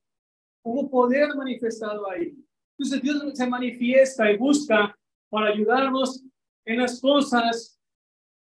Hubo 0.64 0.88
poder 0.88 1.28
manifestado 1.36 2.08
ahí. 2.08 2.34
Entonces 2.78 3.02
Dios 3.02 3.36
se 3.36 3.46
manifiesta 3.46 4.32
y 4.32 4.38
busca 4.38 4.98
para 5.28 5.48
ayudarnos 5.50 6.24
en 6.64 6.78
las 6.78 6.98
cosas 7.02 7.78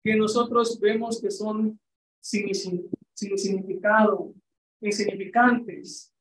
que 0.04 0.16
nosotros 0.16 0.80
vemos 0.80 1.22
que 1.22 1.32
son 1.32 1.80
sin, 2.22 2.54
sin, 2.54 2.92
significado, 3.14 4.34
insignificantes. 4.82 6.14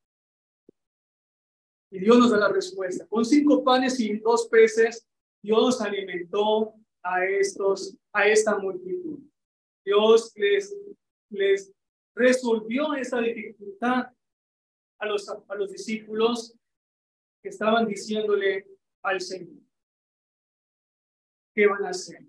Y 1.90 1.98
Dios 1.98 2.18
nos 2.18 2.30
da 2.30 2.38
la 2.38 2.48
respuesta. 2.48 3.06
Con 3.06 3.24
cinco 3.24 3.62
panes 3.62 3.98
y 4.00 4.18
dos 4.18 4.48
peces, 4.48 5.06
Dios 5.42 5.80
alimentó 5.80 6.74
a, 7.02 7.24
estos, 7.24 7.96
a 8.12 8.26
esta 8.26 8.56
multitud. 8.58 9.18
Dios 9.84 10.32
les, 10.36 10.74
les 11.30 11.72
resolvió 12.14 12.94
esa 12.94 13.20
dificultad 13.20 14.12
a 14.98 15.06
los, 15.06 15.28
a 15.28 15.54
los 15.56 15.72
discípulos 15.72 16.54
que 17.42 17.48
estaban 17.48 17.86
diciéndole 17.86 18.66
al 19.02 19.20
Señor. 19.20 19.62
¿qué 21.54 21.66
van 21.66 21.84
a 21.84 21.90
hacer? 21.90 22.24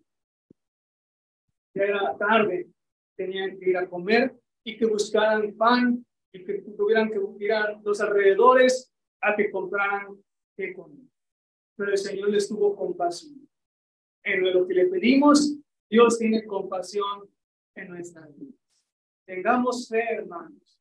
Ya 1.74 1.84
era 1.84 2.17
tarde, 2.17 2.67
tenían 3.15 3.57
que 3.57 3.69
ir 3.69 3.78
a 3.78 3.88
comer 3.88 4.36
y 4.63 4.78
que 4.78 4.86
buscaran 4.86 5.53
pan 5.55 6.05
y 6.32 6.43
que 6.43 6.61
tuvieran 6.78 7.09
que 7.09 7.19
ir 7.39 7.53
a 7.53 7.80
los 7.84 8.01
alrededores 8.01 8.91
a 9.21 9.36
que 9.36 9.49
compraran 9.51 10.07
qué 10.55 10.74
comer. 10.74 11.07
Pero 11.76 11.91
el 11.91 11.97
Señor 11.97 12.30
les 12.30 12.47
tuvo 12.47 12.76
compasión. 12.76 13.47
En 14.24 14.53
lo 14.53 14.67
que 14.67 14.74
le 14.74 14.86
pedimos, 14.88 15.57
Dios 15.89 16.17
tiene 16.17 16.45
compasión 16.45 17.30
en 17.76 17.89
nuestra 17.89 18.26
vida. 18.28 18.53
Tengamos 19.26 19.88
fe, 19.88 20.03
hermanos. 20.11 20.80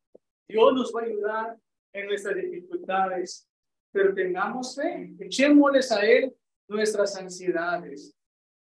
Dios 0.49 0.75
nos 0.75 0.93
va 0.95 1.03
a 1.03 1.05
ayudar 1.05 1.59
en 1.93 2.07
nuestras 2.07 2.37
dificultades, 2.37 3.49
pero 3.93 4.15
tengamos 4.15 4.75
fe. 4.75 5.15
Echémosles 5.19 5.93
a 5.93 6.05
Él 6.05 6.35
nuestras 6.69 7.17
ansiedades, 7.17 8.15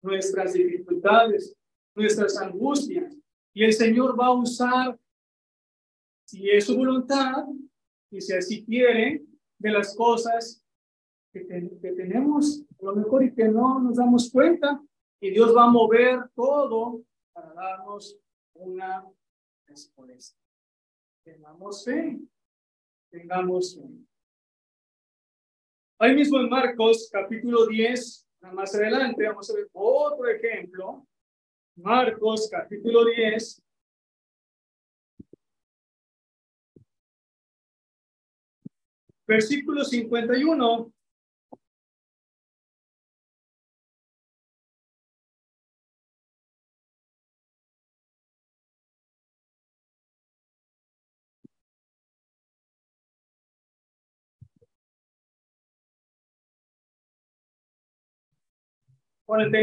nuestras 0.02 0.54
dificultades, 0.54 1.56
nuestras 1.96 2.38
angustias. 2.38 3.16
Y 3.54 3.64
el 3.64 3.74
Señor 3.74 4.20
va 4.20 4.28
a 4.28 4.34
usar, 4.34 5.00
si 6.26 6.50
es 6.50 6.66
su 6.66 6.76
voluntad, 6.76 7.46
y 8.12 8.22
si 8.22 8.34
así 8.34 8.66
quiere, 8.66 9.24
de 9.58 9.72
las 9.72 9.96
cosas 9.96 10.62
que, 11.32 11.42
tenemos, 11.42 12.64
a 12.80 12.86
lo 12.86 12.96
mejor 12.96 13.24
y 13.24 13.34
que 13.34 13.46
no 13.46 13.80
nos 13.80 13.98
damos 13.98 14.30
cuenta, 14.30 14.82
y 15.20 15.32
Dios 15.32 15.56
va 15.56 15.66
a 15.66 15.70
mover 15.70 16.30
todo 16.36 17.02
para 17.34 17.54
darnos 17.54 18.18
una 18.54 19.06
respuesta. 19.68 20.38
Tengamos 21.24 21.84
fe, 21.84 22.20
tengamos 23.10 23.76
fe. 23.76 23.90
Ahí 25.98 26.14
mismo 26.14 26.40
en 26.40 26.50
Marcos 26.50 27.10
capítulo 27.12 27.68
10, 27.68 28.28
más 28.54 28.76
adelante 28.76 29.26
vamos 29.28 29.50
a 29.50 29.54
ver 29.54 29.70
otro 29.74 30.28
ejemplo. 30.28 31.08
Marcos 31.78 32.50
capítulo 32.50 33.06
10. 33.06 33.62
Versículo 39.28 39.84
51. 39.84 40.92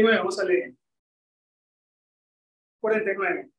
nueve, 0.01 0.17
vamos 0.17 0.39
a 0.39 0.43
leer. 0.43 0.82
49. 2.83 3.49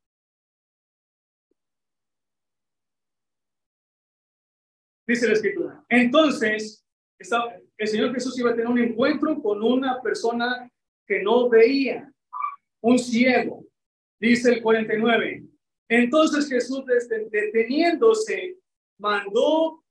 Dice 5.06 5.26
la 5.26 5.32
escritura. 5.32 5.84
Entonces, 5.88 6.84
el 7.78 7.88
Señor 7.88 8.12
Jesús 8.12 8.38
iba 8.38 8.50
a 8.50 8.54
tener 8.54 8.68
un 8.68 8.78
encuentro 8.78 9.40
con 9.40 9.62
una 9.62 10.02
persona 10.02 10.70
que 11.06 11.22
no 11.22 11.48
veía, 11.48 12.12
un 12.82 12.98
ciego. 12.98 13.64
Dice 14.20 14.52
el 14.52 14.62
49. 14.62 15.44
Entonces 15.88 16.46
Jesús, 16.46 16.84
deteniéndose, 17.30 18.58
mandó, 18.98 19.82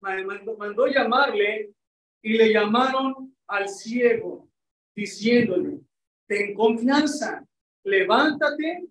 mandó, 0.00 0.56
mandó 0.56 0.86
llamarle 0.88 1.72
y 2.20 2.32
le 2.36 2.52
llamaron 2.52 3.36
al 3.46 3.68
ciego 3.68 4.48
diciéndole, 4.94 5.80
ten 6.26 6.52
confianza, 6.54 7.46
levántate. 7.84 8.88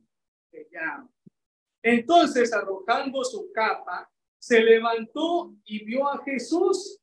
Entonces, 1.81 2.53
arrojando 2.53 3.23
su 3.23 3.51
capa, 3.51 4.09
se 4.39 4.61
levantó 4.61 5.53
y 5.65 5.83
vio 5.85 6.07
a 6.07 6.23
Jesús. 6.23 6.99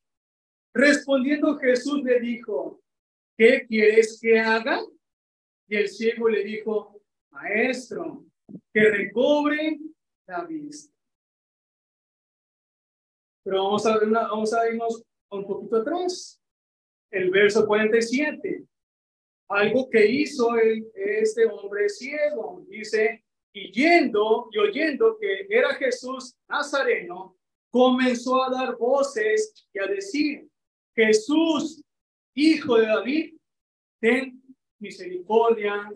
Respondiendo 0.75 1.59
Jesús 1.59 2.03
le 2.03 2.21
dijo, 2.21 2.83
¿qué 3.37 3.67
quieres 3.67 4.19
que 4.21 4.39
haga? 4.39 4.81
Y 5.69 5.77
el 5.77 5.89
ciego 5.89 6.29
le 6.29 6.45
dijo, 6.45 7.01
maestro, 7.31 8.25
que 8.73 8.91
recobre 8.91 9.79
la 10.27 10.45
vista. 10.45 10.95
Pero 13.43 13.65
vamos 13.65 13.87
a, 13.87 13.99
ver 13.99 14.11
vamos 14.11 14.53
a 14.53 14.69
irnos 14.69 15.03
un 15.31 15.47
poquito 15.47 15.77
atrás. 15.77 16.43
El 17.11 17.31
verso 17.31 17.67
47. 17.67 18.67
Algo 19.49 19.89
que 19.91 20.07
hizo 20.07 20.57
este 20.95 21.47
hombre 21.47 21.89
ciego. 21.89 22.65
Dice, 22.69 23.25
y 23.53 23.73
yendo 23.73 24.49
y 24.53 24.59
oyendo 24.59 25.17
que 25.19 25.47
era 25.49 25.75
Jesús 25.75 26.37
Nazareno, 26.49 27.37
comenzó 27.71 28.43
a 28.43 28.51
dar 28.51 28.77
voces 28.77 29.69
y 29.73 29.79
a 29.79 29.87
decir, 29.87 30.49
Jesús, 30.95 31.83
hijo 32.35 32.77
de 32.77 32.87
David, 32.87 33.35
ten 34.01 34.43
misericordia. 34.79 35.91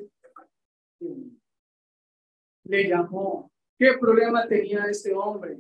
Le 2.64 2.88
llamó. 2.88 3.50
¿Qué 3.78 3.94
problema 3.98 4.46
tenía 4.46 4.84
este 4.84 5.14
hombre? 5.14 5.58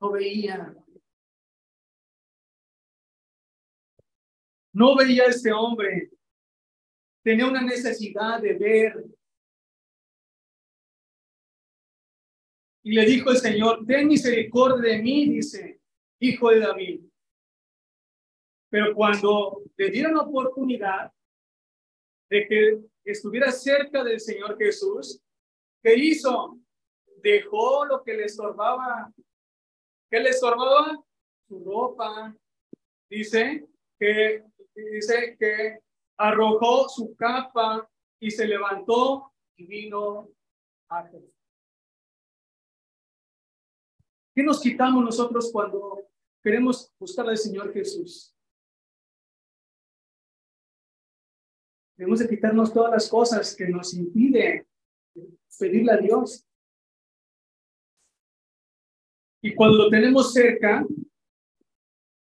No 0.00 0.10
veía. 0.10 0.74
No 4.72 4.96
veía 4.96 5.26
este 5.26 5.52
hombre. 5.52 6.10
Tenía 7.26 7.48
una 7.48 7.60
necesidad 7.60 8.40
de 8.40 8.52
ver. 8.52 9.04
Y 12.84 12.92
le 12.92 13.04
dijo 13.04 13.32
el 13.32 13.38
Señor, 13.38 13.84
ten 13.84 14.06
misericordia 14.06 14.92
de 14.92 15.02
mí, 15.02 15.30
dice, 15.30 15.80
hijo 16.20 16.50
de 16.50 16.60
David. 16.60 17.00
Pero 18.70 18.94
cuando 18.94 19.60
le 19.76 19.90
dieron 19.90 20.16
oportunidad 20.18 21.12
de 22.30 22.46
que 22.46 22.80
estuviera 23.04 23.50
cerca 23.50 24.04
del 24.04 24.20
Señor 24.20 24.56
Jesús, 24.56 25.20
¿qué 25.82 25.96
hizo? 25.96 26.60
Dejó 27.24 27.86
lo 27.86 28.04
que 28.04 28.14
le 28.14 28.26
estorbaba. 28.26 29.12
¿Qué 30.08 30.20
le 30.20 30.28
estorbaba? 30.28 30.96
Su 31.48 31.58
ropa. 31.64 32.36
Dice 33.10 33.66
que, 33.98 34.44
dice 34.76 35.36
que 35.36 35.85
arrojó 36.16 36.88
su 36.88 37.14
capa 37.16 37.88
y 38.20 38.30
se 38.30 38.46
levantó 38.46 39.32
y 39.56 39.66
vino 39.66 40.30
a 40.88 41.04
Jesús. 41.04 41.34
¿Qué 44.34 44.42
nos 44.42 44.60
quitamos 44.60 45.02
nosotros 45.04 45.50
cuando 45.50 46.08
queremos 46.42 46.92
buscar 46.98 47.28
al 47.28 47.38
Señor 47.38 47.72
Jesús? 47.72 48.34
Debemos 51.96 52.18
de 52.18 52.28
quitarnos 52.28 52.72
todas 52.72 52.92
las 52.92 53.08
cosas 53.08 53.56
que 53.56 53.68
nos 53.68 53.94
impiden 53.94 54.66
pedirle 55.58 55.92
a 55.92 55.96
Dios. 55.96 56.46
Y 59.42 59.54
cuando 59.54 59.84
lo 59.84 59.90
tenemos 59.90 60.32
cerca, 60.32 60.84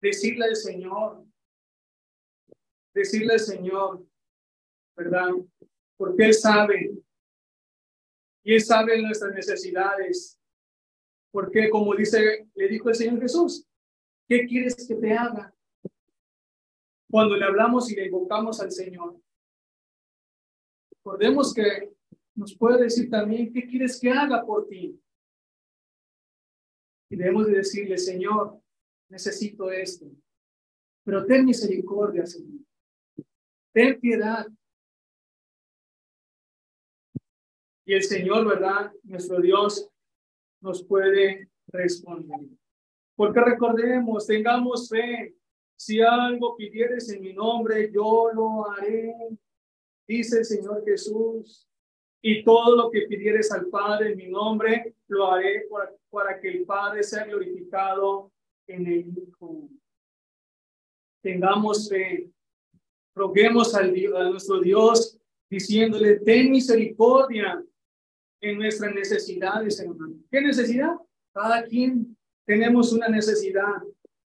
decirle 0.00 0.46
al 0.46 0.56
Señor, 0.56 1.24
decirle 2.94 3.34
al 3.34 3.40
Señor, 3.40 4.06
¿verdad? 4.96 5.30
Porque 5.96 6.26
Él 6.26 6.34
sabe, 6.34 6.92
y 8.44 8.54
Él 8.54 8.60
sabe 8.60 9.00
nuestras 9.00 9.34
necesidades. 9.34 10.38
Porque 11.30 11.70
como 11.70 11.94
dice, 11.94 12.48
le 12.54 12.68
dijo 12.68 12.88
el 12.90 12.94
Señor 12.94 13.20
Jesús, 13.20 13.66
¿qué 14.28 14.46
quieres 14.46 14.86
que 14.86 14.94
te 14.94 15.12
haga? 15.12 15.54
Cuando 17.10 17.36
le 17.36 17.44
hablamos 17.44 17.90
y 17.90 17.96
le 17.96 18.06
invocamos 18.06 18.60
al 18.60 18.70
Señor, 18.70 19.22
Recordemos 21.04 21.52
que 21.52 21.92
nos 22.36 22.56
puede 22.56 22.84
decir 22.84 23.10
también, 23.10 23.52
¿qué 23.52 23.66
quieres 23.66 23.98
que 23.98 24.08
haga 24.08 24.46
por 24.46 24.68
ti? 24.68 24.96
Y 27.10 27.16
debemos 27.16 27.48
de 27.48 27.54
decirle, 27.54 27.98
Señor, 27.98 28.62
necesito 29.08 29.72
esto. 29.72 30.06
Pero 31.04 31.26
ten 31.26 31.44
misericordia, 31.44 32.24
Señor. 32.24 32.60
Ten 33.72 33.98
piedad. 34.00 34.46
Y 37.84 37.94
el 37.94 38.02
Señor, 38.02 38.46
¿verdad? 38.46 38.92
Nuestro 39.02 39.40
Dios 39.40 39.88
nos 40.60 40.84
puede 40.84 41.50
responder. 41.68 42.40
Porque 43.16 43.40
recordemos, 43.40 44.26
tengamos 44.26 44.88
fe. 44.88 45.34
Si 45.76 46.00
algo 46.00 46.56
pidieres 46.56 47.08
en 47.10 47.22
mi 47.22 47.32
nombre, 47.32 47.90
yo 47.92 48.30
lo 48.32 48.70
haré 48.70 49.14
dice 50.06 50.38
el 50.38 50.44
Señor 50.44 50.84
Jesús, 50.84 51.66
y 52.20 52.44
todo 52.44 52.76
lo 52.76 52.90
que 52.90 53.02
pidieres 53.02 53.50
al 53.50 53.66
Padre 53.66 54.12
en 54.12 54.18
mi 54.18 54.28
nombre, 54.28 54.94
lo 55.08 55.32
haré 55.32 55.66
para, 56.10 56.40
que 56.40 56.48
el 56.48 56.64
Padre 56.64 57.02
sea 57.02 57.24
glorificado 57.24 58.30
en 58.68 58.86
el 58.86 59.18
Hijo. 59.18 59.68
Tengamos 61.20 61.88
fe, 61.88 62.30
roguemos 63.14 63.74
al, 63.74 63.94
a 64.16 64.30
nuestro 64.30 64.60
Dios 64.60 65.18
diciéndole, 65.50 66.20
ten 66.20 66.50
misericordia 66.50 67.62
en 68.40 68.58
nuestras 68.58 68.94
necesidades, 68.94 69.78
hermano. 69.80 70.14
¿Qué 70.30 70.40
necesidad? 70.40 70.94
Cada 71.32 71.64
quien 71.64 72.16
tenemos 72.46 72.92
una 72.92 73.08
necesidad, 73.08 73.82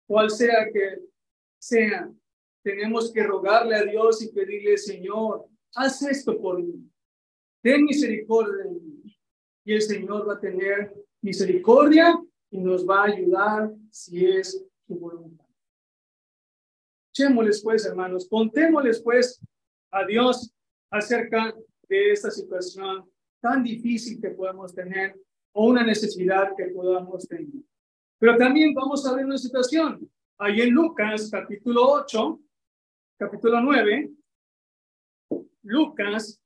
cual 0.07 0.30
sea 0.30 0.68
que 0.72 1.01
sea. 1.59 2.11
Tenemos 2.62 3.12
que 3.12 3.22
rogarle 3.22 3.76
a 3.76 3.85
Dios 3.85 4.22
y 4.22 4.33
pedirle, 4.33 4.76
Señor, 4.76 5.47
haz 5.74 6.03
esto 6.03 6.39
por 6.41 6.62
mí. 6.62 6.89
Ten 7.62 7.85
misericordia. 7.85 8.66
Y 9.64 9.74
el 9.74 9.83
Señor 9.83 10.28
va 10.28 10.35
a 10.35 10.41
tener 10.41 10.93
misericordia 11.20 12.20
y 12.51 12.59
nos 12.59 12.87
va 12.87 13.03
a 13.03 13.07
ayudar 13.07 13.72
si 13.91 14.26
es 14.26 14.64
su 14.87 14.99
voluntad. 14.99 15.41
Echémosles 17.15 17.63
pues, 17.63 17.85
hermanos, 17.85 18.27
contémosles 18.29 19.03
pues 19.03 19.39
a 19.91 20.05
Dios 20.07 20.51
acerca 20.91 21.55
de 21.89 22.13
esta 22.13 22.31
situación 22.31 23.05
tan 23.41 23.63
difícil 23.63 24.21
que 24.21 24.31
podemos 24.31 24.75
tener 24.75 25.15
o 25.53 25.67
una 25.67 25.85
necesidad 25.85 26.55
que 26.57 26.69
podamos 26.69 27.29
tener. 27.29 27.49
Pero 28.19 28.37
también 28.39 28.73
vamos 28.73 29.07
a 29.07 29.15
ver 29.15 29.27
una 29.27 29.37
situación. 29.37 30.09
Ahí 30.39 30.63
en 30.63 30.71
Lucas 30.71 31.29
capítulo 31.31 31.87
8, 31.87 32.41
capítulo 33.19 33.61
9, 33.61 34.11
Lucas, 35.65 36.41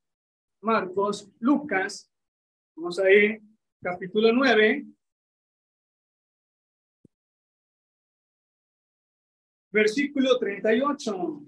Marcos, 0.61 1.29
Lucas, 1.39 2.11
vamos 2.75 2.99
a 2.99 3.09
ir, 3.09 3.41
capítulo 3.81 4.33
9, 4.33 4.85
versículo 9.71 10.37
38, 10.37 11.43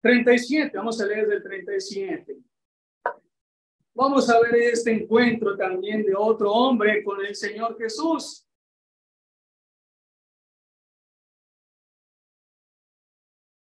37, 0.00 0.76
vamos 0.76 1.00
a 1.00 1.06
leer 1.06 1.26
del 1.26 1.42
37. 1.42 2.36
Vamos 3.94 4.30
a 4.30 4.40
ver 4.40 4.54
este 4.54 4.92
encuentro 4.92 5.56
también 5.56 6.04
de 6.04 6.14
otro 6.14 6.52
hombre 6.52 7.02
con 7.02 7.24
el 7.24 7.34
Señor 7.34 7.76
Jesús. 7.76 8.46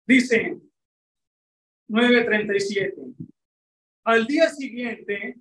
Dice 0.07 0.61
9:37. 1.89 3.15
Al 4.05 4.27
día 4.27 4.49
siguiente, 4.49 5.37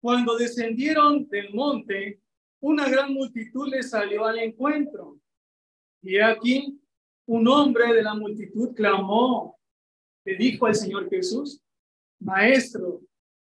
cuando 0.00 0.36
descendieron 0.36 1.28
del 1.28 1.52
monte, 1.52 2.20
una 2.60 2.88
gran 2.88 3.12
multitud 3.12 3.68
les 3.68 3.90
salió 3.90 4.24
al 4.24 4.38
encuentro. 4.38 5.20
Y 6.02 6.18
aquí 6.18 6.80
un 7.28 7.46
hombre 7.46 7.92
de 7.92 8.02
la 8.02 8.14
multitud 8.14 8.74
clamó, 8.74 9.58
le 10.24 10.36
dijo 10.36 10.64
al 10.64 10.74
Señor 10.74 11.10
Jesús, 11.10 11.60
Maestro, 12.20 13.02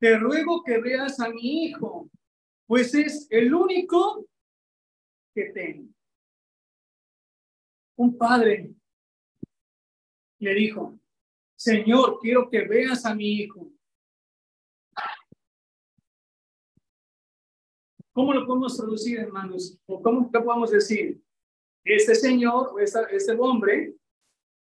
te 0.00 0.18
ruego 0.18 0.64
que 0.64 0.78
veas 0.78 1.20
a 1.20 1.28
mi 1.28 1.66
hijo, 1.66 2.10
pues 2.66 2.92
es 2.94 3.28
el 3.30 3.54
único 3.54 4.26
que 5.32 5.50
tengo. 5.50 5.88
Un 7.96 8.18
padre 8.18 8.74
le 10.40 10.54
dijo, 10.54 10.98
Señor, 11.56 12.18
quiero 12.20 12.50
que 12.50 12.62
veas 12.62 13.06
a 13.06 13.14
mi 13.14 13.34
hijo. 13.34 13.70
¿Cómo 18.12 18.34
lo 18.34 18.44
podemos 18.44 18.76
traducir, 18.76 19.20
hermanos? 19.20 19.78
¿O 19.86 20.02
cómo 20.02 20.28
lo 20.32 20.44
podemos 20.44 20.72
decir? 20.72 21.22
Este 21.84 22.14
señor 22.14 22.72
o 22.72 22.78
este 22.78 23.32
hombre 23.38 23.94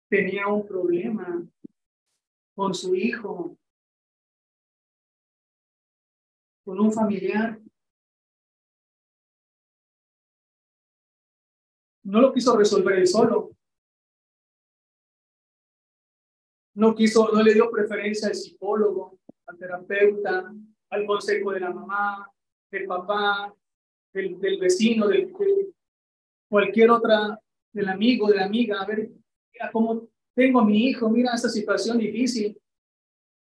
tenía 0.09 0.47
un 0.47 0.65
problema 0.67 1.45
con 2.55 2.73
su 2.73 2.95
hijo, 2.95 3.57
con 6.63 6.79
un 6.79 6.91
familiar. 6.91 7.59
No 12.03 12.21
lo 12.21 12.33
quiso 12.33 12.55
resolver 12.55 12.99
él 12.99 13.07
solo. 13.07 13.55
no 16.75 16.93
quiso, 16.93 17.31
no 17.31 17.41
le 17.41 17.53
dio 17.53 17.71
preferencia 17.71 18.27
al 18.27 18.35
psicólogo, 18.35 19.17
al 19.47 19.57
terapeuta, 19.57 20.53
al 20.89 21.05
consejo 21.05 21.51
de 21.51 21.61
la 21.61 21.71
mamá, 21.71 22.29
del 22.69 22.85
papá, 22.85 23.53
del, 24.13 24.39
del 24.39 24.59
vecino, 24.59 25.07
del, 25.07 25.31
cualquier 26.49 26.91
otra, 26.91 27.39
del 27.71 27.89
amigo, 27.89 28.29
de 28.29 28.35
la 28.35 28.45
amiga, 28.45 28.81
a 28.81 28.85
ver, 28.85 29.11
mira 29.51 29.71
cómo 29.71 30.07
tengo 30.33 30.61
a 30.61 30.65
mi 30.65 30.87
hijo, 30.87 31.09
mira 31.09 31.33
esta 31.33 31.49
situación 31.49 31.97
difícil. 31.97 32.57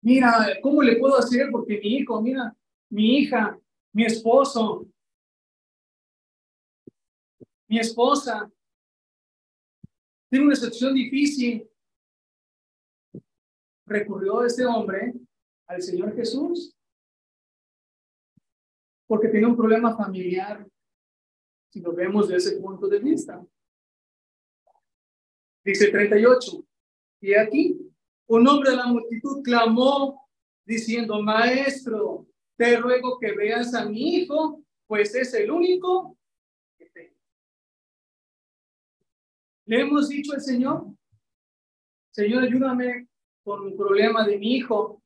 Mira, 0.03 0.57
¿cómo 0.61 0.81
le 0.81 0.97
puedo 0.97 1.17
hacer? 1.17 1.49
Porque 1.51 1.79
mi 1.79 1.97
hijo, 1.97 2.21
mira, 2.21 2.55
mi 2.89 3.17
hija, 3.17 3.59
mi 3.93 4.05
esposo, 4.05 4.87
mi 7.67 7.79
esposa, 7.79 8.51
tiene 10.29 10.45
una 10.45 10.55
situación 10.55 10.93
difícil. 10.93 11.67
Recurrió 13.85 14.43
este 14.45 14.65
hombre 14.65 15.13
al 15.67 15.81
Señor 15.81 16.15
Jesús 16.15 16.75
porque 19.07 19.27
tiene 19.27 19.45
un 19.47 19.57
problema 19.57 19.95
familiar, 19.97 20.65
si 21.71 21.79
lo 21.79 21.93
vemos 21.93 22.27
desde 22.27 22.49
ese 22.49 22.61
punto 22.61 22.87
de 22.87 22.99
vista. 22.99 23.43
Dice 25.63 25.89
38, 25.89 26.65
y 27.21 27.33
aquí 27.33 27.79
un 28.27 28.47
hombre 28.47 28.71
de 28.71 28.77
la 28.77 28.87
multitud 28.87 29.41
clamó 29.41 30.27
diciendo, 30.65 31.21
maestro, 31.21 32.27
te 32.57 32.77
ruego 32.77 33.17
que 33.19 33.31
veas 33.31 33.73
a 33.73 33.85
mi 33.85 34.15
hijo, 34.15 34.63
pues 34.87 35.15
es 35.15 35.33
el 35.33 35.49
único 35.49 36.17
que 36.77 36.89
tengo. 36.89 37.15
Le 39.65 39.81
hemos 39.81 40.09
dicho 40.09 40.33
al 40.33 40.41
Señor, 40.41 40.85
Señor, 42.11 42.43
ayúdame 42.43 43.07
con 43.43 43.61
un 43.61 43.77
problema 43.77 44.27
de 44.27 44.37
mi 44.37 44.55
hijo, 44.55 45.01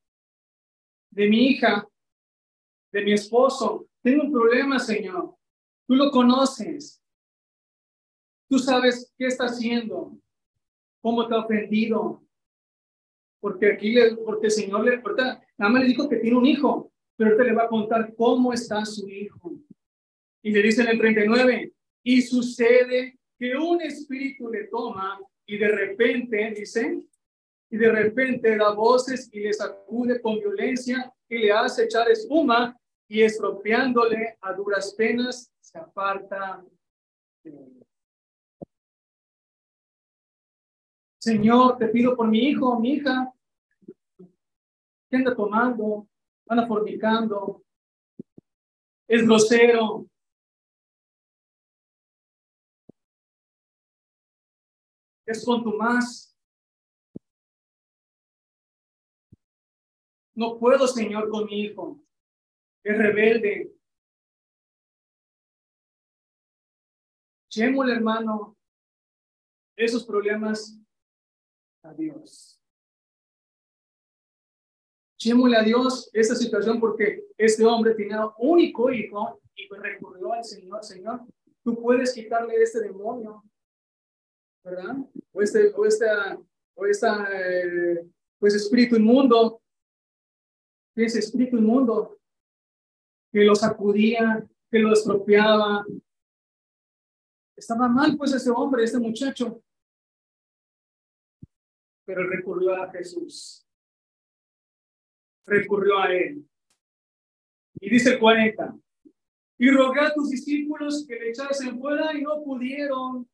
de 1.12 1.30
mi 1.30 1.50
hija, 1.50 1.88
de 2.92 3.04
mi 3.04 3.14
esposo. 3.14 3.88
Tengo 4.02 4.24
un 4.24 4.32
problema, 4.32 4.80
Señor. 4.80 5.35
Tú 5.88 5.96
lo 5.96 6.12
conoces. 6.12 7.02
Tú 8.50 8.60
sabes 8.60 9.14
qué 9.18 9.28
está 9.28 9.46
haciendo, 9.46 10.18
cómo 11.02 11.28
te 11.28 11.36
ha 11.36 11.40
ofendido. 11.40 12.24
Porque 13.40 13.74
aquí, 13.74 13.92
le, 13.92 14.16
porque 14.18 14.48
el 14.48 14.52
Señor 14.52 14.86
le, 14.86 14.98
nada 14.98 15.72
más 15.72 15.82
le 15.82 15.88
dijo 15.88 16.10
que 16.10 16.18
tiene 16.18 16.38
un 16.38 16.46
hijo, 16.46 16.92
pero 17.16 17.32
ahorita 17.32 17.44
le 17.44 17.56
va 17.56 17.64
a 17.64 17.70
contar 17.70 18.14
cómo 18.16 18.54
está 18.54 18.86
su 18.86 19.08
hijo. 19.08 19.54
Y 20.42 20.52
le 20.52 20.62
dice 20.62 20.82
en 20.82 20.90
el 20.90 21.00
39, 21.00 21.74
y 22.04 22.22
sucede 22.22 23.18
que 23.38 23.56
un 23.56 23.82
espíritu 23.82 24.50
le 24.50 24.66
toma 24.66 25.20
y 25.46 25.58
de 25.58 25.68
repente, 25.68 26.54
dice, 26.58 27.02
y 27.70 27.78
de 27.78 27.92
repente 27.92 28.56
da 28.58 28.72
voces 28.72 29.30
y 29.32 29.40
le 29.40 29.54
sacude 29.54 30.22
con 30.22 30.40
violencia 30.40 31.12
y 31.28 31.40
le 31.40 31.52
hace 31.52 31.86
echar 31.86 32.10
espuma 32.10 32.78
y 33.08 33.22
estropeándole 33.22 34.38
a 34.42 34.54
duras 34.54 34.94
penas 34.94 35.52
se 35.60 35.78
aparta. 35.78 36.64
Señor, 41.20 41.78
te 41.78 41.88
pido 41.88 42.16
por 42.16 42.28
mi 42.28 42.40
hijo, 42.50 42.80
mi 42.80 42.94
hija, 42.94 43.34
que 45.10 45.18
anda 45.18 45.36
tomando, 45.36 46.08
anda 46.48 46.68
fornicando, 46.68 47.64
es 49.08 49.26
grosero. 49.26 50.08
Es 55.28 55.44
contumaz. 55.44 56.36
No 60.36 60.60
puedo, 60.60 60.88
Señor, 60.88 61.30
con 61.30 61.46
mi 61.46 61.62
hijo 61.62 62.05
es 62.86 62.98
rebelde. 62.98 63.76
Echémosle, 67.50 67.94
hermano, 67.94 68.56
esos 69.76 70.06
problemas 70.06 70.80
a 71.82 71.94
Dios. 71.94 72.62
Echémosle 75.18 75.58
a 75.58 75.64
Dios 75.64 76.12
esa 76.14 76.36
situación 76.36 76.80
porque 76.80 77.26
este 77.38 77.66
hombre 77.66 77.96
tenía 77.96 78.28
un 78.28 78.34
único 78.38 78.92
hijo 78.92 79.42
y 79.56 79.68
pues 79.68 79.82
recurrió 79.82 80.34
al 80.34 80.44
Señor. 80.44 80.84
Señor, 80.84 81.22
tú 81.64 81.82
puedes 81.82 82.14
quitarle 82.14 82.62
este 82.62 82.82
demonio, 82.82 83.44
¿verdad? 84.64 84.96
O 85.32 85.42
este, 85.42 85.74
o 85.74 85.86
esta, 85.86 86.40
o 86.76 86.86
esta, 86.86 87.28
eh, 87.34 88.06
pues 88.38 88.54
espíritu 88.54 88.96
inmundo. 88.96 89.60
Ese 90.96 91.20
espíritu 91.20 91.58
inmundo 91.58 92.16
que 93.36 93.44
lo 93.44 93.54
sacudía, 93.54 94.48
que 94.72 94.80
lo 94.80 94.94
estropeaba. 94.94 95.86
Estaba 97.54 97.90
mal, 97.90 98.16
pues, 98.16 98.32
ese 98.32 98.50
hombre, 98.50 98.86
ese 98.86 98.98
muchacho. 98.98 99.62
Pero 102.06 102.30
recurrió 102.30 102.82
a 102.82 102.90
Jesús. 102.92 103.68
Recurrió 105.46 106.00
a 106.00 106.14
él. 106.14 106.50
Y 107.82 107.90
dice 107.90 108.14
el 108.14 108.20
40. 108.20 108.74
Y 109.58 109.70
rogué 109.70 110.00
a 110.00 110.14
tus 110.14 110.30
discípulos 110.30 111.06
que 111.06 111.20
le 111.20 111.32
echasen 111.32 111.78
fuera 111.78 112.14
y 112.14 112.22
no 112.22 112.42
pudieron. 112.42 113.30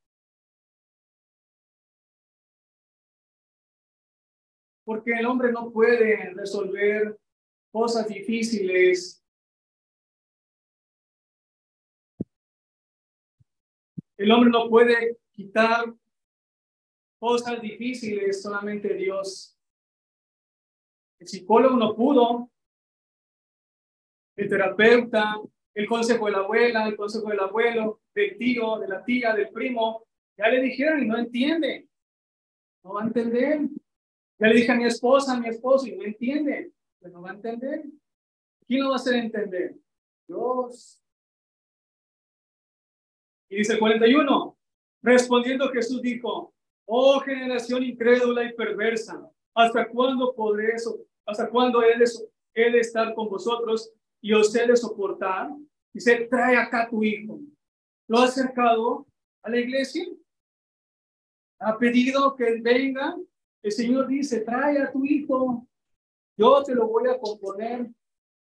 Porque 4.83 5.11
el 5.11 5.27
hombre 5.27 5.51
no 5.51 5.71
puede 5.71 6.33
resolver 6.33 7.19
cosas 7.71 8.07
difíciles 8.07 9.20
El 14.21 14.31
hombre 14.31 14.51
no 14.51 14.69
puede 14.69 15.17
quitar 15.31 15.91
cosas 17.19 17.59
difíciles, 17.59 18.39
solamente 18.39 18.93
Dios. 18.93 19.57
El 21.17 21.27
psicólogo 21.27 21.75
no 21.75 21.95
pudo, 21.95 22.51
el 24.35 24.47
terapeuta, 24.47 25.41
el 25.73 25.87
consejo 25.87 26.27
de 26.27 26.33
la 26.33 26.37
abuela, 26.37 26.87
el 26.87 26.95
consejo 26.95 27.29
del 27.29 27.39
abuelo, 27.39 28.01
del 28.13 28.37
tío, 28.37 28.77
de 28.77 28.89
la 28.89 29.03
tía, 29.03 29.33
del 29.33 29.49
primo, 29.49 30.05
ya 30.37 30.49
le 30.49 30.61
dijeron 30.61 31.01
y 31.01 31.07
no 31.07 31.17
entiende, 31.17 31.89
no 32.83 32.93
va 32.93 33.01
a 33.01 33.05
entender. 33.07 33.61
Ya 34.37 34.47
le 34.47 34.53
dije 34.53 34.71
a 34.71 34.75
mi 34.75 34.85
esposa, 34.85 35.33
a 35.33 35.39
mi 35.39 35.49
esposo 35.49 35.87
y 35.87 35.95
no 35.95 36.03
entiende, 36.03 36.71
pues 36.99 37.11
no 37.11 37.23
va 37.23 37.31
a 37.31 37.33
entender. 37.33 37.85
¿Quién 38.67 38.83
lo 38.83 38.89
va 38.89 38.97
a 38.97 38.99
hacer 38.99 39.15
entender? 39.15 39.77
Dios. 40.27 41.00
Y 43.51 43.57
dice 43.57 43.73
el 43.73 43.79
41, 43.79 44.57
respondiendo 45.03 45.69
Jesús 45.71 46.01
dijo, 46.01 46.53
oh 46.85 47.19
generación 47.19 47.83
incrédula 47.83 48.45
y 48.45 48.53
perversa, 48.53 49.29
¿hasta 49.53 49.89
cuándo 49.89 50.33
podré 50.33 50.69
eso? 50.75 50.97
¿Hasta 51.25 51.49
cuándo 51.49 51.83
he 51.83 51.97
de, 51.97 52.05
he 52.53 52.71
de 52.71 52.79
estar 52.79 53.13
con 53.13 53.27
vosotros 53.27 53.91
y 54.21 54.31
os 54.31 54.55
he 54.55 54.65
de 54.65 54.77
soportar? 54.77 55.49
Dice, 55.93 56.29
trae 56.29 56.55
acá 56.55 56.87
tu 56.89 57.03
hijo. 57.03 57.41
Lo 58.07 58.19
ha 58.19 58.23
acercado 58.23 59.05
a 59.43 59.49
la 59.49 59.59
iglesia, 59.59 60.05
ha 61.59 61.77
pedido 61.77 62.33
que 62.37 62.61
venga. 62.61 63.17
El 63.61 63.71
Señor 63.73 64.07
dice, 64.07 64.39
trae 64.39 64.81
a 64.81 64.93
tu 64.93 65.03
hijo, 65.03 65.67
yo 66.37 66.63
te 66.63 66.73
lo 66.73 66.87
voy 66.87 67.09
a 67.09 67.19
componer. 67.19 67.91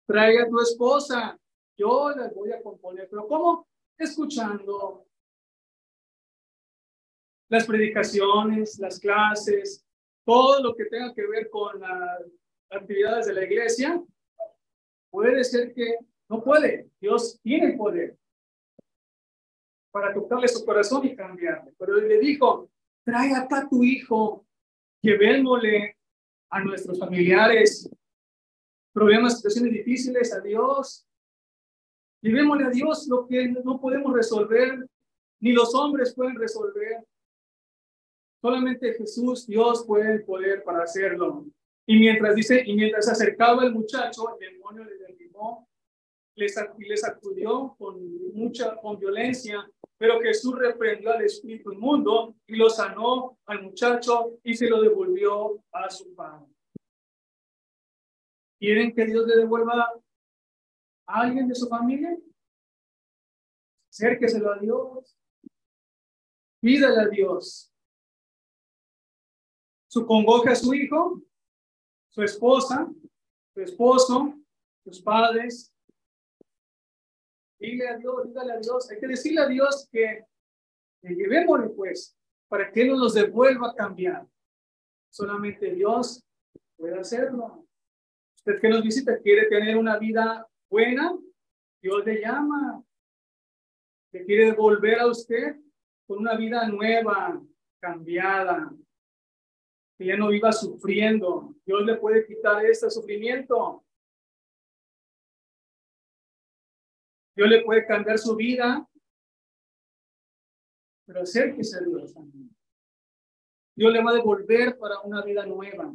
Trae 0.06 0.42
a 0.42 0.48
tu 0.48 0.60
esposa, 0.62 1.40
yo 1.76 2.12
la 2.12 2.28
voy 2.28 2.52
a 2.52 2.62
componer. 2.62 3.08
Pero 3.10 3.28
¿cómo? 3.28 3.68
Escuchando 4.04 5.06
las 7.50 7.66
predicaciones, 7.66 8.80
las 8.80 9.00
clases, 9.00 9.86
todo 10.26 10.62
lo 10.64 10.76
que 10.76 10.86
tenga 10.86 11.14
que 11.14 11.28
ver 11.28 11.50
con 11.50 11.80
las 11.80 12.22
actividades 12.70 13.28
de 13.28 13.34
la 13.34 13.44
iglesia, 13.44 14.02
puede 15.10 15.44
ser 15.44 15.74
que 15.74 15.98
no 16.30 16.42
puede. 16.42 16.90
Dios 17.02 17.40
tiene 17.42 17.74
poder 17.74 18.18
para 19.92 20.14
tocarle 20.14 20.48
su 20.48 20.64
corazón 20.64 21.06
y 21.06 21.16
cambiarle. 21.16 21.74
Pero 21.78 21.98
él 21.98 22.08
le 22.08 22.20
dijo, 22.20 22.70
trae 23.04 23.36
acá 23.36 23.60
a 23.60 23.70
tu 23.70 23.84
hijo, 23.84 24.46
llevémosle 25.02 25.98
a 26.50 26.64
nuestros 26.64 26.98
familiares 27.00 27.90
problemas, 28.94 29.38
situaciones 29.38 29.74
difíciles 29.74 30.34
a 30.34 30.40
Dios 30.40 31.06
Llevémosle 32.22 32.66
a 32.66 32.70
Dios 32.70 33.08
lo 33.08 33.28
que 33.28 33.48
no 33.48 33.80
podemos 33.80 34.14
resolver, 34.14 34.88
ni 35.40 35.52
los 35.54 35.74
hombres 35.74 36.14
pueden 36.14 36.36
resolver. 36.36 37.04
Solamente 38.42 38.94
Jesús, 38.94 39.48
Dios, 39.48 39.86
puede 39.86 40.14
el 40.14 40.24
poder 40.24 40.64
para 40.64 40.84
hacerlo. 40.84 41.46
Y 41.86 41.98
mientras 41.98 42.36
dice, 42.36 42.64
y 42.66 42.76
mientras 42.76 43.06
se 43.06 43.12
acercaba 43.12 43.64
el 43.64 43.74
muchacho, 43.74 44.38
el 44.40 44.54
demonio 44.54 44.84
le 44.84 44.98
derribó, 44.98 45.68
le, 46.36 46.98
sacudió 46.98 47.76
con 47.78 48.34
mucha, 48.34 48.76
con 48.78 48.98
violencia, 48.98 49.68
pero 49.98 50.20
Jesús 50.22 50.58
reprendió 50.58 51.12
al 51.12 51.24
espíritu 51.24 51.74
inmundo 51.74 52.36
y 52.48 52.56
lo 52.56 52.70
sanó 52.70 53.38
al 53.46 53.64
muchacho 53.64 54.40
y 54.44 54.56
se 54.56 54.68
lo 54.68 54.82
devolvió 54.82 55.64
a 55.72 55.90
su 55.90 56.16
padre. 56.16 56.48
¿Quieren 58.60 58.94
que 58.94 59.06
Dios 59.06 59.28
le 59.28 59.38
devuelva 59.38 59.92
alguien 61.06 61.48
de 61.48 61.56
su 61.56 61.68
familia, 61.68 62.18
acérqueselo 63.90 64.52
a 64.52 64.60
Dios, 64.60 65.18
pídale 66.62 67.02
a 67.02 67.08
Dios. 67.08 67.74
Su 69.88 70.06
convoque 70.06 70.50
a 70.50 70.56
su 70.56 70.74
hijo, 70.74 71.22
su 72.10 72.24
esposa, 72.24 72.90
tu 73.54 73.62
esposo, 73.62 74.34
tus 74.84 75.02
padres. 75.02 75.74
Dile 77.60 77.90
a 77.90 77.98
Dios, 77.98 78.24
dígale 78.26 78.54
a 78.54 78.60
Dios, 78.60 78.90
hay 78.90 79.00
que 79.00 79.08
decirle 79.08 79.42
a 79.42 79.48
Dios 79.48 79.88
que, 79.92 80.26
que 81.02 81.10
llevémosle 81.10 81.70
pues, 81.70 82.18
para 82.48 82.72
que 82.72 82.82
Él 82.82 82.90
nos 82.90 83.14
devuelva 83.14 83.70
a 83.70 83.76
cambiar. 83.76 84.28
Solamente 85.10 85.72
Dios 85.76 86.24
puede 86.78 86.98
hacerlo. 86.98 87.68
Usted 88.36 88.60
que 88.60 88.70
nos 88.70 88.82
visita 88.82 89.20
quiere 89.20 89.48
tener 89.48 89.78
una 89.78 90.00
vida 90.00 90.48
buena, 90.72 91.16
Dios 91.82 92.06
le 92.06 92.22
llama. 92.22 92.84
Que 94.12 94.26
quiere 94.26 94.54
volver 94.54 95.00
a 95.00 95.08
usted 95.08 95.58
con 96.08 96.20
una 96.20 96.36
vida 96.36 96.68
nueva, 96.68 97.42
cambiada, 97.80 98.74
que 99.98 100.06
ya 100.06 100.18
no 100.18 100.30
viva 100.30 100.52
sufriendo. 100.52 101.56
Dios 101.66 101.86
le 101.86 101.96
puede 101.98 102.26
quitar 102.26 102.66
este 102.66 102.90
sufrimiento. 102.90 103.86
Dios 107.36 107.50
le 107.50 107.64
puede 107.64 107.86
cambiar 107.86 108.18
su 108.18 108.36
vida, 108.36 108.88
pero 111.06 111.22
acérquese 111.22 111.78
a 111.78 111.82
Dios 111.82 112.14
también. 112.14 112.56
Dios 113.76 113.94
le 113.94 114.04
va 114.04 114.12
a 114.12 114.16
devolver 114.16 114.78
para 114.78 115.00
una 115.02 115.24
vida 115.24 115.46
nueva. 115.46 115.94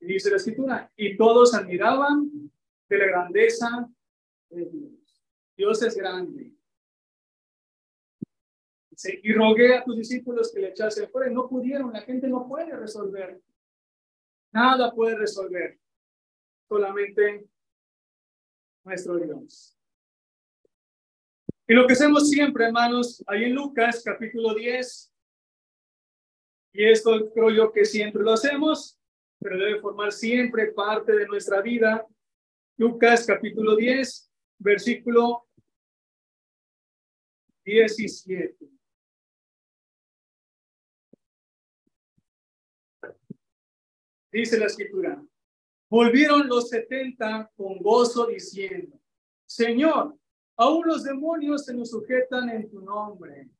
Y 0.00 0.06
dice 0.06 0.30
la 0.30 0.36
escritura, 0.36 0.92
y 0.96 1.16
todos 1.16 1.54
admiraban 1.54 2.50
de 2.90 2.98
la 2.98 3.06
grandeza 3.06 3.88
de 4.50 4.64
Dios. 4.66 5.24
Dios 5.56 5.82
es 5.82 5.96
grande. 5.96 6.54
Y 9.22 9.32
rogué 9.32 9.76
a 9.76 9.84
tus 9.84 9.96
discípulos 9.96 10.52
que 10.52 10.60
le 10.60 10.68
echasen 10.68 11.08
fuera 11.08 11.30
y 11.30 11.34
no 11.34 11.48
pudieron. 11.48 11.92
La 11.92 12.02
gente 12.02 12.28
no 12.28 12.46
puede 12.46 12.76
resolver. 12.76 13.40
Nada 14.52 14.92
puede 14.92 15.16
resolver. 15.16 15.78
Solamente 16.68 17.48
nuestro 18.84 19.16
Dios. 19.16 19.76
Y 21.66 21.74
lo 21.74 21.86
que 21.86 21.92
hacemos 21.92 22.28
siempre, 22.28 22.66
hermanos, 22.66 23.22
ahí 23.26 23.44
en 23.44 23.54
Lucas 23.54 24.02
capítulo 24.04 24.54
10, 24.54 25.12
y 26.72 26.84
esto 26.84 27.30
creo 27.32 27.50
yo 27.50 27.72
que 27.72 27.84
siempre 27.84 28.22
lo 28.22 28.32
hacemos, 28.32 28.98
pero 29.38 29.56
debe 29.56 29.80
formar 29.80 30.12
siempre 30.12 30.72
parte 30.72 31.12
de 31.12 31.26
nuestra 31.26 31.60
vida. 31.60 32.06
Lucas 32.80 33.26
capítulo 33.26 33.76
10, 33.76 34.32
versículo 34.58 35.46
17. 37.62 38.56
Dice 44.32 44.58
la 44.58 44.64
escritura, 44.64 45.22
volvieron 45.90 46.48
los 46.48 46.70
setenta 46.70 47.52
con 47.54 47.76
gozo 47.80 48.28
diciendo, 48.28 48.98
Señor, 49.44 50.18
aún 50.56 50.86
los 50.86 51.04
demonios 51.04 51.66
se 51.66 51.74
nos 51.74 51.90
sujetan 51.90 52.48
en 52.48 52.70
tu 52.70 52.80
nombre. 52.80 53.50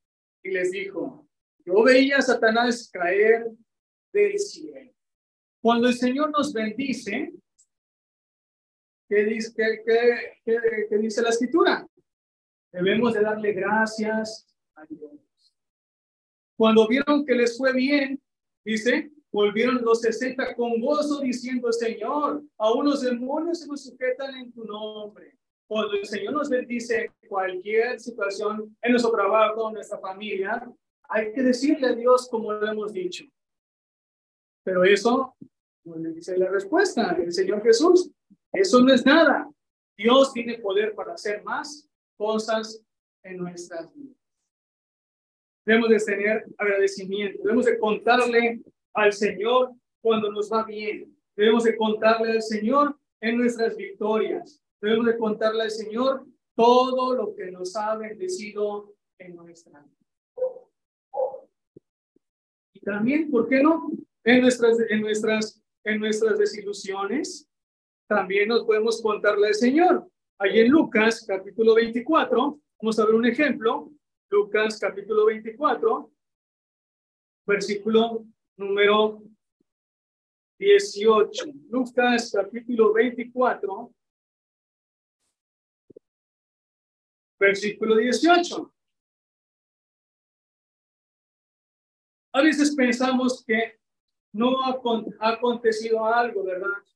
Y 0.43 0.51
les 0.51 0.71
dijo, 0.71 1.29
yo 1.67 1.83
veía 1.83 2.17
a 2.17 2.23
Satanás 2.23 2.89
caer 2.91 3.51
del 4.15 4.39
cielo. 4.39 4.95
Cuando 5.61 5.89
el 5.89 5.95
Señor 5.95 6.31
nos 6.31 6.55
bendice, 6.55 7.35
¿qué 9.11 9.25
dice, 9.25 9.53
qué, 10.45 10.99
dice 10.99 11.21
la 11.21 11.29
escritura? 11.29 11.87
Debemos 12.73 13.13
de 13.13 13.21
darle 13.21 13.53
gracias 13.53 14.47
a 14.77 14.87
Dios. 14.87 15.11
Cuando 16.57 16.89
vieron 16.89 17.27
que 17.27 17.35
les 17.35 17.59
fue 17.59 17.73
bien, 17.75 18.23
dice, 18.65 19.11
Volvieron 19.33 19.81
los 19.83 20.01
sesenta 20.01 20.55
con 20.57 20.81
gozo 20.81 21.21
diciendo, 21.21 21.73
Señor, 21.73 22.43
a 22.59 22.73
unos 22.73 23.03
demonios 23.03 23.61
se 23.61 23.69
nos 23.69 23.85
sujetan 23.85 24.35
en 24.35 24.53
tu 24.53 24.65
nombre. 24.65 25.39
Cuando 25.69 25.93
el 25.95 26.05
Señor 26.05 26.33
nos 26.33 26.51
bendice 26.51 27.13
cualquier 27.29 28.01
situación 28.01 28.77
en 28.83 28.91
nuestro 28.91 29.13
trabajo, 29.13 29.69
en 29.69 29.75
nuestra 29.75 29.99
familia, 29.99 30.69
hay 31.05 31.33
que 31.33 31.43
decirle 31.43 31.87
a 31.87 31.93
Dios 31.93 32.29
como 32.29 32.53
lo 32.53 32.73
hemos 32.73 32.93
dicho. 32.93 33.25
Pero 34.65 34.83
eso 34.83 35.37
no 35.85 35.97
le 35.97 36.13
dice 36.13 36.37
la 36.37 36.51
respuesta, 36.51 37.17
el 37.23 37.33
Señor 37.33 37.63
Jesús. 37.63 38.11
Eso 38.53 38.81
no 38.81 38.93
es 38.93 39.05
nada. 39.05 39.51
Dios 39.97 40.33
tiene 40.33 40.59
poder 40.59 40.95
para 40.95 41.15
hacer 41.15 41.43
más 41.45 41.89
cosas 42.17 42.83
en 43.23 43.37
nuestras 43.37 43.93
vidas. 43.95 44.17
Debemos 45.67 45.91
de 45.91 45.99
tener 45.99 46.47
agradecimiento, 46.57 47.43
debemos 47.43 47.67
de 47.67 47.79
contarle 47.79 48.63
al 48.95 49.13
Señor 49.13 49.73
cuando 50.03 50.33
nos 50.33 50.51
va 50.51 50.65
bien. 50.65 51.17
Debemos 51.37 51.65
de 51.65 51.77
contarle 51.77 52.33
al 52.33 52.43
Señor 52.43 52.99
en 53.21 53.39
nuestras 53.39 53.77
victorias. 53.77 54.61
Debemos 54.81 55.07
de 55.07 55.19
contarle 55.19 55.63
al 55.63 55.71
Señor 55.71 56.27
todo 56.57 57.15
lo 57.15 57.35
que 57.35 57.51
nos 57.51 57.77
ha 57.77 57.97
bendecido 57.97 58.95
en 59.19 59.37
nuestra 59.37 59.81
vida. 59.81 59.97
Y 62.75 62.81
también, 62.81 63.31
¿por 63.31 63.49
qué 63.49 63.63
no? 63.63 63.91
En 64.25 64.41
nuestras, 64.41 64.79
en 64.89 65.01
nuestras, 65.03 65.63
en 65.85 66.01
nuestras 66.01 66.39
desilusiones, 66.39 67.50
también 68.11 68.49
nos 68.49 68.65
podemos 68.65 69.01
contarle 69.01 69.47
al 69.47 69.55
Señor. 69.55 70.11
Allí 70.37 70.59
en 70.59 70.69
Lucas, 70.69 71.25
capítulo 71.25 71.77
24, 71.77 72.61
vamos 72.83 72.99
a 72.99 73.07
ver 73.07 73.15
un 73.15 73.25
ejemplo. 73.25 73.89
Lucas, 74.29 74.81
capítulo 74.81 75.27
24, 75.27 76.13
versículo 77.47 78.27
número 78.57 79.23
18. 80.59 81.45
Lucas 81.71 82.33
capítulo 82.35 82.93
24, 82.95 83.95
versículo 87.39 87.95
18. 87.95 88.75
A 92.33 92.43
veces 92.43 92.75
pensamos 92.75 93.45
que 93.45 93.79
no 94.33 94.65
ha, 94.65 94.81
acontecido 95.21 96.05
algo, 96.05 96.43
¿verdad? 96.43 96.90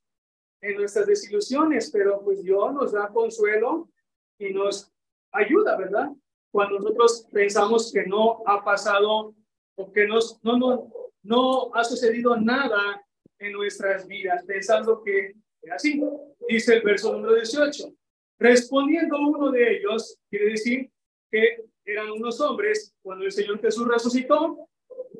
En 0.64 0.76
nuestras 0.76 1.06
desilusiones, 1.06 1.90
pero 1.90 2.22
pues 2.22 2.42
Dios 2.42 2.72
nos 2.72 2.92
da 2.92 3.08
consuelo 3.08 3.90
y 4.38 4.50
nos 4.54 4.90
ayuda, 5.30 5.76
¿verdad? 5.76 6.08
Cuando 6.50 6.78
nosotros 6.78 7.28
pensamos 7.30 7.92
que 7.92 8.06
no 8.06 8.42
ha 8.46 8.64
pasado 8.64 9.34
o 9.76 9.92
que 9.92 10.06
no, 10.06 10.18
no, 10.42 10.90
no 11.22 11.74
ha 11.74 11.84
sucedido 11.84 12.36
nada 12.36 13.04
en 13.38 13.52
nuestras 13.52 14.06
vidas, 14.06 14.42
pensando 14.46 15.02
que 15.02 15.34
así. 15.70 16.02
Dice 16.48 16.76
el 16.76 16.82
verso 16.82 17.12
número 17.12 17.34
18. 17.34 17.94
Respondiendo 18.38 19.18
uno 19.18 19.50
de 19.50 19.76
ellos, 19.76 20.18
quiere 20.30 20.46
decir 20.46 20.90
que 21.30 21.64
eran 21.84 22.10
unos 22.10 22.40
hombres, 22.40 22.94
cuando 23.02 23.26
el 23.26 23.32
Señor 23.32 23.60
Jesús 23.60 23.86
resucitó, 23.86 24.68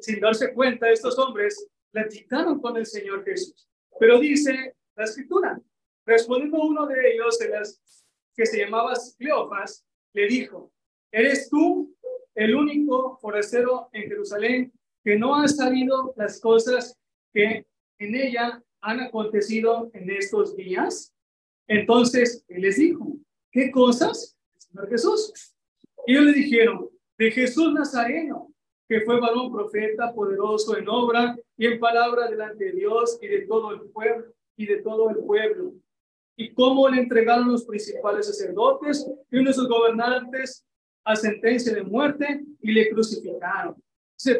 sin 0.01 0.21
darse 0.21 0.55
cuenta, 0.55 0.91
estos 0.91 1.19
hombres 1.19 1.69
platicaron 1.91 2.61
con 2.61 2.77
el 2.79 2.87
Señor 2.87 3.25
Jesús. 3.25 3.69
Pero 3.99 4.19
dice 4.19 4.75
la 4.97 5.05
escritura, 5.05 5.61
respondiendo 6.07 6.59
uno 6.59 6.87
de 6.87 7.13
ellos, 7.13 7.39
de 7.39 7.49
las 7.49 7.81
que 8.35 8.47
se 8.47 8.59
llamaba 8.59 8.95
Cleofas, 9.19 9.85
le 10.13 10.27
dijo, 10.27 10.73
¿eres 11.11 11.49
tú 11.49 11.95
el 12.35 12.55
único 12.55 13.17
forastero 13.19 13.89
en 13.93 14.09
Jerusalén 14.09 14.73
que 15.05 15.17
no 15.17 15.35
han 15.35 15.49
sabido 15.49 16.15
las 16.17 16.41
cosas 16.41 16.99
que 17.33 17.67
en 17.99 18.15
ella 18.15 18.63
han 18.81 19.01
acontecido 19.01 19.91
en 19.95 20.11
estos 20.11 20.57
días. 20.57 21.15
Entonces 21.67 22.45
él 22.49 22.63
les 22.63 22.77
dijo, 22.77 23.17
¿qué 23.51 23.71
cosas? 23.71 24.37
Señor 24.59 24.89
Jesús. 24.89 25.55
Y 26.07 26.13
ellos 26.13 26.25
le 26.27 26.33
dijeron, 26.33 26.91
de 27.17 27.31
Jesús 27.31 27.73
Nazareno, 27.73 28.53
que 28.89 29.01
fue 29.03 29.21
varón 29.21 29.53
profeta, 29.53 30.13
poderoso 30.13 30.77
en 30.77 30.89
obra 30.89 31.37
y 31.57 31.67
en 31.67 31.79
palabra 31.79 32.29
delante 32.29 32.67
de 32.67 32.73
Dios 32.73 33.19
y 33.23 33.29
de 33.29 33.47
todo 33.47 33.73
el 33.73 33.81
pueblo 33.91 34.33
y 34.57 34.67
de 34.67 34.83
todo 34.83 35.11
el 35.11 35.19
pueblo. 35.19 35.75
Y 36.37 36.53
cómo 36.53 36.89
le 36.89 37.01
entregaron 37.01 37.53
los 37.53 37.65
principales 37.65 38.27
sacerdotes 38.27 39.07
y 39.31 39.39
uno 39.39 39.51
de 39.51 39.55
sus 39.55 39.69
gobernantes 39.69 40.65
a 41.05 41.15
sentencia 41.15 41.75
de 41.75 41.83
muerte 41.83 42.45
y 42.61 42.73
le 42.73 42.91
crucificaron 42.91 43.77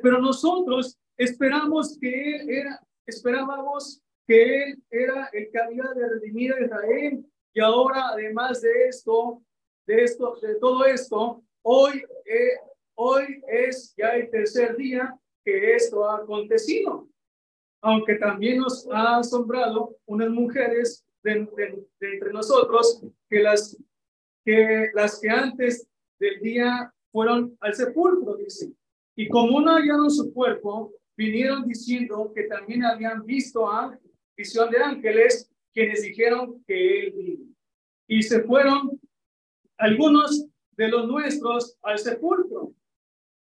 pero 0.03 0.21
nosotros 0.21 0.99
esperamos 1.17 1.99
que 2.01 2.37
Él 2.37 2.51
era, 2.51 2.81
esperábamos 3.07 4.01
que 4.27 4.63
Él 4.63 4.83
era 4.91 5.29
el 5.33 5.51
que 5.51 5.59
había 5.59 5.85
de 5.95 6.09
redimir 6.09 6.55
a 6.55 6.65
Israel. 6.65 7.25
Y 7.53 7.61
ahora, 7.61 8.09
además 8.09 8.61
de 8.63 8.89
esto, 8.89 9.43
de 9.87 10.05
esto, 10.05 10.37
de 10.41 10.55
todo 10.57 10.85
esto, 10.85 11.43
hoy, 11.63 12.03
eh, 12.25 12.59
hoy 12.95 13.43
es 13.49 13.95
ya 13.97 14.17
el 14.17 14.31
tercer 14.31 14.77
día 14.77 15.17
que 15.45 15.75
esto 15.75 16.09
ha 16.09 16.19
acontecido. 16.19 17.09
Aunque 17.87 18.15
también 18.15 18.59
nos 18.59 18.89
ha 18.91 19.19
asombrado 19.19 19.97
unas 20.07 20.31
mujeres 20.31 21.05
de, 21.23 21.47
entre 22.01 22.33
nosotros 22.33 23.03
que 23.29 23.41
las 23.41 23.77
que 24.43 24.91
las 24.95 25.21
que 25.21 25.29
antes 25.29 25.87
del 26.19 26.41
día 26.41 26.93
fueron 27.13 27.57
al 27.61 27.75
sepulcro, 27.75 28.37
dice. 28.37 28.73
Y 29.17 29.29
como 29.29 29.61
no 29.61 29.73
hallaron 29.75 30.11
su 30.11 30.33
cuerpo, 30.33 30.93
vinieron 31.15 31.67
diciendo 31.67 32.33
que 32.35 32.45
también 32.45 32.85
habían 32.85 33.25
visto 33.25 33.71
a 33.71 33.99
visión 34.35 34.71
de 34.71 34.79
ángeles 34.79 35.51
quienes 35.75 36.03
dijeron 36.03 36.65
que 36.67 37.01
él 37.01 37.13
vino. 37.13 37.45
Y 38.09 38.23
se 38.23 38.43
fueron 38.45 38.99
algunos 39.77 40.47
de 40.73 40.89
los 40.89 41.07
nuestros 41.07 41.77
al 41.83 41.99
sepulcro 41.99 42.73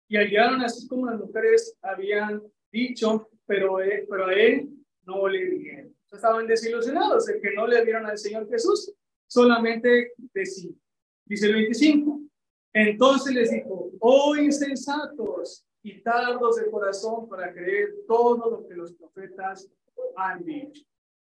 y 0.08 0.16
hallaron 0.16 0.60
así 0.62 0.86
como 0.86 1.06
las 1.06 1.18
mujeres 1.18 1.76
habían 1.82 2.42
dicho, 2.72 3.28
pero, 3.48 3.80
él, 3.80 4.06
pero 4.08 4.26
a 4.26 4.34
él 4.34 4.68
no 5.04 5.26
le 5.26 5.44
dijeron. 5.46 5.96
Estaban 6.12 6.46
desilusionados 6.46 7.26
de 7.26 7.40
que 7.40 7.52
no 7.52 7.66
le 7.66 7.84
dieron 7.84 8.06
al 8.06 8.18
Señor 8.18 8.48
Jesús, 8.48 8.94
solamente 9.26 10.12
decían. 10.34 10.78
Dice 11.24 11.46
el 11.46 11.54
25. 11.54 12.20
Entonces 12.74 13.34
les 13.34 13.50
dijo, 13.50 13.90
oh 14.00 14.36
insensatos 14.36 15.66
y 15.82 16.00
tardos 16.02 16.56
de 16.56 16.70
corazón 16.70 17.28
para 17.28 17.52
creer 17.52 17.94
todo 18.06 18.50
lo 18.50 18.68
que 18.68 18.74
los 18.74 18.92
profetas 18.92 19.70
han 20.16 20.44
dicho. 20.44 20.84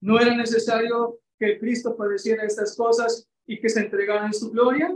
¿No 0.00 0.18
era 0.18 0.36
necesario 0.36 1.20
que 1.38 1.52
el 1.52 1.58
Cristo 1.60 1.96
padeciera 1.96 2.44
estas 2.44 2.76
cosas 2.76 3.28
y 3.46 3.60
que 3.60 3.68
se 3.68 3.80
entregara 3.80 4.26
en 4.26 4.34
su 4.34 4.50
gloria? 4.50 4.92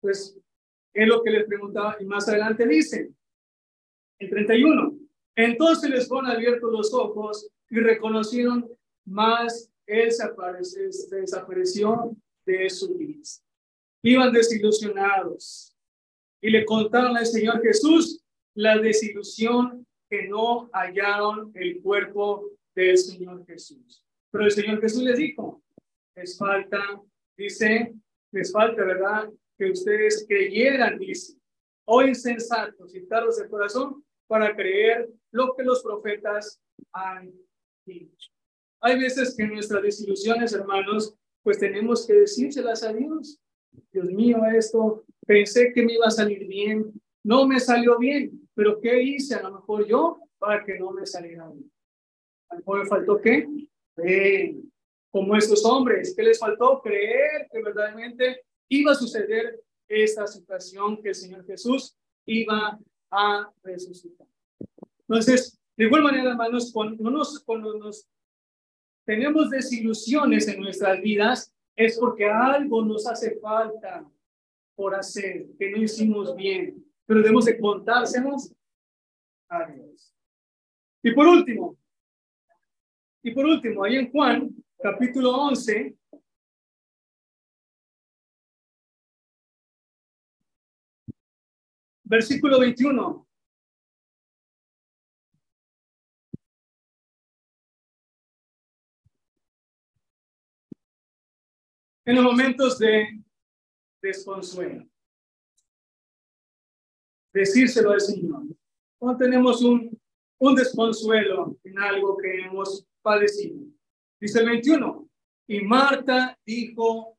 Pues 0.00 0.38
es 0.92 1.06
lo 1.06 1.22
que 1.22 1.30
les 1.30 1.44
preguntaba 1.46 1.96
y 2.00 2.04
más 2.04 2.28
adelante 2.28 2.66
dice, 2.66 3.12
el 4.18 4.30
31. 4.30 4.95
Entonces 5.36 5.90
les 5.90 6.08
fueron 6.08 6.30
abiertos 6.30 6.72
los 6.72 6.92
ojos 6.94 7.48
y 7.68 7.78
reconocieron 7.78 8.68
más 9.04 9.70
él 9.86 10.10
se, 10.10 11.16
desapareció 11.16 12.16
de 12.44 12.68
su 12.70 12.94
vida. 12.96 13.22
Iban 14.02 14.32
desilusionados 14.32 15.76
y 16.40 16.50
le 16.50 16.64
contaron 16.64 17.16
al 17.16 17.26
Señor 17.26 17.62
Jesús 17.62 18.22
la 18.54 18.78
desilusión 18.78 19.86
que 20.08 20.28
no 20.28 20.70
hallaron 20.72 21.52
el 21.54 21.80
cuerpo 21.82 22.50
del 22.74 22.96
Señor 22.96 23.44
Jesús. 23.46 24.02
Pero 24.30 24.44
el 24.44 24.50
Señor 24.50 24.80
Jesús 24.80 25.02
les 25.02 25.18
dijo, 25.18 25.62
les 26.14 26.36
falta, 26.38 26.80
dice, 27.36 27.94
les 28.32 28.52
falta, 28.52 28.84
¿verdad? 28.84 29.30
Que 29.58 29.70
ustedes 29.70 30.24
creyeran, 30.28 30.98
dice, 30.98 31.36
o 31.84 32.02
insensatos 32.02 32.94
y 32.94 33.00
de 33.00 33.48
corazón 33.48 34.05
para 34.26 34.54
creer 34.54 35.08
lo 35.30 35.54
que 35.54 35.62
los 35.62 35.82
profetas 35.82 36.60
han 36.92 37.32
dicho. 37.84 38.30
Hay 38.80 38.98
veces 38.98 39.34
que 39.36 39.46
nuestras 39.46 39.82
desilusiones, 39.82 40.52
hermanos, 40.52 41.14
pues 41.42 41.58
tenemos 41.58 42.06
que 42.06 42.14
decírselas 42.14 42.82
a 42.82 42.92
Dios. 42.92 43.38
Dios 43.92 44.06
mío, 44.06 44.38
esto 44.54 45.04
pensé 45.26 45.72
que 45.72 45.84
me 45.84 45.94
iba 45.94 46.06
a 46.06 46.10
salir 46.10 46.46
bien, 46.46 46.92
no 47.22 47.46
me 47.46 47.60
salió 47.60 47.98
bien, 47.98 48.48
pero 48.54 48.80
¿qué 48.80 49.02
hice 49.02 49.34
a 49.34 49.42
lo 49.42 49.52
mejor 49.52 49.86
yo 49.86 50.20
para 50.38 50.64
que 50.64 50.78
no 50.78 50.90
me 50.92 51.06
saliera 51.06 51.48
bien? 51.48 51.70
A 52.48 52.54
lo 52.54 52.60
mejor 52.60 52.78
me 52.80 52.86
faltó 52.86 53.20
qué? 53.20 53.46
como 55.10 55.34
estos 55.34 55.64
hombres, 55.64 56.14
¿qué 56.14 56.22
les 56.22 56.38
faltó? 56.38 56.82
Creer 56.82 57.48
que 57.50 57.62
verdaderamente 57.62 58.42
iba 58.68 58.92
a 58.92 58.94
suceder 58.94 59.62
esta 59.88 60.26
situación 60.26 61.00
que 61.00 61.08
el 61.08 61.14
Señor 61.14 61.46
Jesús 61.46 61.96
iba 62.26 62.78
a 63.10 63.50
resucitar. 63.62 64.26
Entonces, 65.08 65.58
de 65.76 65.84
igual 65.84 66.02
manera, 66.02 66.30
hermanos, 66.30 66.72
cuando 66.72 67.10
nos, 67.10 67.40
cuando 67.40 67.76
nos 67.78 68.08
tenemos 69.04 69.50
desilusiones 69.50 70.48
en 70.48 70.60
nuestras 70.60 71.00
vidas, 71.00 71.54
es 71.76 71.98
porque 71.98 72.24
algo 72.24 72.84
nos 72.84 73.06
hace 73.06 73.38
falta 73.38 74.04
por 74.74 74.94
hacer, 74.94 75.46
que 75.58 75.70
no 75.70 75.78
hicimos 75.78 76.34
bien, 76.34 76.84
pero 77.06 77.20
debemos 77.20 77.44
de 77.44 77.58
contársenos 77.58 78.52
a 79.48 79.66
Dios. 79.66 80.12
Y 81.02 81.12
por 81.12 81.26
último, 81.26 81.76
y 83.22 83.30
por 83.32 83.44
último, 83.44 83.84
ahí 83.84 83.96
en 83.96 84.10
Juan, 84.10 84.54
capítulo 84.78 85.30
11, 85.30 85.96
versículo 92.06 92.60
21. 92.60 93.26
en 102.06 102.14
los 102.14 102.24
momentos 102.24 102.78
de 102.78 103.20
desconsuelo. 104.00 104.88
Decírselo 107.34 107.90
al 107.90 108.00
Señor. 108.00 108.44
Cuando 108.96 109.18
tenemos 109.18 109.60
un, 109.62 110.00
un 110.38 110.54
desconsuelo 110.54 111.58
en 111.64 111.78
algo 111.80 112.16
que 112.16 112.42
hemos 112.42 112.86
padecido. 113.02 113.60
Dice 114.20 114.38
el 114.38 114.46
21. 114.46 115.08
Y 115.48 115.60
Marta 115.62 116.38
dijo 116.46 117.18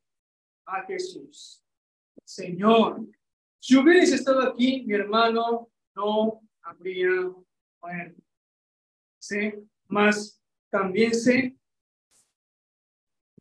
a 0.65 0.83
Jesús, 0.83 1.61
Señor, 2.23 3.05
si 3.67 3.75
hubieras 3.75 4.13
estado 4.13 4.39
aquí, 4.43 4.85
mi 4.85 4.93
hermano 4.93 5.69
no 5.93 6.39
habría 6.61 7.09
muerto. 7.81 8.23
¿Sí? 9.19 9.55
Más 9.89 10.41
también 10.69 11.13
sé 11.13 11.53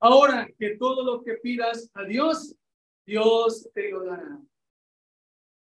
Ahora 0.00 0.48
que 0.58 0.76
todo 0.76 1.04
lo 1.04 1.22
que 1.22 1.34
pidas 1.34 1.88
a 1.94 2.02
Dios, 2.02 2.56
Dios 3.06 3.70
te 3.72 3.88
lo 3.88 4.04
dará. 4.04 4.40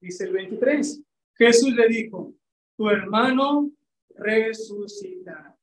Dice 0.03 0.25
el 0.25 0.35
23. 0.35 1.03
Jesús 1.35 1.73
le 1.73 1.89
dijo, 1.89 2.35
tu 2.77 2.91
hermano 2.91 3.73
resucitará. 4.11 5.57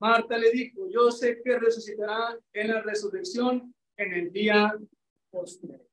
Marta 0.00 0.38
le 0.38 0.50
dijo, 0.50 0.88
yo 0.88 1.10
sé 1.10 1.42
que 1.44 1.58
resucitará 1.58 2.38
en 2.54 2.68
la 2.68 2.80
resurrección 2.80 3.74
en 3.98 4.12
el 4.14 4.32
día 4.32 4.74
posterior. 5.30 5.91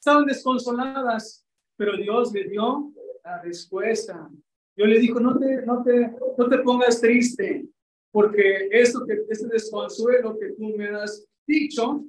Estaban 0.00 0.24
desconsoladas, 0.24 1.46
pero 1.76 1.94
Dios 1.94 2.32
le 2.32 2.44
dio 2.48 2.90
la 3.22 3.42
respuesta. 3.42 4.30
Yo 4.74 4.86
le 4.86 4.98
dijo, 4.98 5.20
no 5.20 5.38
te, 5.38 5.66
no 5.66 5.82
te, 5.82 6.10
no 6.38 6.48
te 6.48 6.58
pongas 6.60 7.02
triste 7.02 7.68
porque 8.10 8.70
esto 8.72 9.04
que, 9.06 9.24
este 9.28 9.46
desconsuelo 9.48 10.38
que 10.38 10.52
tú 10.52 10.74
me 10.74 10.88
has 10.88 11.28
dicho, 11.46 12.02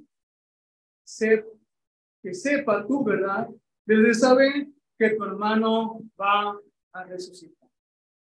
que 2.23 2.33
sepa 2.33 2.87
tú, 2.87 3.03
¿verdad? 3.03 3.49
Desde 3.85 4.13
saber 4.13 4.67
que 4.97 5.09
tu 5.09 5.25
hermano 5.25 6.01
va 6.19 6.57
a 6.93 7.03
resucitar. 7.03 7.69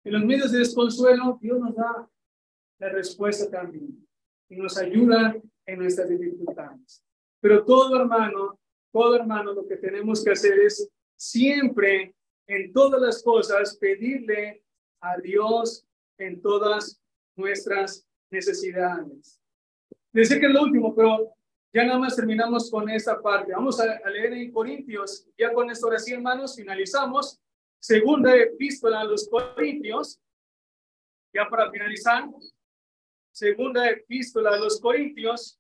En 0.03 0.15
los 0.15 0.24
medios 0.24 0.51
de 0.51 0.59
desconsuelo, 0.59 1.39
Dios 1.40 1.61
nos 1.61 1.77
da 1.77 2.11
la 2.81 2.89
respuesta 2.89 3.49
también 3.49 4.05
y 4.49 4.57
nos 4.57 4.77
ayuda 4.77 5.40
en 5.65 5.78
nuestras 5.78 6.09
dificultades. 6.09 7.05
Pero 7.40 7.65
todo 7.65 8.01
hermano, 8.01 8.60
todo 8.93 9.17
hermano, 9.17 9.53
lo 9.53 9.67
que 9.67 9.77
tenemos 9.77 10.25
que 10.25 10.33
hacer 10.33 10.59
es 10.61 10.89
siempre, 11.17 12.15
en 12.47 12.73
todas 12.73 13.01
las 13.01 13.23
cosas, 13.23 13.77
pedirle 13.77 14.65
a 15.01 15.17
Dios 15.19 15.87
en 16.19 16.41
todas 16.41 17.01
nuestras 17.37 18.07
necesidades. 18.31 19.41
Dice 20.12 20.41
que 20.41 20.47
es 20.47 20.53
lo 20.53 20.62
último, 20.62 20.95
pero 20.95 21.35
ya 21.73 21.85
nada 21.85 21.99
más 21.99 22.17
terminamos 22.17 22.71
con 22.71 22.89
esta 22.91 23.21
parte. 23.21 23.53
Vamos 23.53 23.81
a, 23.81 24.09
leer 24.11 24.33
en 24.33 24.53
Corintios, 24.53 25.27
ya 25.39 25.53
con 25.53 25.71
esto 25.71 25.87
ahora 25.87 25.99
sí, 25.99 26.12
hermanos, 26.12 26.57
finalizamos. 26.57 27.41
Segunda 27.79 28.37
epístola 28.37 29.01
a 29.01 29.05
los 29.05 29.29
Corintios, 29.29 30.21
ya 31.33 31.49
para 31.49 31.71
finalizar. 31.71 32.29
Segunda 33.33 33.89
epístola 33.89 34.51
a 34.51 34.59
los 34.59 34.81
Corintios, 34.81 35.59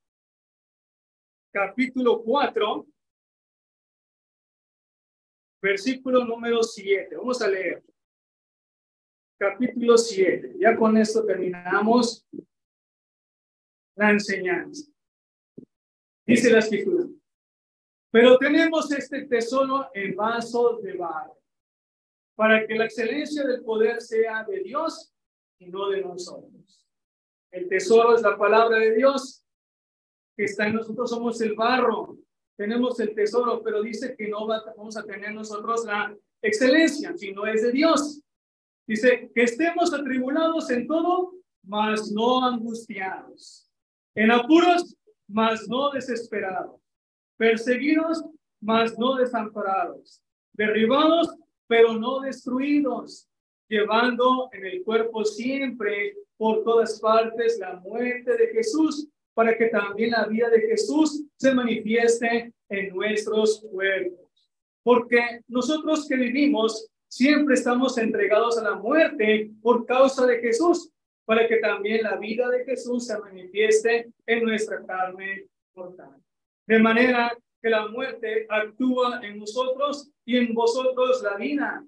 capítulo 1.52 2.20
4, 2.22 2.86
versículo 5.60 6.24
número 6.24 6.62
7. 6.62 7.16
Vamos 7.16 7.40
a 7.42 7.48
leer 7.48 7.82
capítulo 9.38 9.96
7. 9.96 10.56
Ya 10.58 10.76
con 10.76 10.96
esto 10.96 11.24
terminamos 11.24 12.26
la 13.96 14.10
enseñanza. 14.10 14.90
Dice 16.26 16.50
la 16.50 16.58
escritura. 16.58 17.06
Pero 18.12 18.38
tenemos 18.38 18.90
este 18.92 19.26
tesoro 19.26 19.88
en 19.94 20.16
vasos 20.16 20.82
de 20.82 20.94
barro, 20.94 21.38
para 22.34 22.66
que 22.66 22.74
la 22.74 22.86
excelencia 22.86 23.46
del 23.46 23.62
poder 23.62 24.00
sea 24.00 24.44
de 24.44 24.60
Dios 24.60 25.14
y 25.58 25.66
no 25.66 25.88
de 25.88 26.00
nosotros. 26.02 26.86
El 27.52 27.68
tesoro 27.68 28.16
es 28.16 28.22
la 28.22 28.36
palabra 28.36 28.78
de 28.78 28.94
Dios 28.94 29.44
que 30.36 30.44
está 30.44 30.66
en 30.66 30.74
nosotros, 30.74 31.10
somos 31.10 31.40
el 31.40 31.54
barro, 31.54 32.16
tenemos 32.60 33.00
el 33.00 33.14
tesoro, 33.14 33.62
pero 33.62 33.80
dice 33.80 34.14
que 34.18 34.28
no 34.28 34.46
vamos 34.46 34.94
a 34.94 35.02
tener 35.02 35.32
nosotros 35.32 35.82
la 35.86 36.14
excelencia, 36.42 37.16
si 37.16 37.32
no 37.32 37.46
es 37.46 37.62
de 37.62 37.72
Dios. 37.72 38.20
Dice, 38.86 39.30
que 39.34 39.44
estemos 39.44 39.94
atribulados 39.94 40.68
en 40.68 40.86
todo, 40.86 41.32
mas 41.62 42.12
no 42.12 42.44
angustiados. 42.44 43.66
En 44.14 44.30
apuros, 44.30 44.94
mas 45.26 45.66
no 45.70 45.90
desesperados. 45.90 46.78
Perseguidos, 47.38 48.22
mas 48.60 48.98
no 48.98 49.14
desamparados. 49.14 50.20
Derribados, 50.52 51.34
pero 51.66 51.94
no 51.94 52.20
destruidos. 52.20 53.26
Llevando 53.70 54.50
en 54.52 54.66
el 54.66 54.84
cuerpo 54.84 55.24
siempre 55.24 56.14
por 56.36 56.62
todas 56.62 57.00
partes 57.00 57.58
la 57.58 57.76
muerte 57.76 58.36
de 58.36 58.48
Jesús, 58.48 59.08
para 59.40 59.56
que 59.56 59.68
también 59.68 60.10
la 60.10 60.26
vida 60.26 60.50
de 60.50 60.60
Jesús 60.60 61.24
se 61.38 61.54
manifieste 61.54 62.52
en 62.68 62.94
nuestros 62.94 63.62
cuerpos. 63.72 64.28
Porque 64.82 65.40
nosotros 65.48 66.06
que 66.06 66.16
vivimos 66.16 66.90
siempre 67.08 67.54
estamos 67.54 67.96
entregados 67.96 68.58
a 68.58 68.64
la 68.64 68.74
muerte 68.74 69.50
por 69.62 69.86
causa 69.86 70.26
de 70.26 70.40
Jesús, 70.40 70.92
para 71.24 71.48
que 71.48 71.56
también 71.56 72.02
la 72.02 72.16
vida 72.16 72.50
de 72.50 72.66
Jesús 72.66 73.06
se 73.06 73.18
manifieste 73.18 74.12
en 74.26 74.44
nuestra 74.44 74.84
carne 74.84 75.46
mortal. 75.74 76.22
De 76.66 76.78
manera 76.78 77.34
que 77.62 77.70
la 77.70 77.88
muerte 77.88 78.44
actúa 78.46 79.22
en 79.22 79.38
nosotros 79.38 80.10
y 80.26 80.36
en 80.36 80.52
vosotros 80.52 81.22
la 81.22 81.38
vida, 81.38 81.82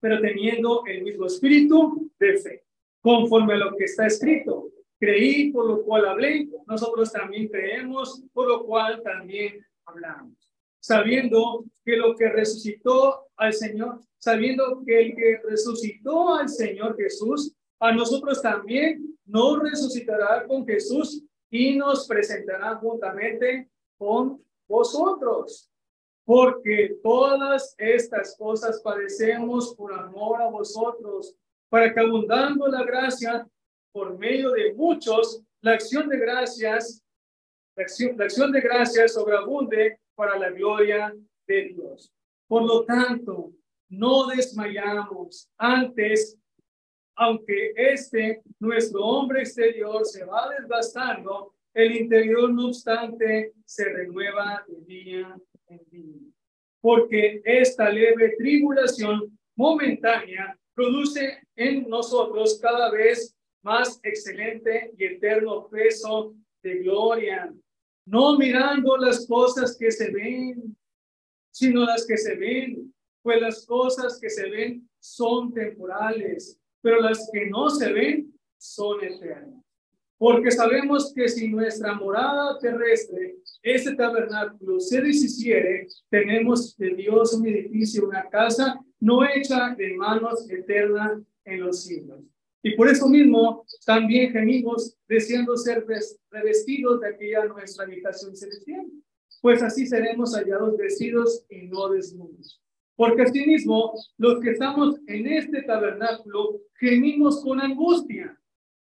pero 0.00 0.18
teniendo 0.22 0.82
el 0.86 1.02
mismo 1.02 1.26
espíritu 1.26 2.10
de 2.18 2.38
fe, 2.38 2.64
conforme 3.02 3.52
a 3.52 3.58
lo 3.58 3.76
que 3.76 3.84
está 3.84 4.06
escrito. 4.06 4.65
Creí, 4.98 5.52
por 5.52 5.66
lo 5.66 5.82
cual 5.82 6.06
hablé, 6.06 6.48
nosotros 6.66 7.12
también 7.12 7.48
creemos, 7.48 8.22
por 8.32 8.48
lo 8.48 8.64
cual 8.64 9.02
también 9.02 9.64
hablamos. 9.84 10.32
Sabiendo 10.80 11.64
que 11.84 11.96
lo 11.96 12.14
que 12.14 12.28
resucitó 12.28 13.26
al 13.36 13.52
Señor, 13.52 14.00
sabiendo 14.18 14.82
que 14.86 15.00
el 15.00 15.16
que 15.16 15.38
resucitó 15.44 16.34
al 16.34 16.48
Señor 16.48 16.96
Jesús, 16.96 17.54
a 17.78 17.92
nosotros 17.92 18.40
también 18.40 19.18
nos 19.26 19.58
resucitará 19.60 20.46
con 20.46 20.66
Jesús 20.66 21.22
y 21.50 21.76
nos 21.76 22.06
presentará 22.06 22.76
juntamente 22.76 23.68
con 23.98 24.42
vosotros. 24.66 25.70
Porque 26.24 26.96
todas 27.02 27.74
estas 27.78 28.36
cosas 28.36 28.80
padecemos 28.82 29.74
por 29.76 29.92
amor 29.92 30.40
a 30.40 30.48
vosotros, 30.48 31.36
para 31.68 31.92
que 31.92 32.00
abundando 32.00 32.66
la 32.68 32.82
gracia 32.84 33.46
por 33.96 34.18
medio 34.18 34.50
de 34.50 34.74
muchos, 34.74 35.42
la 35.62 35.72
acción 35.72 36.06
de 36.10 36.18
gracias, 36.18 37.02
la 37.74 37.84
acción, 37.84 38.14
la 38.18 38.24
acción 38.24 38.52
de 38.52 38.60
gracias 38.60 39.14
sobreabunde 39.14 39.98
para 40.14 40.38
la 40.38 40.50
gloria 40.50 41.14
de 41.46 41.62
Dios. 41.68 42.12
Por 42.46 42.64
lo 42.64 42.84
tanto, 42.84 43.54
no 43.88 44.26
desmayamos 44.26 45.48
antes, 45.56 46.38
aunque 47.14 47.72
este, 47.74 48.42
nuestro 48.60 49.02
hombre 49.02 49.40
exterior, 49.40 50.04
se 50.04 50.26
va 50.26 50.50
desgastando, 50.50 51.54
el 51.72 51.96
interior, 51.96 52.52
no 52.52 52.66
obstante, 52.66 53.54
se 53.64 53.84
renueva 53.84 54.62
de 54.68 54.84
día 54.84 55.38
en 55.68 55.80
día. 55.90 56.20
Porque 56.82 57.40
esta 57.42 57.88
leve 57.88 58.34
tribulación 58.36 59.38
momentánea 59.54 60.54
produce 60.74 61.38
en 61.56 61.88
nosotros 61.88 62.58
cada 62.60 62.90
vez 62.90 63.35
más 63.66 63.98
excelente 64.04 64.92
y 64.96 65.04
eterno 65.04 65.68
peso 65.68 66.36
de 66.62 66.78
gloria, 66.84 67.52
no 68.06 68.38
mirando 68.38 68.96
las 68.96 69.26
cosas 69.26 69.76
que 69.76 69.90
se 69.90 70.12
ven, 70.12 70.76
sino 71.50 71.84
las 71.84 72.06
que 72.06 72.16
se 72.16 72.36
ven, 72.36 72.94
pues 73.22 73.40
las 73.40 73.66
cosas 73.66 74.20
que 74.20 74.30
se 74.30 74.48
ven 74.48 74.88
son 75.00 75.52
temporales, 75.52 76.56
pero 76.80 77.00
las 77.00 77.28
que 77.32 77.50
no 77.50 77.68
se 77.68 77.92
ven 77.92 78.32
son 78.56 79.02
eternas. 79.02 79.64
Porque 80.16 80.52
sabemos 80.52 81.12
que 81.12 81.28
si 81.28 81.48
nuestra 81.48 81.92
morada 81.94 82.58
terrestre, 82.60 83.34
este 83.62 83.96
tabernáculo, 83.96 84.78
se 84.78 85.00
deshiciere, 85.00 85.88
tenemos 86.08 86.76
de 86.76 86.94
Dios 86.94 87.34
un 87.34 87.46
edificio, 87.48 88.06
una 88.06 88.28
casa 88.30 88.80
no 89.00 89.24
hecha 89.28 89.74
de 89.74 89.92
manos 89.94 90.48
eterna 90.48 91.20
en 91.44 91.60
los 91.60 91.82
siglos. 91.82 92.20
Y 92.66 92.74
por 92.74 92.88
eso 92.88 93.08
mismo 93.08 93.64
también 93.84 94.32
gemimos 94.32 94.96
deseando 95.06 95.56
ser 95.56 95.86
revestidos 96.32 97.00
de 97.00 97.10
aquella 97.10 97.44
nuestra 97.44 97.84
habitación 97.84 98.34
celestial, 98.34 98.84
pues 99.40 99.62
así 99.62 99.86
seremos 99.86 100.34
hallados 100.34 100.76
vestidos 100.76 101.46
y 101.48 101.68
no 101.68 101.90
desnudos. 101.90 102.60
Porque 102.96 103.22
asimismo, 103.22 103.92
los 104.18 104.40
que 104.40 104.50
estamos 104.50 104.98
en 105.06 105.28
este 105.28 105.62
tabernáculo 105.62 106.60
gemimos 106.80 107.40
con 107.44 107.60
angustia 107.60 108.36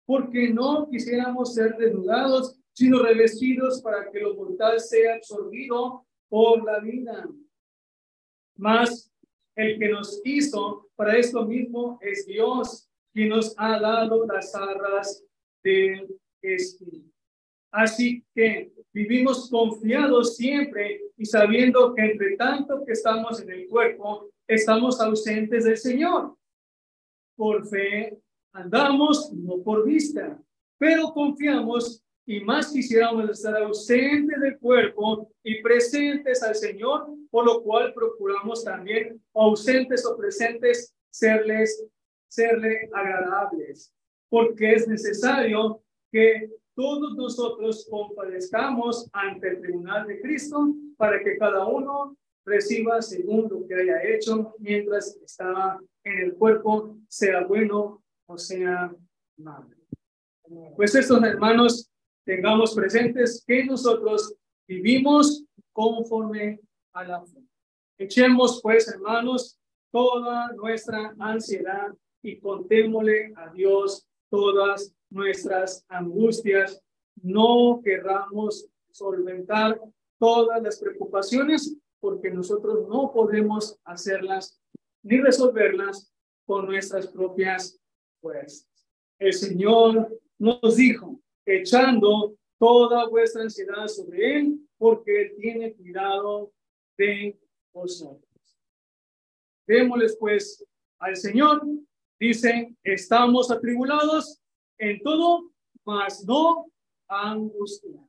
porque 0.05 0.53
no 0.53 0.89
quisiéramos 0.91 1.55
ser 1.55 1.77
desnudados, 1.77 2.59
sino 2.73 3.01
revestidos 3.01 3.81
para 3.81 4.11
que 4.11 4.19
lo 4.19 4.35
mortal 4.35 4.81
sea 4.81 5.15
absorbido 5.15 6.05
por 6.29 6.65
la 6.65 6.81
vida. 6.81 7.29
Mas 8.57 9.09
el 9.55 9.79
que 9.79 9.89
nos 9.89 10.21
hizo 10.25 10.91
para 10.97 11.17
esto 11.17 11.47
mismo 11.47 12.01
es 12.03 12.27
Dios, 12.27 12.88
quien 13.13 13.31
nos 13.31 13.55
ha 13.57 13.79
dado 13.81 14.27
las 14.27 14.55
arras 14.55 15.25
del 15.63 16.09
Espíritu. 16.43 17.11
Así 17.71 18.25
que 18.35 18.73
vivimos 18.93 19.51
confiados 19.51 20.37
siempre 20.37 21.03
y 21.17 21.27
sabiendo 21.27 21.95
que 21.95 22.03
entre 22.03 22.37
tanto 22.37 22.85
que 22.85 22.93
estamos 22.93 23.41
en 23.43 23.51
el 23.51 23.69
cuerpo, 23.69 24.31
estamos 24.47 25.01
ausentes 25.01 25.65
del 25.65 25.77
Señor. 25.77 26.35
Por 27.37 27.69
fe 27.69 28.19
Andamos 28.59 29.33
no 29.33 29.63
por 29.63 29.85
vista, 29.85 30.37
pero 30.79 31.13
confiamos 31.13 32.03
y 32.27 32.41
más 32.41 32.73
quisiéramos 32.73 33.31
estar 33.31 33.57
ausentes 33.63 34.41
del 34.41 34.59
cuerpo 34.59 35.31
y 35.43 35.63
presentes 35.63 36.43
al 36.43 36.55
Señor, 36.55 37.07
por 37.31 37.47
lo 37.47 37.63
cual 37.63 37.93
procuramos 37.95 38.65
también 38.65 39.23
ausentes 39.35 40.05
o 40.05 40.17
presentes 40.17 40.93
serles, 41.11 41.87
serle 42.29 42.89
agradables, 42.93 43.93
porque 44.29 44.75
es 44.75 44.87
necesario 44.87 45.83
que 46.13 46.51
todos 46.75 47.17
nosotros 47.17 47.87
compadezcamos 47.91 49.09
ante 49.13 49.49
el 49.49 49.61
tribunal 49.61 50.07
de 50.07 50.21
Cristo 50.21 50.75
para 50.97 51.23
que 51.23 51.37
cada 51.37 51.67
uno 51.67 52.17
reciba 52.45 53.03
según 53.03 53.49
lo 53.51 53.67
que 53.67 53.75
haya 53.75 54.03
hecho 54.05 54.55
mientras 54.59 55.17
estaba 55.17 55.81
en 56.05 56.19
el 56.19 56.35
cuerpo, 56.35 56.97
sea 57.09 57.45
bueno 57.45 58.03
o 58.27 58.39
sea 58.39 58.95
madre. 59.37 59.77
Pues 60.77 60.95
estos 60.95 61.23
hermanos, 61.23 61.91
tengamos 62.25 62.75
presentes 62.75 63.43
que 63.47 63.65
nosotros 63.65 64.35
vivimos 64.67 65.45
conforme 65.73 66.61
a 66.93 67.05
la 67.05 67.25
fe. 67.25 67.41
Echemos 67.99 68.61
pues, 68.63 68.89
hermanos, 68.89 69.59
toda 69.91 70.53
nuestra 70.53 71.15
ansiedad 71.19 71.89
y 72.29 72.39
contémosle 72.41 73.33
a 73.37 73.51
Dios 73.53 74.07
todas 74.31 74.95
nuestras 75.11 75.85
angustias. 75.89 76.83
No 77.23 77.81
querramos 77.83 78.69
solventar 78.91 79.81
todas 80.19 80.63
las 80.63 80.79
preocupaciones 80.79 81.77
porque 82.01 82.31
nosotros 82.31 82.87
no 82.89 83.13
podemos 83.13 83.79
hacerlas 83.85 84.61
ni 85.03 85.21
resolverlas 85.21 86.13
con 86.47 86.67
nuestras 86.67 87.07
propias 87.09 87.79
pues 88.21 88.69
el 89.19 89.33
Señor 89.33 90.21
nos 90.39 90.77
dijo, 90.77 91.21
echando 91.47 92.37
toda 92.59 93.09
vuestra 93.09 93.43
ansiedad 93.43 93.87
sobre 93.89 94.39
Él, 94.39 94.61
porque 94.77 95.23
Él 95.23 95.35
tiene 95.37 95.75
cuidado 95.75 96.53
de 96.97 97.39
vosotros. 97.73 98.25
Démosles 99.67 100.17
pues 100.19 100.65
al 100.99 101.17
Señor, 101.17 101.63
dice, 102.19 102.75
estamos 102.83 103.51
atribulados 103.51 104.41
en 104.79 105.01
todo, 105.03 105.51
mas 105.85 106.25
no 106.25 106.67
angustia. 107.09 108.01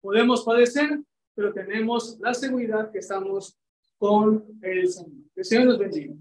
Podemos 0.00 0.44
padecer, 0.44 1.00
pero 1.34 1.52
tenemos 1.52 2.18
la 2.20 2.34
seguridad 2.34 2.90
que 2.90 2.98
estamos 2.98 3.56
con 3.98 4.44
el 4.62 4.88
Señor. 4.88 5.30
Que 5.34 5.40
el 5.40 5.44
Señor 5.44 5.66
nos 5.66 5.78
bendiga. 5.78 6.14